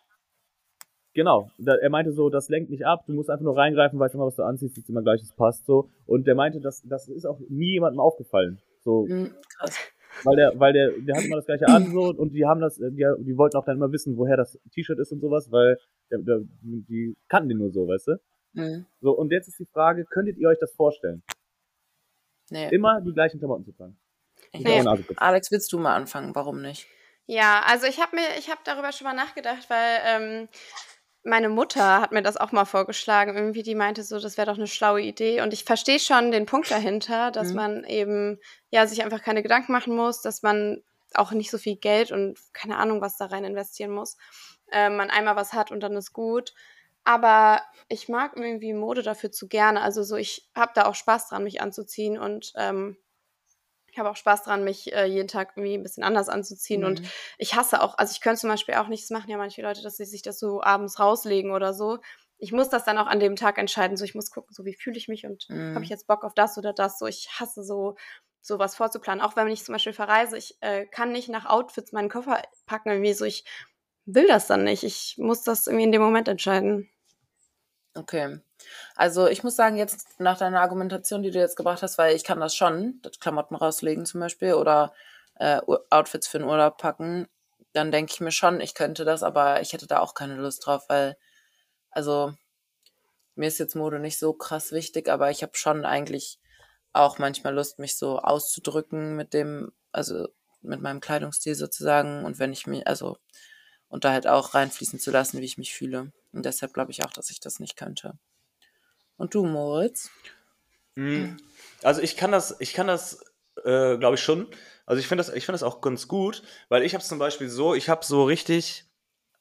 [1.16, 1.50] genau.
[1.58, 4.28] Da, er meinte so, das lenkt nicht ab, du musst einfach nur reingreifen, weißt immer,
[4.28, 5.90] was du anziehst, ist immer gleich, es passt so.
[6.06, 8.62] Und der meinte, das, das ist auch nie jemandem aufgefallen.
[8.84, 9.34] So, Mhm.
[9.58, 9.78] Krass.
[10.24, 12.76] Weil der, weil der, der hat immer das gleiche an so und die haben das,
[12.76, 15.78] die, die wollten auch dann immer wissen, woher das T-Shirt ist und sowas, weil
[16.10, 18.16] der, der, die kannten den nur so, weißt du?
[18.54, 18.86] Mhm.
[19.02, 21.24] So, und jetzt ist die Frage, könntet ihr euch das vorstellen?
[22.50, 22.70] Nee.
[22.70, 23.98] Immer die gleichen Klamotten zu tragen.
[24.54, 24.84] Nee.
[25.18, 26.36] Alex, willst du mal anfangen?
[26.36, 26.88] Warum nicht?
[27.26, 30.50] Ja, also ich habe mir, ich habe darüber schon mal nachgedacht, weil ähm,
[31.24, 33.36] meine Mutter hat mir das auch mal vorgeschlagen.
[33.36, 35.42] Irgendwie, die meinte so, das wäre doch eine schlaue Idee.
[35.42, 37.56] Und ich verstehe schon den Punkt dahinter, dass mhm.
[37.56, 40.82] man eben ja sich einfach keine Gedanken machen muss, dass man
[41.14, 44.18] auch nicht so viel Geld und keine Ahnung, was da rein investieren muss.
[44.72, 46.54] Äh, man einmal was hat und dann ist gut.
[47.04, 49.82] Aber ich mag irgendwie Mode dafür zu gerne.
[49.82, 52.98] Also so, ich habe da auch Spaß dran, mich anzuziehen und ähm,
[53.92, 56.82] ich habe auch Spaß dran, mich äh, jeden Tag irgendwie ein bisschen anders anzuziehen.
[56.82, 56.88] Mhm.
[56.88, 57.02] Und
[57.38, 59.82] ich hasse auch, also ich könnte zum Beispiel auch nicht, das machen ja manche Leute,
[59.82, 62.00] dass sie sich das so abends rauslegen oder so.
[62.38, 63.98] Ich muss das dann auch an dem Tag entscheiden.
[63.98, 65.76] So, ich muss gucken, so wie fühle ich mich und mhm.
[65.76, 66.98] habe ich jetzt Bock auf das oder das.
[66.98, 67.96] So, ich hasse so
[68.42, 69.24] sowas vorzuplanen.
[69.24, 72.90] Auch wenn ich zum Beispiel verreise, ich äh, kann nicht nach Outfits meinen Koffer packen,
[72.90, 73.44] irgendwie so, ich
[74.06, 74.84] will das dann nicht.
[74.84, 76.90] Ich muss das irgendwie in dem Moment entscheiden.
[77.94, 78.40] Okay.
[78.96, 82.24] Also ich muss sagen, jetzt nach deiner Argumentation, die du jetzt gebracht hast, weil ich
[82.24, 84.94] kann das schon, das Klamotten rauslegen zum Beispiel oder
[85.36, 87.28] äh, Outfits für den Urlaub packen,
[87.74, 90.66] dann denke ich mir schon, ich könnte das, aber ich hätte da auch keine Lust
[90.66, 91.18] drauf, weil,
[91.92, 92.34] also
[93.36, 96.40] mir ist jetzt Mode nicht so krass wichtig, aber ich habe schon eigentlich
[96.94, 100.28] auch manchmal Lust, mich so auszudrücken mit dem, also
[100.62, 103.18] mit meinem Kleidungsstil sozusagen und wenn ich mich, also
[103.90, 106.12] und da halt auch reinfließen zu lassen, wie ich mich fühle.
[106.34, 108.18] Und deshalb glaube ich auch, dass ich das nicht könnte.
[109.18, 110.10] Und du, Moritz?
[110.96, 111.38] Hm.
[111.84, 113.24] Also ich kann das, ich kann das,
[113.64, 114.48] äh, glaube ich schon.
[114.86, 117.50] Also ich finde das, ich finde das auch ganz gut, weil ich habe zum Beispiel
[117.50, 118.86] so, ich habe so richtig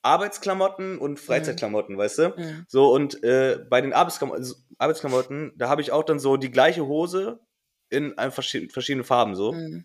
[0.02, 1.98] Arbeitsklamotten und Freizeitklamotten, mhm.
[1.98, 2.28] weißt du?
[2.36, 2.64] Mhm.
[2.68, 6.50] So und äh, bei den Arbeitsklamotten, also Arbeitsklamotten, da habe ich auch dann so die
[6.50, 7.40] gleiche Hose
[7.88, 9.52] in verschiedenen verschiedenen Farben so.
[9.52, 9.84] Mhm.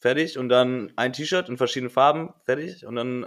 [0.00, 3.26] Fertig und dann ein T-Shirt in verschiedenen Farben, fertig und dann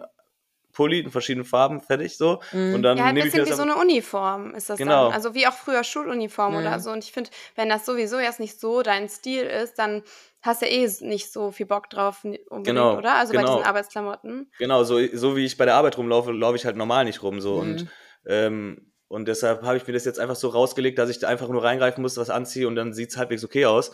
[0.78, 2.40] Pulli in verschiedenen Farben, fertig so.
[2.52, 2.76] Mhm.
[2.76, 5.06] Und dann ja, ein bisschen wie so eine Uniform ist das genau.
[5.06, 5.14] dann.
[5.14, 6.60] Also wie auch früher Schuluniform mhm.
[6.60, 6.92] oder so.
[6.92, 10.04] Und ich finde, wenn das sowieso jetzt nicht so dein Stil ist, dann
[10.44, 13.16] hast du ja eh nicht so viel Bock drauf unbedingt, genau, oder?
[13.16, 13.46] Also genau.
[13.46, 14.52] bei diesen Arbeitsklamotten.
[14.60, 17.42] Genau, so, so wie ich bei der Arbeit rumlaufe, laufe ich halt normal nicht rum
[17.42, 17.56] so.
[17.56, 17.60] Mhm.
[17.60, 17.88] Und,
[18.28, 21.50] ähm, und deshalb habe ich mir das jetzt einfach so rausgelegt, dass ich da einfach
[21.50, 23.92] nur reingreifen muss, was anziehe und dann sieht es halbwegs okay aus.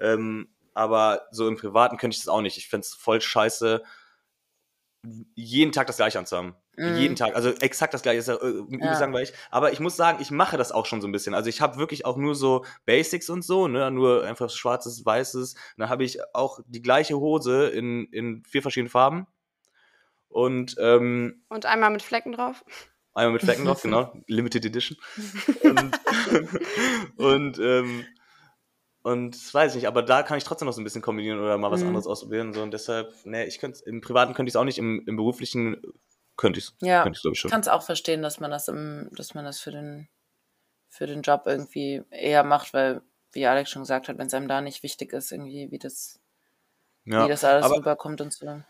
[0.00, 2.58] Ähm, aber so im Privaten könnte ich das auch nicht.
[2.58, 3.84] Ich fände es voll scheiße,
[5.34, 6.54] jeden Tag das gleiche anzuhaben.
[6.76, 6.96] Mm.
[6.96, 8.98] Jeden Tag, also exakt das gleiche, ist ja, äh, ja.
[8.98, 9.32] langweilig.
[9.50, 11.34] Aber ich muss sagen, ich mache das auch schon so ein bisschen.
[11.34, 15.54] Also ich habe wirklich auch nur so Basics und so, ne, nur einfach schwarzes, weißes.
[15.54, 19.26] Und dann habe ich auch die gleiche Hose in, in vier verschiedenen Farben.
[20.28, 22.64] Und, ähm, und einmal mit Flecken drauf.
[23.14, 24.12] Einmal mit Flecken drauf, genau.
[24.26, 24.98] Limited Edition.
[25.62, 26.00] und,
[27.16, 28.04] und ähm,
[29.06, 31.38] und das weiß ich nicht, aber da kann ich trotzdem noch so ein bisschen kombinieren
[31.38, 31.88] oder mal was mhm.
[31.88, 32.52] anderes ausprobieren.
[32.52, 32.60] So.
[32.60, 35.80] Und deshalb, nee, ich könnte im Privaten könnte ich es auch nicht, im, im beruflichen
[36.36, 36.74] könnte ich es.
[36.80, 37.48] Ja, könnte ich schon.
[37.48, 40.08] kann es auch verstehen, dass man das im, dass man das für den,
[40.88, 43.00] für den Job irgendwie eher macht, weil,
[43.30, 46.18] wie Alex schon gesagt hat, wenn es einem da nicht wichtig ist, irgendwie, wie das,
[47.04, 48.60] ja, wie das alles aber, rüberkommt und so.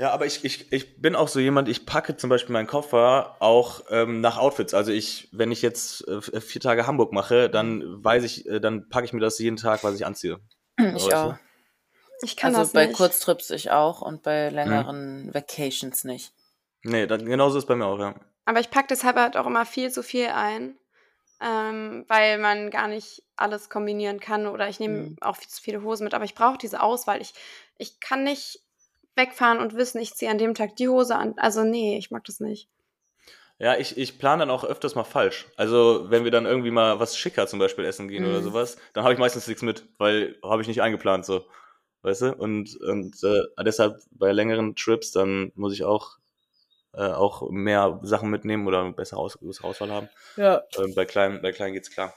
[0.00, 3.36] Ja, aber ich, ich, ich bin auch so jemand, ich packe zum Beispiel meinen Koffer
[3.38, 4.72] auch ähm, nach Outfits.
[4.72, 8.88] Also ich, wenn ich jetzt äh, vier Tage Hamburg mache, dann weiß ich, äh, dann
[8.88, 10.40] packe ich mir das jeden Tag, was ich anziehe.
[10.78, 11.34] Ich weißt auch.
[12.22, 12.96] Ich kann also das bei nicht.
[12.96, 15.34] Kurztrips ich auch und bei längeren hm.
[15.34, 16.32] Vacations nicht.
[16.82, 18.14] Nee, dann, genauso ist es bei mir auch, ja.
[18.46, 20.78] Aber ich packe deshalb halt auch immer viel zu viel ein,
[21.42, 25.16] ähm, weil man gar nicht alles kombinieren kann oder ich nehme hm.
[25.20, 26.14] auch viel zu viele Hosen mit.
[26.14, 27.20] Aber ich brauche diese Auswahl.
[27.20, 27.34] Ich,
[27.76, 28.60] ich kann nicht
[29.16, 31.34] wegfahren und wissen, ich ziehe an dem Tag die Hose an.
[31.36, 32.68] Also nee, ich mag das nicht.
[33.58, 35.46] Ja, ich, ich plane dann auch öfters mal falsch.
[35.56, 38.30] Also wenn wir dann irgendwie mal was schicker zum Beispiel essen gehen mhm.
[38.30, 41.44] oder sowas, dann habe ich meistens nichts mit, weil habe ich nicht eingeplant so.
[42.02, 42.34] Weißt du?
[42.34, 46.16] Und, und äh, deshalb bei längeren Trips, dann muss ich auch,
[46.94, 50.08] äh, auch mehr Sachen mitnehmen oder besser Aus Auswahl haben.
[50.36, 50.62] Ja.
[50.78, 52.14] Ähm, bei kleinen, bei kleinen geht's klar.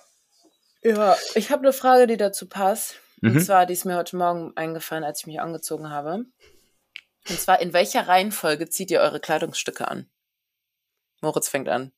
[0.81, 3.01] Ja, ich habe eine Frage, die dazu passt.
[3.19, 3.31] Mhm.
[3.31, 6.25] Und zwar, die ist mir heute Morgen eingefallen, als ich mich angezogen habe.
[7.30, 10.09] Und zwar, in welcher Reihenfolge zieht ihr eure Kleidungsstücke an?
[11.21, 11.93] Moritz fängt an.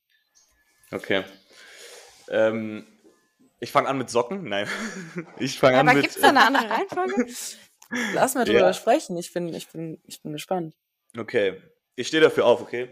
[0.91, 1.23] Okay.
[2.29, 2.85] Ähm,
[3.59, 4.47] ich fange an mit Socken.
[4.47, 4.67] Nein.
[5.39, 5.93] Ich fange an mit.
[5.93, 7.33] Aber gibt es da eine andere Reihenfolge?
[8.13, 8.73] Lass mal drüber ja.
[8.73, 9.17] sprechen.
[9.17, 10.75] Ich bin, ich, bin, ich bin gespannt.
[11.17, 11.61] Okay.
[11.95, 12.89] Ich stehe dafür auf, okay?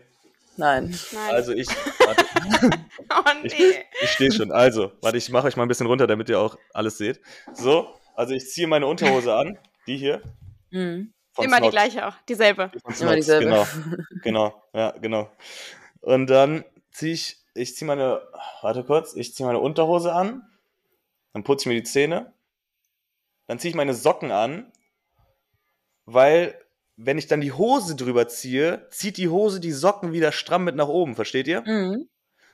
[0.58, 0.98] Nein.
[1.12, 1.34] Nein.
[1.34, 1.68] Also ich.
[2.00, 2.26] Warte.
[3.10, 3.50] oh nee.
[3.50, 4.52] Ich, ich stehe schon.
[4.52, 7.22] Also, warte, ich mache euch mal ein bisschen runter, damit ihr auch alles seht.
[7.54, 9.58] So, also ich ziehe meine Unterhose an.
[9.88, 10.22] Die hier.
[10.72, 11.13] Mhm.
[11.38, 11.62] Immer Snox.
[11.62, 12.72] die gleiche auch, dieselbe.
[13.00, 13.46] Immer dieselbe.
[13.46, 13.68] Genau,
[14.24, 15.32] genau, ja, genau.
[16.02, 18.22] Und dann ziehe ich, ich ziehe meine,
[18.62, 20.48] warte kurz, ich ziehe meine Unterhose an,
[21.34, 22.34] dann putze ich mir die Zähne,
[23.48, 24.72] dann ziehe ich meine Socken an,
[26.06, 26.60] weil
[26.96, 30.76] wenn ich dann die Hose drüber ziehe, zieht die Hose die Socken wieder stramm mit
[30.76, 31.62] nach oben, versteht ihr?
[31.62, 32.08] Mhm.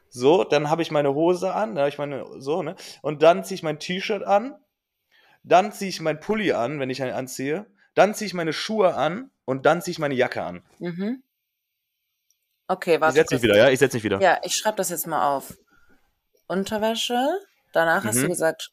[0.09, 2.75] So, dann habe ich meine Hose an, dann habe ich meine, so, ne?
[3.01, 4.55] Und dann ziehe ich mein T-Shirt an,
[5.43, 7.65] dann ziehe ich mein Pulli an, wenn ich einen anziehe,
[7.99, 10.63] dann ziehe ich meine Schuhe an und dann ziehe ich meine Jacke an.
[10.79, 11.21] Mhm.
[12.67, 13.13] Okay, warte.
[13.13, 13.69] ich setze mich wieder, ja?
[13.69, 14.19] Ich setze mich wieder.
[14.21, 15.53] Ja, ich schreibe das jetzt mal auf.
[16.47, 17.39] Unterwäsche.
[17.73, 18.21] Danach hast Mhm.
[18.23, 18.71] du gesagt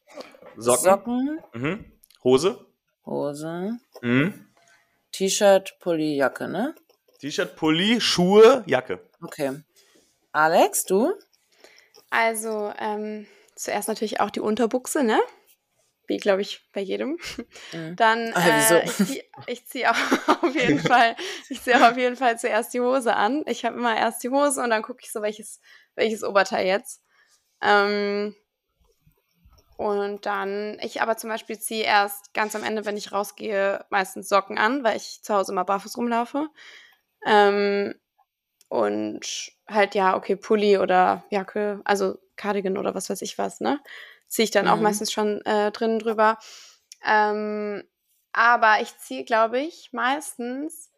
[0.55, 0.83] Socken.
[0.83, 1.91] Socken, Mhm.
[2.23, 2.65] Hose.
[3.05, 4.47] Hose, Mhm.
[5.11, 6.75] T-Shirt, Pulli, Jacke, ne?
[7.19, 8.99] T-Shirt, Pulli, Schuhe, Jacke.
[9.21, 9.63] Okay.
[10.31, 11.13] Alex, du?
[12.09, 13.25] Also, ähm,
[13.55, 15.19] zuerst natürlich auch die Unterbuchse, ne?
[16.07, 17.17] Wie, glaube ich, bei jedem.
[17.73, 17.95] Mhm.
[17.97, 19.95] Dann, Ah, äh, ich ziehe ich zieh auch
[20.43, 21.15] auf jeden Fall,
[21.49, 23.43] ich ziehe auf jeden Fall zuerst die Hose an.
[23.45, 25.59] Ich habe immer erst die Hose und dann gucke ich so, welches,
[25.95, 27.03] welches Oberteil jetzt.
[27.61, 28.35] Ähm,
[29.77, 34.27] und dann, ich aber zum Beispiel ziehe erst ganz am Ende, wenn ich rausgehe, meistens
[34.27, 36.49] Socken an, weil ich zu Hause immer barfuß rumlaufe.
[37.25, 37.93] Ähm,
[38.69, 43.79] und halt, ja, okay, Pulli oder Jacke, also Cardigan oder was weiß ich was, ne?
[44.27, 44.83] Ziehe ich dann auch Mhm.
[44.83, 46.37] meistens schon äh, drinnen drüber.
[47.05, 47.83] Ähm,
[48.33, 50.91] aber ich ziehe, glaube ich, meistens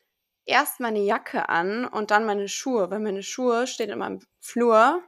[0.46, 5.04] erst meine Jacke an und dann meine Schuhe, weil meine Schuhe stehen in meinem Flur.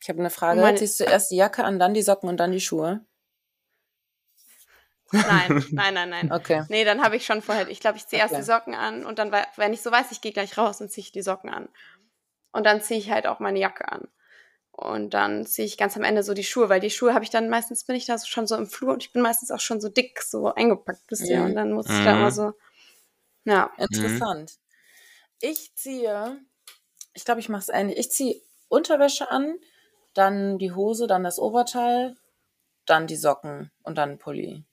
[0.00, 0.60] Ich habe eine Frage.
[0.60, 3.04] Meine- Ziehst du erst die Jacke an, dann die Socken und dann die Schuhe?
[5.12, 6.32] Nein, nein, nein, nein.
[6.32, 6.64] Okay.
[6.68, 8.40] Nee, dann habe ich schon vorher, ich glaube, ich ziehe erst Okay.
[8.42, 11.02] die Socken an und dann, wenn ich so weiß, ich gehe gleich raus, dann ziehe
[11.04, 11.68] ich die Socken an.
[12.52, 14.08] Und dann ziehe ich halt auch meine Jacke an.
[14.76, 17.30] Und dann ziehe ich ganz am Ende so die Schuhe, weil die Schuhe habe ich
[17.30, 19.60] dann meistens, bin ich da so schon so im Flur und ich bin meistens auch
[19.60, 21.40] schon so dick, so eingepackt, wisst ihr?
[21.40, 21.44] Mhm.
[21.44, 22.18] Und dann muss ich da Mhm.
[22.18, 22.52] immer so,
[23.44, 23.72] ja.
[23.78, 24.58] Interessant.
[25.40, 26.40] Ich ziehe,
[27.14, 27.98] ich glaube, ich mache es ähnlich.
[27.98, 29.56] Ich ziehe Unterwäsche an,
[30.14, 32.16] dann die Hose, dann das Oberteil,
[32.86, 34.64] dann die Socken und dann Pulli.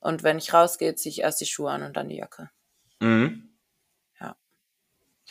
[0.00, 2.50] Und wenn ich rausgehe, ziehe ich erst die Schuhe an und dann die Jacke.
[3.00, 3.49] Mhm.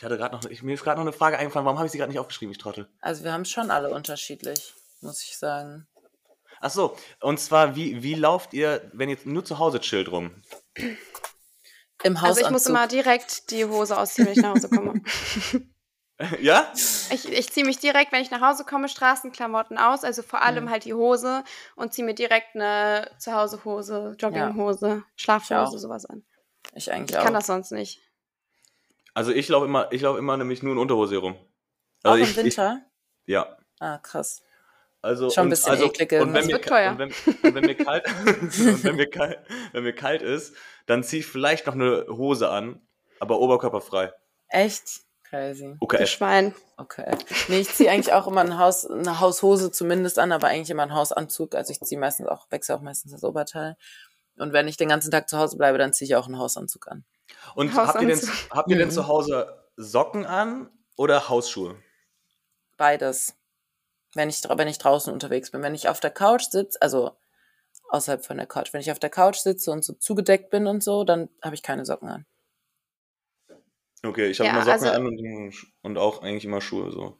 [0.00, 0.06] Ja.
[0.08, 1.92] Ich hatte gerade noch, ich, mir ist gerade noch eine Frage eingefallen, warum habe ich
[1.92, 2.88] sie gerade nicht aufgeschrieben, ich trottel?
[3.02, 5.86] Also wir haben schon alle unterschiedlich, muss ich sagen.
[6.62, 10.42] Ach so, und zwar, wie, wie lauft ihr, wenn ihr nur zu Hause chillt rum?
[12.02, 15.02] Im Haus Also ich muss immer direkt die Hose ausziehen, wenn ich nach Hause komme.
[16.40, 16.70] ja?
[16.74, 20.64] Ich, ich ziehe mich direkt, wenn ich nach Hause komme, Straßenklamotten aus, also vor allem
[20.64, 20.70] Mhm.
[20.70, 21.44] halt die Hose
[21.76, 25.78] und ziehe mir direkt eine Zuhausehose, Jogginghose, Schlafhose, auch.
[25.78, 26.24] sowas an.
[26.74, 27.24] Ich eigentlich Ich auch.
[27.24, 28.00] kann das sonst nicht.
[29.14, 31.36] Also ich laufe immer, ich laufe immer nämlich nur in Unterhose rum.
[32.04, 32.82] auch Also im ich, Winter?
[33.26, 33.56] Ich, ja.
[33.80, 34.42] ah, krass.
[35.02, 36.90] Also, Schon ein bisschen also, eklig Und wenn, Das mir, wird ka- teuer.
[36.92, 39.38] und, wenn, und wenn mir kalt, und wenn mir kalt,
[39.72, 40.54] wenn mir kalt ist,
[40.86, 42.80] dann ziehe ich vielleicht noch eine Hose an,
[43.18, 44.12] aber oberkörperfrei.
[44.48, 45.00] Echt?
[45.24, 45.68] Crazy.
[45.72, 46.06] Du Okay.
[46.06, 46.54] Schwein.
[46.76, 47.16] Okay.
[47.48, 50.82] Nee, ich ziehe eigentlich auch immer ein Haus, eine Haushose zumindest an, aber eigentlich immer
[50.82, 51.54] einen Hausanzug.
[51.54, 53.76] Also ich ziehe meistens auch, wechsle auch meistens das Oberteil.
[54.36, 56.88] Und wenn ich den ganzen Tag zu Hause bleibe, dann ziehe ich auch einen Hausanzug
[56.88, 57.04] an.
[57.54, 58.20] Und habt ihr, denn,
[58.50, 58.92] habt ihr denn Mhm.
[58.92, 61.76] zu Hause Socken an oder Hausschuhe?
[62.76, 63.34] Beides.
[64.14, 65.62] Wenn ich, wenn ich draußen unterwegs bin.
[65.62, 67.12] Wenn ich auf der Couch sitze, also
[67.90, 70.82] außerhalb von der Couch, wenn ich auf der Couch sitze und so zugedeckt bin und
[70.82, 72.26] so, dann habe ich keine Socken an.
[74.04, 77.18] Okay, ich habe Ja, immer Socken also- an und, und auch eigentlich immer Schuhe so.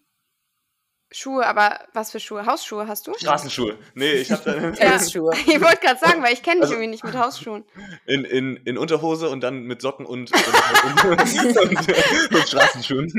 [1.13, 2.47] Schuhe, aber was für Schuhe?
[2.47, 3.15] Hausschuhe hast du?
[3.19, 3.77] Straßenschuhe.
[3.95, 5.33] Nee, ich habe dann Tennissschuhe.
[5.47, 7.65] Ich wollte gerade sagen, weil ich kenne dich Also- irgendwie nicht mit Hausschuhen.
[8.07, 13.11] in, in, in Unterhose und dann mit Socken und, und, und, und, und Straßenschuhen.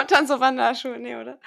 [0.00, 1.38] Und dann so Wanderschuhe, nee, oder?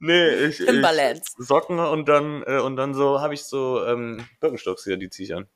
[0.00, 1.34] Nee, ich, ich Timberlands.
[1.36, 5.26] Socken und dann äh, und dann so habe ich so ähm, Birkenstocks hier, die ziehe
[5.28, 5.46] ich an.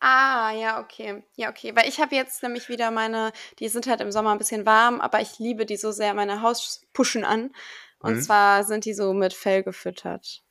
[0.00, 1.22] Ah, ja, okay.
[1.36, 1.76] Ja, okay.
[1.76, 5.00] Weil ich habe jetzt nämlich wieder meine, die sind halt im Sommer ein bisschen warm,
[5.00, 7.52] aber ich liebe die so sehr, meine Hauspuschen an.
[8.00, 8.20] Und Mhm.
[8.22, 10.42] zwar sind die so mit Fell gefüttert.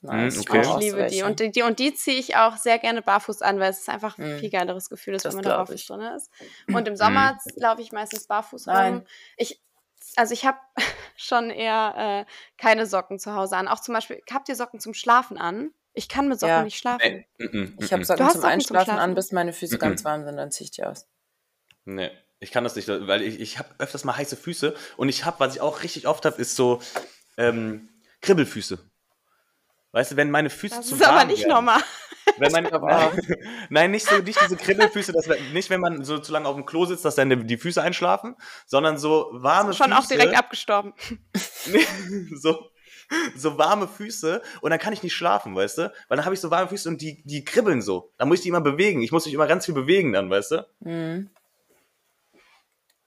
[0.00, 0.34] Nice.
[0.36, 0.60] Mm, Ich okay.
[0.62, 1.22] Ich liebe die.
[1.22, 4.18] Und die, und die ziehe ich auch sehr gerne barfuß an, weil es ist einfach
[4.18, 4.38] ein Mhm.
[4.38, 5.86] viel geileres Gefühl ist, Das wenn man darauf ich.
[5.86, 6.30] drin ist.
[6.68, 8.74] Und im Sommer laufe ich meistens barfuß rum.
[8.74, 9.06] Nein.
[9.36, 9.60] Ich,
[10.16, 10.58] also ich habe
[11.16, 13.68] schon eher äh, keine Socken zu Hause an.
[13.68, 15.70] Auch zum Beispiel, habt ihr Socken zum Schlafen an?
[15.94, 16.62] Ich kann mit Socken Ja.
[16.64, 17.24] nicht schlafen.
[17.38, 17.46] Nee.
[17.46, 18.98] mm, Ich habe mm, Socken zum Socken zum Einschlafen Schlafen?
[18.98, 19.80] an, bis meine Füße Mhm.
[19.80, 21.06] ganz warm sind, dann ziehe ich die aus.
[21.84, 22.10] Nee,
[22.42, 25.38] ich kann das nicht, weil ich, ich habe öfters mal heiße Füße und ich habe,
[25.40, 26.80] was ich auch richtig oft habe, ist so
[27.36, 27.88] ähm,
[28.20, 28.78] Kribbelfüße.
[29.92, 31.80] Weißt du, wenn meine Füße Das zu ist aber nicht werden, normal.
[32.38, 33.12] Wenn glaub auch.
[33.68, 36.56] nein, nicht so nicht diese Kribbelfüße, dass, wir- nicht wenn man so zu lange auf
[36.56, 38.34] dem Klo sitzt, dass dann die Füße einschlafen,
[38.66, 39.98] sondern so warme Schon Füße.
[39.98, 40.94] auch direkt abgestorben.
[42.34, 42.70] so,
[43.36, 45.92] so warme Füße und dann kann ich nicht schlafen, weißt du?
[46.08, 48.12] Weil dann habe ich so warme Füße und die, die kribbeln so.
[48.18, 49.02] Dann muss ich die immer bewegen.
[49.02, 50.66] Ich muss mich immer ganz viel bewegen dann, weißt du?
[50.80, 51.30] Mhm.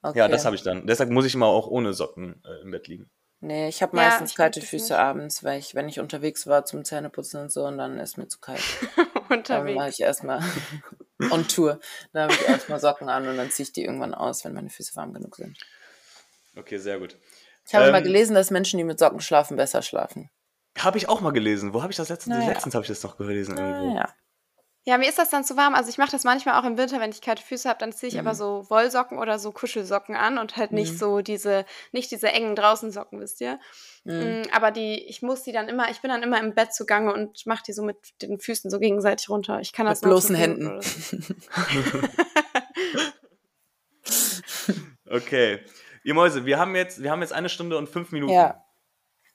[0.09, 0.19] Okay.
[0.19, 0.85] Ja, das habe ich dann.
[0.87, 3.09] Deshalb muss ich immer auch ohne Socken äh, im Bett liegen.
[3.41, 4.99] Nee, ich habe Ja, meistens ich kalte Füße nicht.
[4.99, 8.27] abends, weil ich, wenn ich unterwegs war zum Zähneputzen und so, und dann ist mir
[8.27, 8.61] zu kalt.
[8.95, 9.95] Dann mache Unterwegs.
[9.95, 10.39] ich erstmal
[11.31, 11.79] on Tour.
[12.13, 14.69] Da habe ich erstmal Socken an und dann ziehe ich die irgendwann aus, wenn meine
[14.69, 15.57] Füße warm genug sind.
[16.55, 17.17] Okay, sehr gut.
[17.67, 20.29] Ich habe Ähm, mal gelesen, dass Menschen, die mit Socken schlafen, besser schlafen.
[20.77, 21.73] Habe ich auch mal gelesen.
[21.73, 22.37] Wo habe ich das letztens?
[22.37, 22.49] Naja.
[22.49, 23.99] Letztens habe ich das noch gelesen irgendwo.
[24.85, 24.97] Ja.
[24.97, 25.73] Mir ist das dann zu warm.
[25.75, 28.07] Also ich mache das manchmal auch im Winter, wenn ich kalte Füße habe, dann ziehe
[28.09, 28.19] ich Mhm.
[28.21, 30.97] aber so Wollsocken oder so Kuschelsocken an und halt nicht Mhm.
[30.97, 33.59] so diese, nicht diese engen Draußensocken, wisst ihr.
[34.03, 34.41] Mhm.
[34.41, 37.11] Mm, Aber die, ich muss die dann immer, ich bin dann immer im Bett zugange
[37.13, 39.59] und mache die so mit den Füßen so gegenseitig runter.
[39.59, 40.67] Ich kann das Mit bloßen Händen.
[40.67, 41.17] oder so.
[45.09, 45.59] Okay.
[46.03, 48.33] Ihr Mäuse, wir haben jetzt, wir haben jetzt eine Stunde und fünf Minuten.
[48.33, 48.63] Ja,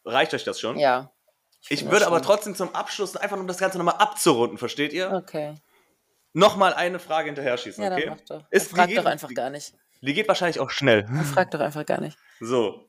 [0.05, 0.79] Reicht euch das schon?
[0.79, 1.11] ja.
[1.69, 5.13] Ich würde aber trotzdem zum Abschluss, einfach um das Ganze nochmal abzurunden, versteht ihr?
[5.13, 5.55] Okay.
[6.33, 8.07] Nochmal eine Frage hinterher schießen, Ja, okay?
[8.07, 8.47] dann mach doch.
[8.51, 9.75] Ist- frag die doch geht- einfach gar nicht.
[10.01, 11.07] Die geht wahrscheinlich auch schnell.
[11.35, 12.17] Frag doch einfach gar nicht.
[12.41, 12.89] So.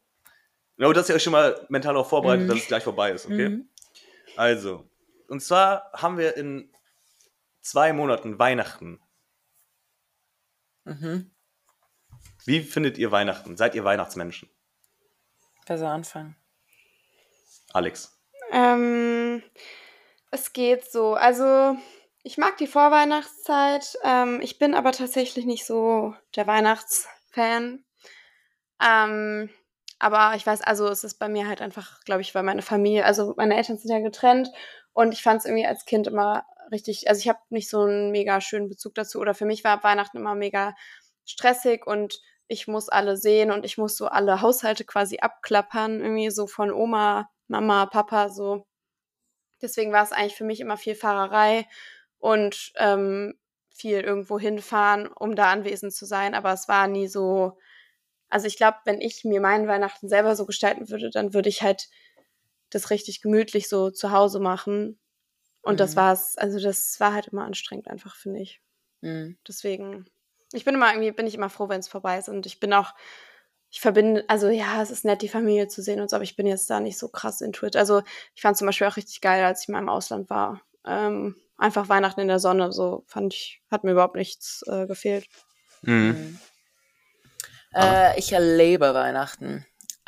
[0.78, 2.49] Nur, dass ihr euch schon mal mental auch vorbereitet, Mhm.
[2.49, 3.49] dass es gleich vorbei ist, okay?
[3.49, 3.69] Mhm.
[4.38, 4.89] Also,
[5.28, 6.74] und zwar haben wir in
[7.59, 9.01] zwei Monaten Weihnachten.
[10.86, 11.30] Mhm.
[12.45, 13.57] Wie findet ihr Weihnachten?
[13.57, 14.49] Seid ihr Weihnachtsmenschen?
[15.65, 16.36] Besser anfangen.
[17.74, 18.17] Alex.
[18.51, 19.41] Ähm,
[20.31, 21.15] es geht so.
[21.15, 21.75] Also,
[22.23, 23.97] ich mag die Vorweihnachtszeit.
[24.03, 27.83] Ähm, ich bin aber tatsächlich nicht so der Weihnachtsfan.
[28.81, 29.49] Ähm,
[29.99, 33.05] aber ich weiß, also es ist bei mir halt einfach, glaube ich, weil meine Familie,
[33.05, 34.49] also meine Eltern sind ja getrennt
[34.93, 38.11] und ich fand es irgendwie als Kind immer richtig, also ich habe nicht so einen
[38.11, 40.73] mega schönen Bezug dazu oder für mich war Weihnachten immer mega
[41.25, 46.31] stressig und ich muss alle sehen und ich muss so alle Haushalte quasi abklappern, irgendwie
[46.31, 48.65] so von Oma, Mama, Papa, so.
[49.61, 51.67] Deswegen war es eigentlich für mich immer viel Fahrerei
[52.19, 53.35] und ähm,
[53.73, 56.33] viel irgendwo hinfahren, um da anwesend zu sein.
[56.33, 57.57] Aber es war nie so.
[58.29, 61.61] Also ich glaube, wenn ich mir meinen Weihnachten selber so gestalten würde, dann würde ich
[61.63, 61.89] halt
[62.71, 64.99] das richtig gemütlich so zu Hause machen.
[65.61, 65.97] Und das Mhm.
[65.97, 68.61] war es, also das war halt immer anstrengend einfach, finde ich.
[69.01, 69.37] Mhm.
[69.47, 70.05] Deswegen,
[70.53, 72.29] ich bin immer irgendwie, bin ich immer froh, wenn es vorbei ist.
[72.29, 72.93] Und ich bin auch,
[73.72, 76.36] ich verbinde, also ja, es ist nett, die Familie zu sehen und so, aber ich
[76.36, 77.78] bin jetzt da nicht so krass into it.
[77.78, 78.03] Also
[78.36, 80.61] ich fand zum Beispiel auch richtig geil, als ich mal im Ausland war.
[80.86, 85.26] Ähm, einfach Weihnachten in der Sonne, so fand ich, hat mir überhaupt nichts äh, gefehlt.
[85.84, 85.93] Mhm.
[85.93, 86.39] Mhm.
[87.74, 89.65] Äh, ich erlebe Weihnachten.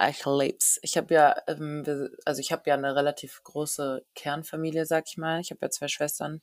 [0.10, 0.80] Ich leb's.
[0.82, 1.84] Ich habe ja, ähm,
[2.26, 5.40] also ich habe ja eine relativ große Kernfamilie, sag ich mal.
[5.40, 6.42] Ich habe ja zwei Schwestern,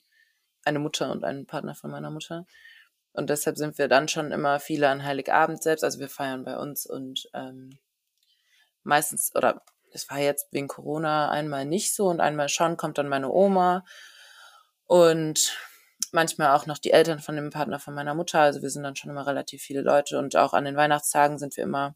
[0.65, 2.47] eine Mutter und einen Partner von meiner Mutter.
[3.13, 5.83] Und deshalb sind wir dann schon immer viele an Heiligabend selbst.
[5.83, 7.79] Also wir feiern bei uns und ähm,
[8.83, 13.09] meistens, oder es war jetzt wegen Corona einmal nicht so und einmal schon, kommt dann
[13.09, 13.85] meine Oma
[14.87, 15.57] und
[16.13, 18.41] manchmal auch noch die Eltern von dem Partner von meiner Mutter.
[18.41, 21.57] Also wir sind dann schon immer relativ viele Leute und auch an den Weihnachtstagen sind
[21.57, 21.95] wir immer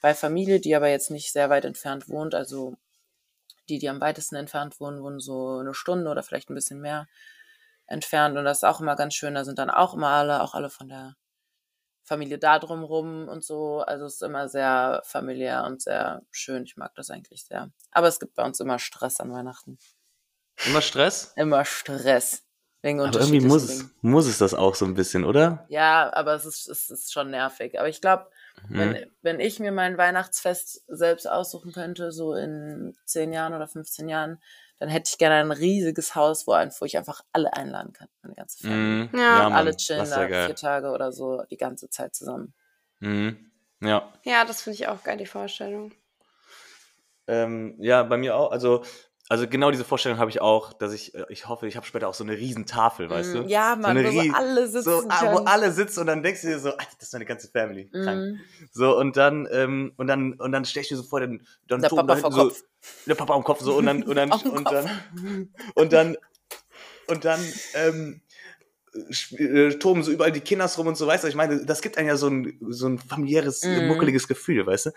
[0.00, 2.34] bei Familie, die aber jetzt nicht sehr weit entfernt wohnt.
[2.34, 2.76] Also
[3.68, 7.06] die, die am weitesten entfernt wohnen, wohnen so eine Stunde oder vielleicht ein bisschen mehr
[7.86, 8.36] entfernt.
[8.36, 9.34] Und das ist auch immer ganz schön.
[9.34, 11.14] Da sind dann auch immer alle, auch alle von der
[12.02, 13.80] Familie da drumrum und so.
[13.80, 16.64] Also es ist immer sehr familiär und sehr schön.
[16.64, 17.70] Ich mag das eigentlich sehr.
[17.92, 19.78] Aber es gibt bei uns immer Stress an Weihnachten.
[20.66, 21.32] Immer Stress?
[21.36, 22.42] Immer Stress.
[22.82, 25.64] Wegen Aber irgendwie muss es, muss es das auch so ein bisschen, oder?
[25.70, 27.78] Ja, aber es ist, es ist schon nervig.
[27.78, 28.28] Aber ich glaube,
[28.68, 28.78] Mhm.
[28.78, 34.08] wenn, wenn ich mir mein Weihnachtsfest selbst aussuchen könnte, so in 10 Jahren oder 15
[34.08, 34.40] Jahren,
[34.78, 38.08] dann hätte ich gerne ein riesiges Haus, wo, ein, wo ich einfach alle einladen kann,
[38.22, 39.08] meine ganze Familie.
[39.12, 39.18] Mhm.
[39.18, 39.42] Ja.
[39.44, 40.46] Mann, alle chillen da ja geil.
[40.46, 42.54] vier Tage oder so die ganze Zeit zusammen.
[43.00, 43.50] Mhm.
[43.80, 44.12] Ja.
[44.24, 45.92] Ja, das finde ich auch geil, die Vorstellung.
[47.26, 48.50] Ähm, ja, bei mir auch.
[48.50, 48.84] Also,
[49.28, 52.08] also genau diese Vorstellung habe ich auch, dass ich, äh, ich hoffe, ich habe später
[52.08, 53.38] auch so eine riesen Tafel, weißt du?
[53.42, 56.22] Mm, Ja, man, eine wo so alle sitzen So, ah, wo alle sitzen und dann
[56.22, 57.88] denkst du dir so, Alter, das ist meine ganze Family.
[57.92, 58.40] Mhm.
[58.72, 61.88] So, und dann, ähm, und dann, und dann ich mir so vor, dann, dann Der
[61.88, 62.56] Papa da hinten Kopf.
[62.58, 62.64] So,
[63.06, 64.70] der Papa am Kopf so und dann, und dann, und Kopf.
[64.72, 66.16] dann, und dann,
[67.06, 67.40] und dann,
[67.74, 68.20] ähm,
[69.38, 71.98] äh, toben so überall die Kinders rum und so, weißt du, ich meine, das gibt
[71.98, 73.88] einem ja so ein, so ein familiäres, Mhm.
[73.88, 74.90] muckeliges Gefühl, weißt du?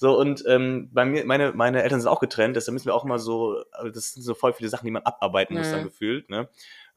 [0.00, 3.02] So, und ähm, bei mir, meine, meine Eltern sind auch getrennt, deshalb müssen wir auch
[3.04, 5.72] mal so, also das sind so voll viele Sachen, die man abarbeiten muss Mhm.
[5.72, 6.48] dann gefühlt, ne?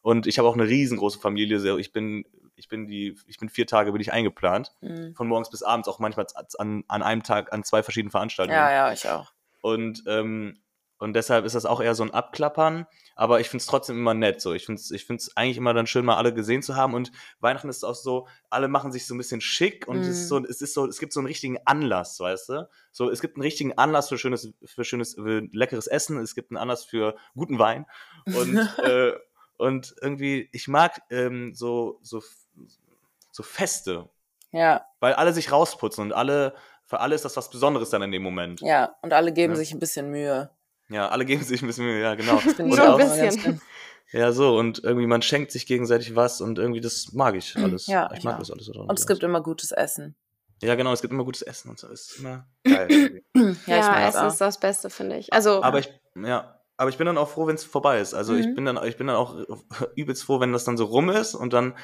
[0.03, 2.25] Und ich habe auch eine riesengroße Familie, so, ich bin,
[2.55, 5.15] ich bin die, ich bin vier Tage bin ich eingeplant, Mhm.
[5.15, 6.27] von morgens bis abends, auch manchmal
[6.59, 8.57] an, an einem Tag an zwei verschiedenen Veranstaltungen.
[8.59, 9.31] Ja, ja, ich auch.
[9.61, 10.60] Und, ähm,
[11.01, 12.85] und deshalb ist das auch eher so ein Abklappern.
[13.15, 14.39] Aber ich finde es trotzdem immer nett.
[14.39, 14.53] So.
[14.53, 16.93] Ich finde es ich find's eigentlich immer dann schön, mal alle gesehen zu haben.
[16.93, 20.27] Und Weihnachten ist auch so, alle machen sich so ein bisschen schick und es, ist
[20.27, 22.69] so, es ist so, es gibt so einen richtigen Anlass, weißt du?
[22.91, 26.17] So, es gibt einen richtigen Anlass für schönes, für schönes, für leckeres Essen.
[26.19, 27.85] Es gibt einen Anlass für guten Wein.
[28.25, 29.13] Und, äh,
[29.57, 32.23] und irgendwie, ich mag ähm, so, so,
[33.31, 34.09] so Feste,
[34.51, 36.53] Ja, weil alle sich rausputzen und alle,
[36.85, 38.61] für alle ist das was Besonderes dann in dem Moment.
[38.61, 38.95] ja.
[39.01, 39.57] Und alle geben Ja.
[39.57, 40.49] sich ein bisschen Mühe.
[40.91, 42.37] Ja, alle geben sich ein bisschen Mühe, ja, genau.
[42.37, 43.61] Und ich ein auch bisschen.
[44.11, 47.87] Ja, so, und irgendwie man schenkt sich gegenseitig was und irgendwie das mag ich alles.
[47.87, 48.39] Ja, ich ich mag auch.
[48.39, 48.65] das alles.
[48.65, 48.73] so.
[48.73, 50.15] Und es gibt immer gutes Essen.
[50.61, 51.87] ja, genau, es gibt immer gutes Essen und so.
[51.87, 53.21] Es ist immer geil.
[53.35, 55.31] Ja, ich mag Essen ist das Beste, finde ich.
[55.31, 58.13] Also, aber ich, ja, aber ich bin dann auch froh, wenn es vorbei ist.
[58.13, 58.55] Also ich Mhm.
[58.55, 59.35] bin dann, ich bin dann auch
[59.95, 61.77] übelst froh, wenn das dann so rum ist und dann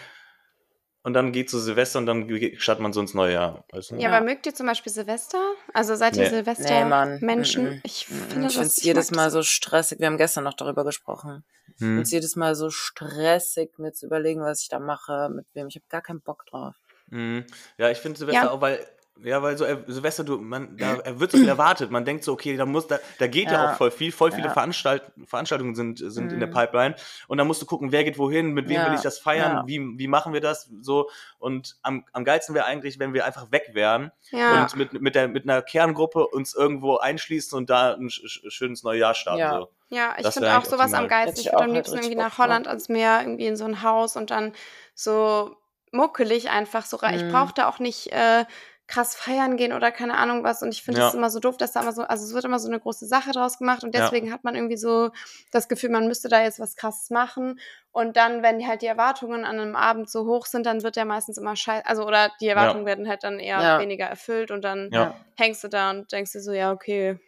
[1.07, 2.27] und dann geht so Silvester und dann
[2.57, 3.63] startet man so ins neue Jahr.
[3.71, 3.95] Weißt du?
[3.95, 4.09] ja, Ja.
[4.17, 5.39] aber mögt ihr zum Beispiel Silvester?
[5.73, 6.29] Also seid ihr Nee.
[6.29, 7.63] Silvester-Menschen?
[7.69, 7.79] Nee.
[7.83, 9.33] Ich finde Ich das finde es ich jedes Mal das.
[9.33, 9.99] so stressig.
[9.99, 11.45] Wir haben gestern noch darüber gesprochen.
[11.75, 11.87] Ich Hm.
[11.87, 15.67] finde es jedes Mal so stressig, mir zu überlegen, was ich da mache, mit wem.
[15.67, 16.75] Ich habe gar keinen Bock drauf.
[17.09, 17.45] Mhm.
[17.77, 18.51] Ja, ich finde Silvester Ja.
[18.51, 18.85] auch, weil,
[19.23, 21.91] ja, weil so äh, Silvester, du, man, da er wird so viel erwartet.
[21.91, 23.71] Man denkt so, okay, da muss, da, da geht ja, Ja.
[23.71, 24.53] auch voll viel, voll viele Ja.
[24.53, 26.53] Veranstalt, Veranstaltungen sind, sind in der Mhm.
[26.53, 26.95] Pipeline.
[27.27, 28.87] Und dann musst du gucken, wer geht wohin, mit wem Ja.
[28.87, 29.63] will ich das feiern, Ja.
[29.67, 31.09] wie, wie machen wir das, so.
[31.39, 34.61] Und am, am geilsten wäre eigentlich, wenn wir einfach weg wären Ja.
[34.63, 38.51] und mit, mit, der, mit einer Kerngruppe uns irgendwo einschließen und da ein sch sch-
[38.51, 39.39] schönes neues Jahr starten.
[39.39, 39.59] Ja.
[39.59, 39.69] So.
[39.89, 41.07] Ja, ich finde auch sowas am optimal.
[41.07, 41.27] geilsten.
[41.27, 43.83] Hätte Ich ich würde am liebsten irgendwie nach Holland ans Meer, irgendwie in so ein
[43.83, 44.51] Haus und dann
[44.93, 45.55] so
[45.93, 47.15] muckelig einfach so rein.
[47.15, 47.31] Ich Mhm.
[47.31, 48.43] brauche da auch nicht äh,
[48.87, 50.63] krass feiern gehen oder keine Ahnung was.
[50.63, 51.17] Und ich finde es Ja.
[51.17, 53.31] immer so doof, dass da immer so, also es wird immer so eine große Sache
[53.31, 54.01] draus gemacht und Ja.
[54.01, 55.11] deswegen hat man irgendwie so
[55.51, 57.59] das Gefühl, man müsste da jetzt was krasses machen.
[57.91, 61.05] Und dann, wenn halt die Erwartungen an einem Abend so hoch sind, dann wird der
[61.05, 63.79] meistens immer scheiße, also oder die Erwartungen werden halt dann eher Ja.
[63.79, 65.15] weniger erfüllt und dann Ja.
[65.35, 67.19] hängst du da und denkst dir so, ja, okay,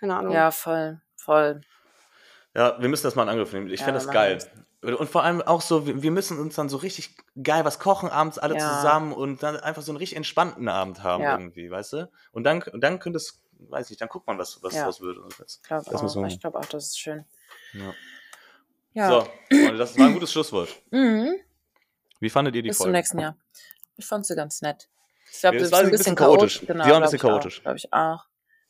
[0.00, 0.34] keine Ahnung.
[0.34, 1.60] Ja, voll, voll.
[2.54, 3.68] Ja, wir müssen das mal in Angriff nehmen.
[3.68, 4.38] Ich Ja, fände das geil.
[4.82, 8.38] Und vor allem auch so, wir müssen uns dann so richtig geil was kochen, abends
[8.38, 8.76] alle Ja.
[8.78, 11.38] zusammen und dann einfach so einen richtig entspannten Abend haben Ja.
[11.38, 12.10] irgendwie, weißt du?
[12.32, 14.84] Und dann, und dann könnte es, weiß ich, dann guckt man, was, was Ja.
[14.84, 15.18] draus wird.
[15.38, 16.26] das- Ich glaube Das auch.
[16.26, 17.24] Ich glaube auch, das ist schön.
[17.74, 17.94] Ja.
[18.94, 19.08] Ja.
[19.08, 19.28] So,
[19.78, 20.68] das war ein gutes Schlusswort.
[20.90, 21.36] Mhm.
[22.18, 22.98] Wie fandet ihr die Bis zum Folge?
[22.98, 23.36] nächsten Jahr.
[23.96, 24.88] Ich fand sie ganz nett.
[25.32, 26.58] Ich glaube, das es war ein bisschen chaotisch.
[26.58, 26.66] chaotisch.
[26.66, 27.32] Genau, Sie war ein glaub bisschen auch.
[27.34, 27.62] chaotisch.
[27.62, 28.24] Glaube ich auch.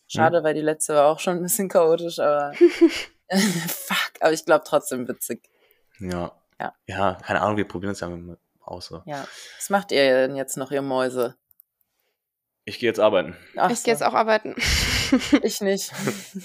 [0.09, 2.53] Schade, weil die letzte war auch schon ein bisschen chaotisch, aber
[3.31, 5.49] fuck, aber ich glaube trotzdem witzig.
[5.99, 6.33] Ja.
[6.61, 6.75] Ja.
[6.87, 8.87] Ja, keine Ahnung, wir probieren es ja mal aus.
[8.87, 9.03] So.
[9.07, 9.27] Ja.
[9.59, 11.37] Was macht ihr denn jetzt noch, ihr Mäuse?
[12.65, 13.37] Ich gehe jetzt arbeiten.
[13.57, 13.85] Ach ich so.
[13.85, 14.55] gehe jetzt auch arbeiten.
[15.43, 15.93] Ich nicht.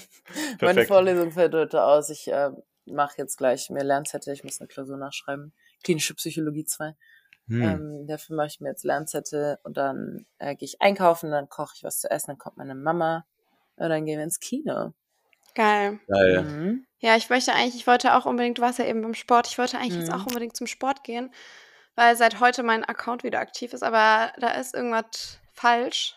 [0.60, 0.84] Meine.
[0.84, 2.10] Vorlesung fällt heute aus.
[2.10, 2.50] Ich äh,
[2.84, 4.34] mache jetzt gleich mehr Lernzettel.
[4.34, 5.54] Ich muss eine Klausur nachschreiben.
[5.82, 6.94] Klinische Psychologie 2.
[7.48, 7.62] Hm.
[7.62, 11.72] Ähm, dafür mache ich mir jetzt Lernzettel und dann äh, gehe ich einkaufen, dann koche
[11.76, 13.24] ich was zu essen, dann kommt meine Mama
[13.76, 14.92] und dann gehen wir ins Kino.
[15.58, 15.98] Geil.
[16.06, 16.42] Geil.
[16.42, 16.86] Mhm.
[17.00, 19.58] Ja, ich möchte eigentlich, ich wollte auch unbedingt, du warst ja eben beim Sport, ich
[19.58, 20.14] wollte eigentlich jetzt Mhm.
[20.20, 21.32] auch unbedingt zum Sport gehen,
[21.96, 26.14] weil seit heute mein Account wieder aktiv ist, aber da ist irgendwas falsch.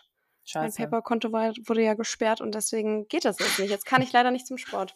[0.54, 0.76] Mein Scheiße.
[0.82, 3.70] PayPal-Konto war- wurde ja gesperrt und deswegen geht das jetzt nicht.
[3.70, 4.94] Jetzt kann ich leider nicht zum Sport.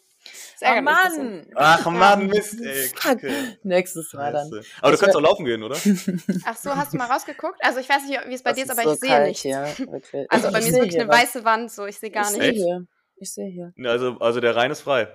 [0.59, 0.81] Das Oh.
[0.81, 1.47] Mann!
[1.55, 2.89] Ach Mann, Mist, ey.
[2.95, 3.57] Kacke.
[3.63, 4.49] Nächstes Mal dann.
[4.81, 5.75] Aber du kannst auch laufen gehen, oder?
[6.45, 7.63] Ach so, hast du mal rausgeguckt?
[7.63, 9.23] Also ich weiß nicht, wie es bei Das dir ist, ist aber so ich sehe
[9.23, 9.41] nichts.
[9.41, 10.25] Hier, wirklich.
[10.29, 11.17] Also bei mir ist wirklich eine was.
[11.21, 12.91] weiße Wand, so ich sehe gar ich sehe nichts.
[13.19, 13.73] Ich sehe hier.
[13.89, 15.07] Also, also der Rhein ist frei.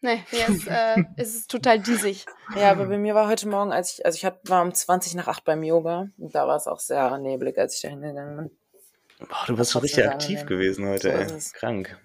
[0.00, 2.24] Nee, hier ist, äh, ist es total diesig.
[2.56, 5.14] Ja, aber bei mir war heute Morgen, als ich, also ich hab, war um 20
[5.16, 6.08] nach 8 beim Yoga.
[6.18, 9.26] Und da war es auch sehr neblig, als ich da hingegangen bin.
[9.28, 10.46] Boah, du bist schon richtig aktiv wir.
[10.46, 11.36] gewesen heute, So ist ey.
[11.36, 11.52] es.
[11.52, 11.98] Krank.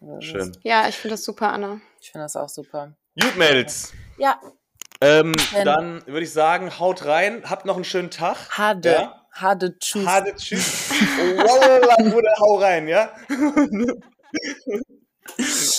[0.00, 0.56] Das- Schön.
[0.62, 1.80] Ja, ich finde das super, Anna.
[2.00, 2.92] Ich finde das auch super.
[3.20, 3.92] Gut, Mädels.
[4.18, 4.40] Ja,
[5.00, 5.32] Ähm,
[5.64, 8.36] dann würde ich sagen, haut rein, habt noch einen schönen Tag.
[8.58, 8.90] Hade.
[8.92, 9.26] Ja?
[9.32, 10.06] Hade Tschüss.
[10.06, 10.90] Hade, tschüss.
[11.36, 13.10] Wallah, Bruder, hau rein, ja?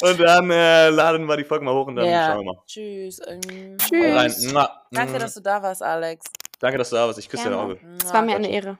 [0.01, 2.27] und dann äh, laden wir die Folge mal hoch und dann Ja.
[2.27, 2.63] schauen wir mal.
[2.65, 3.19] Tschüss.
[3.27, 3.77] Ähm.
[3.77, 4.53] Tschüss.
[4.91, 6.25] Danke, dass du da warst, Alex.
[6.59, 7.19] Danke, dass du da warst.
[7.19, 7.53] Ich küsse dein.
[7.53, 7.79] Auge.
[8.03, 8.77] Es war mir eine Ehre.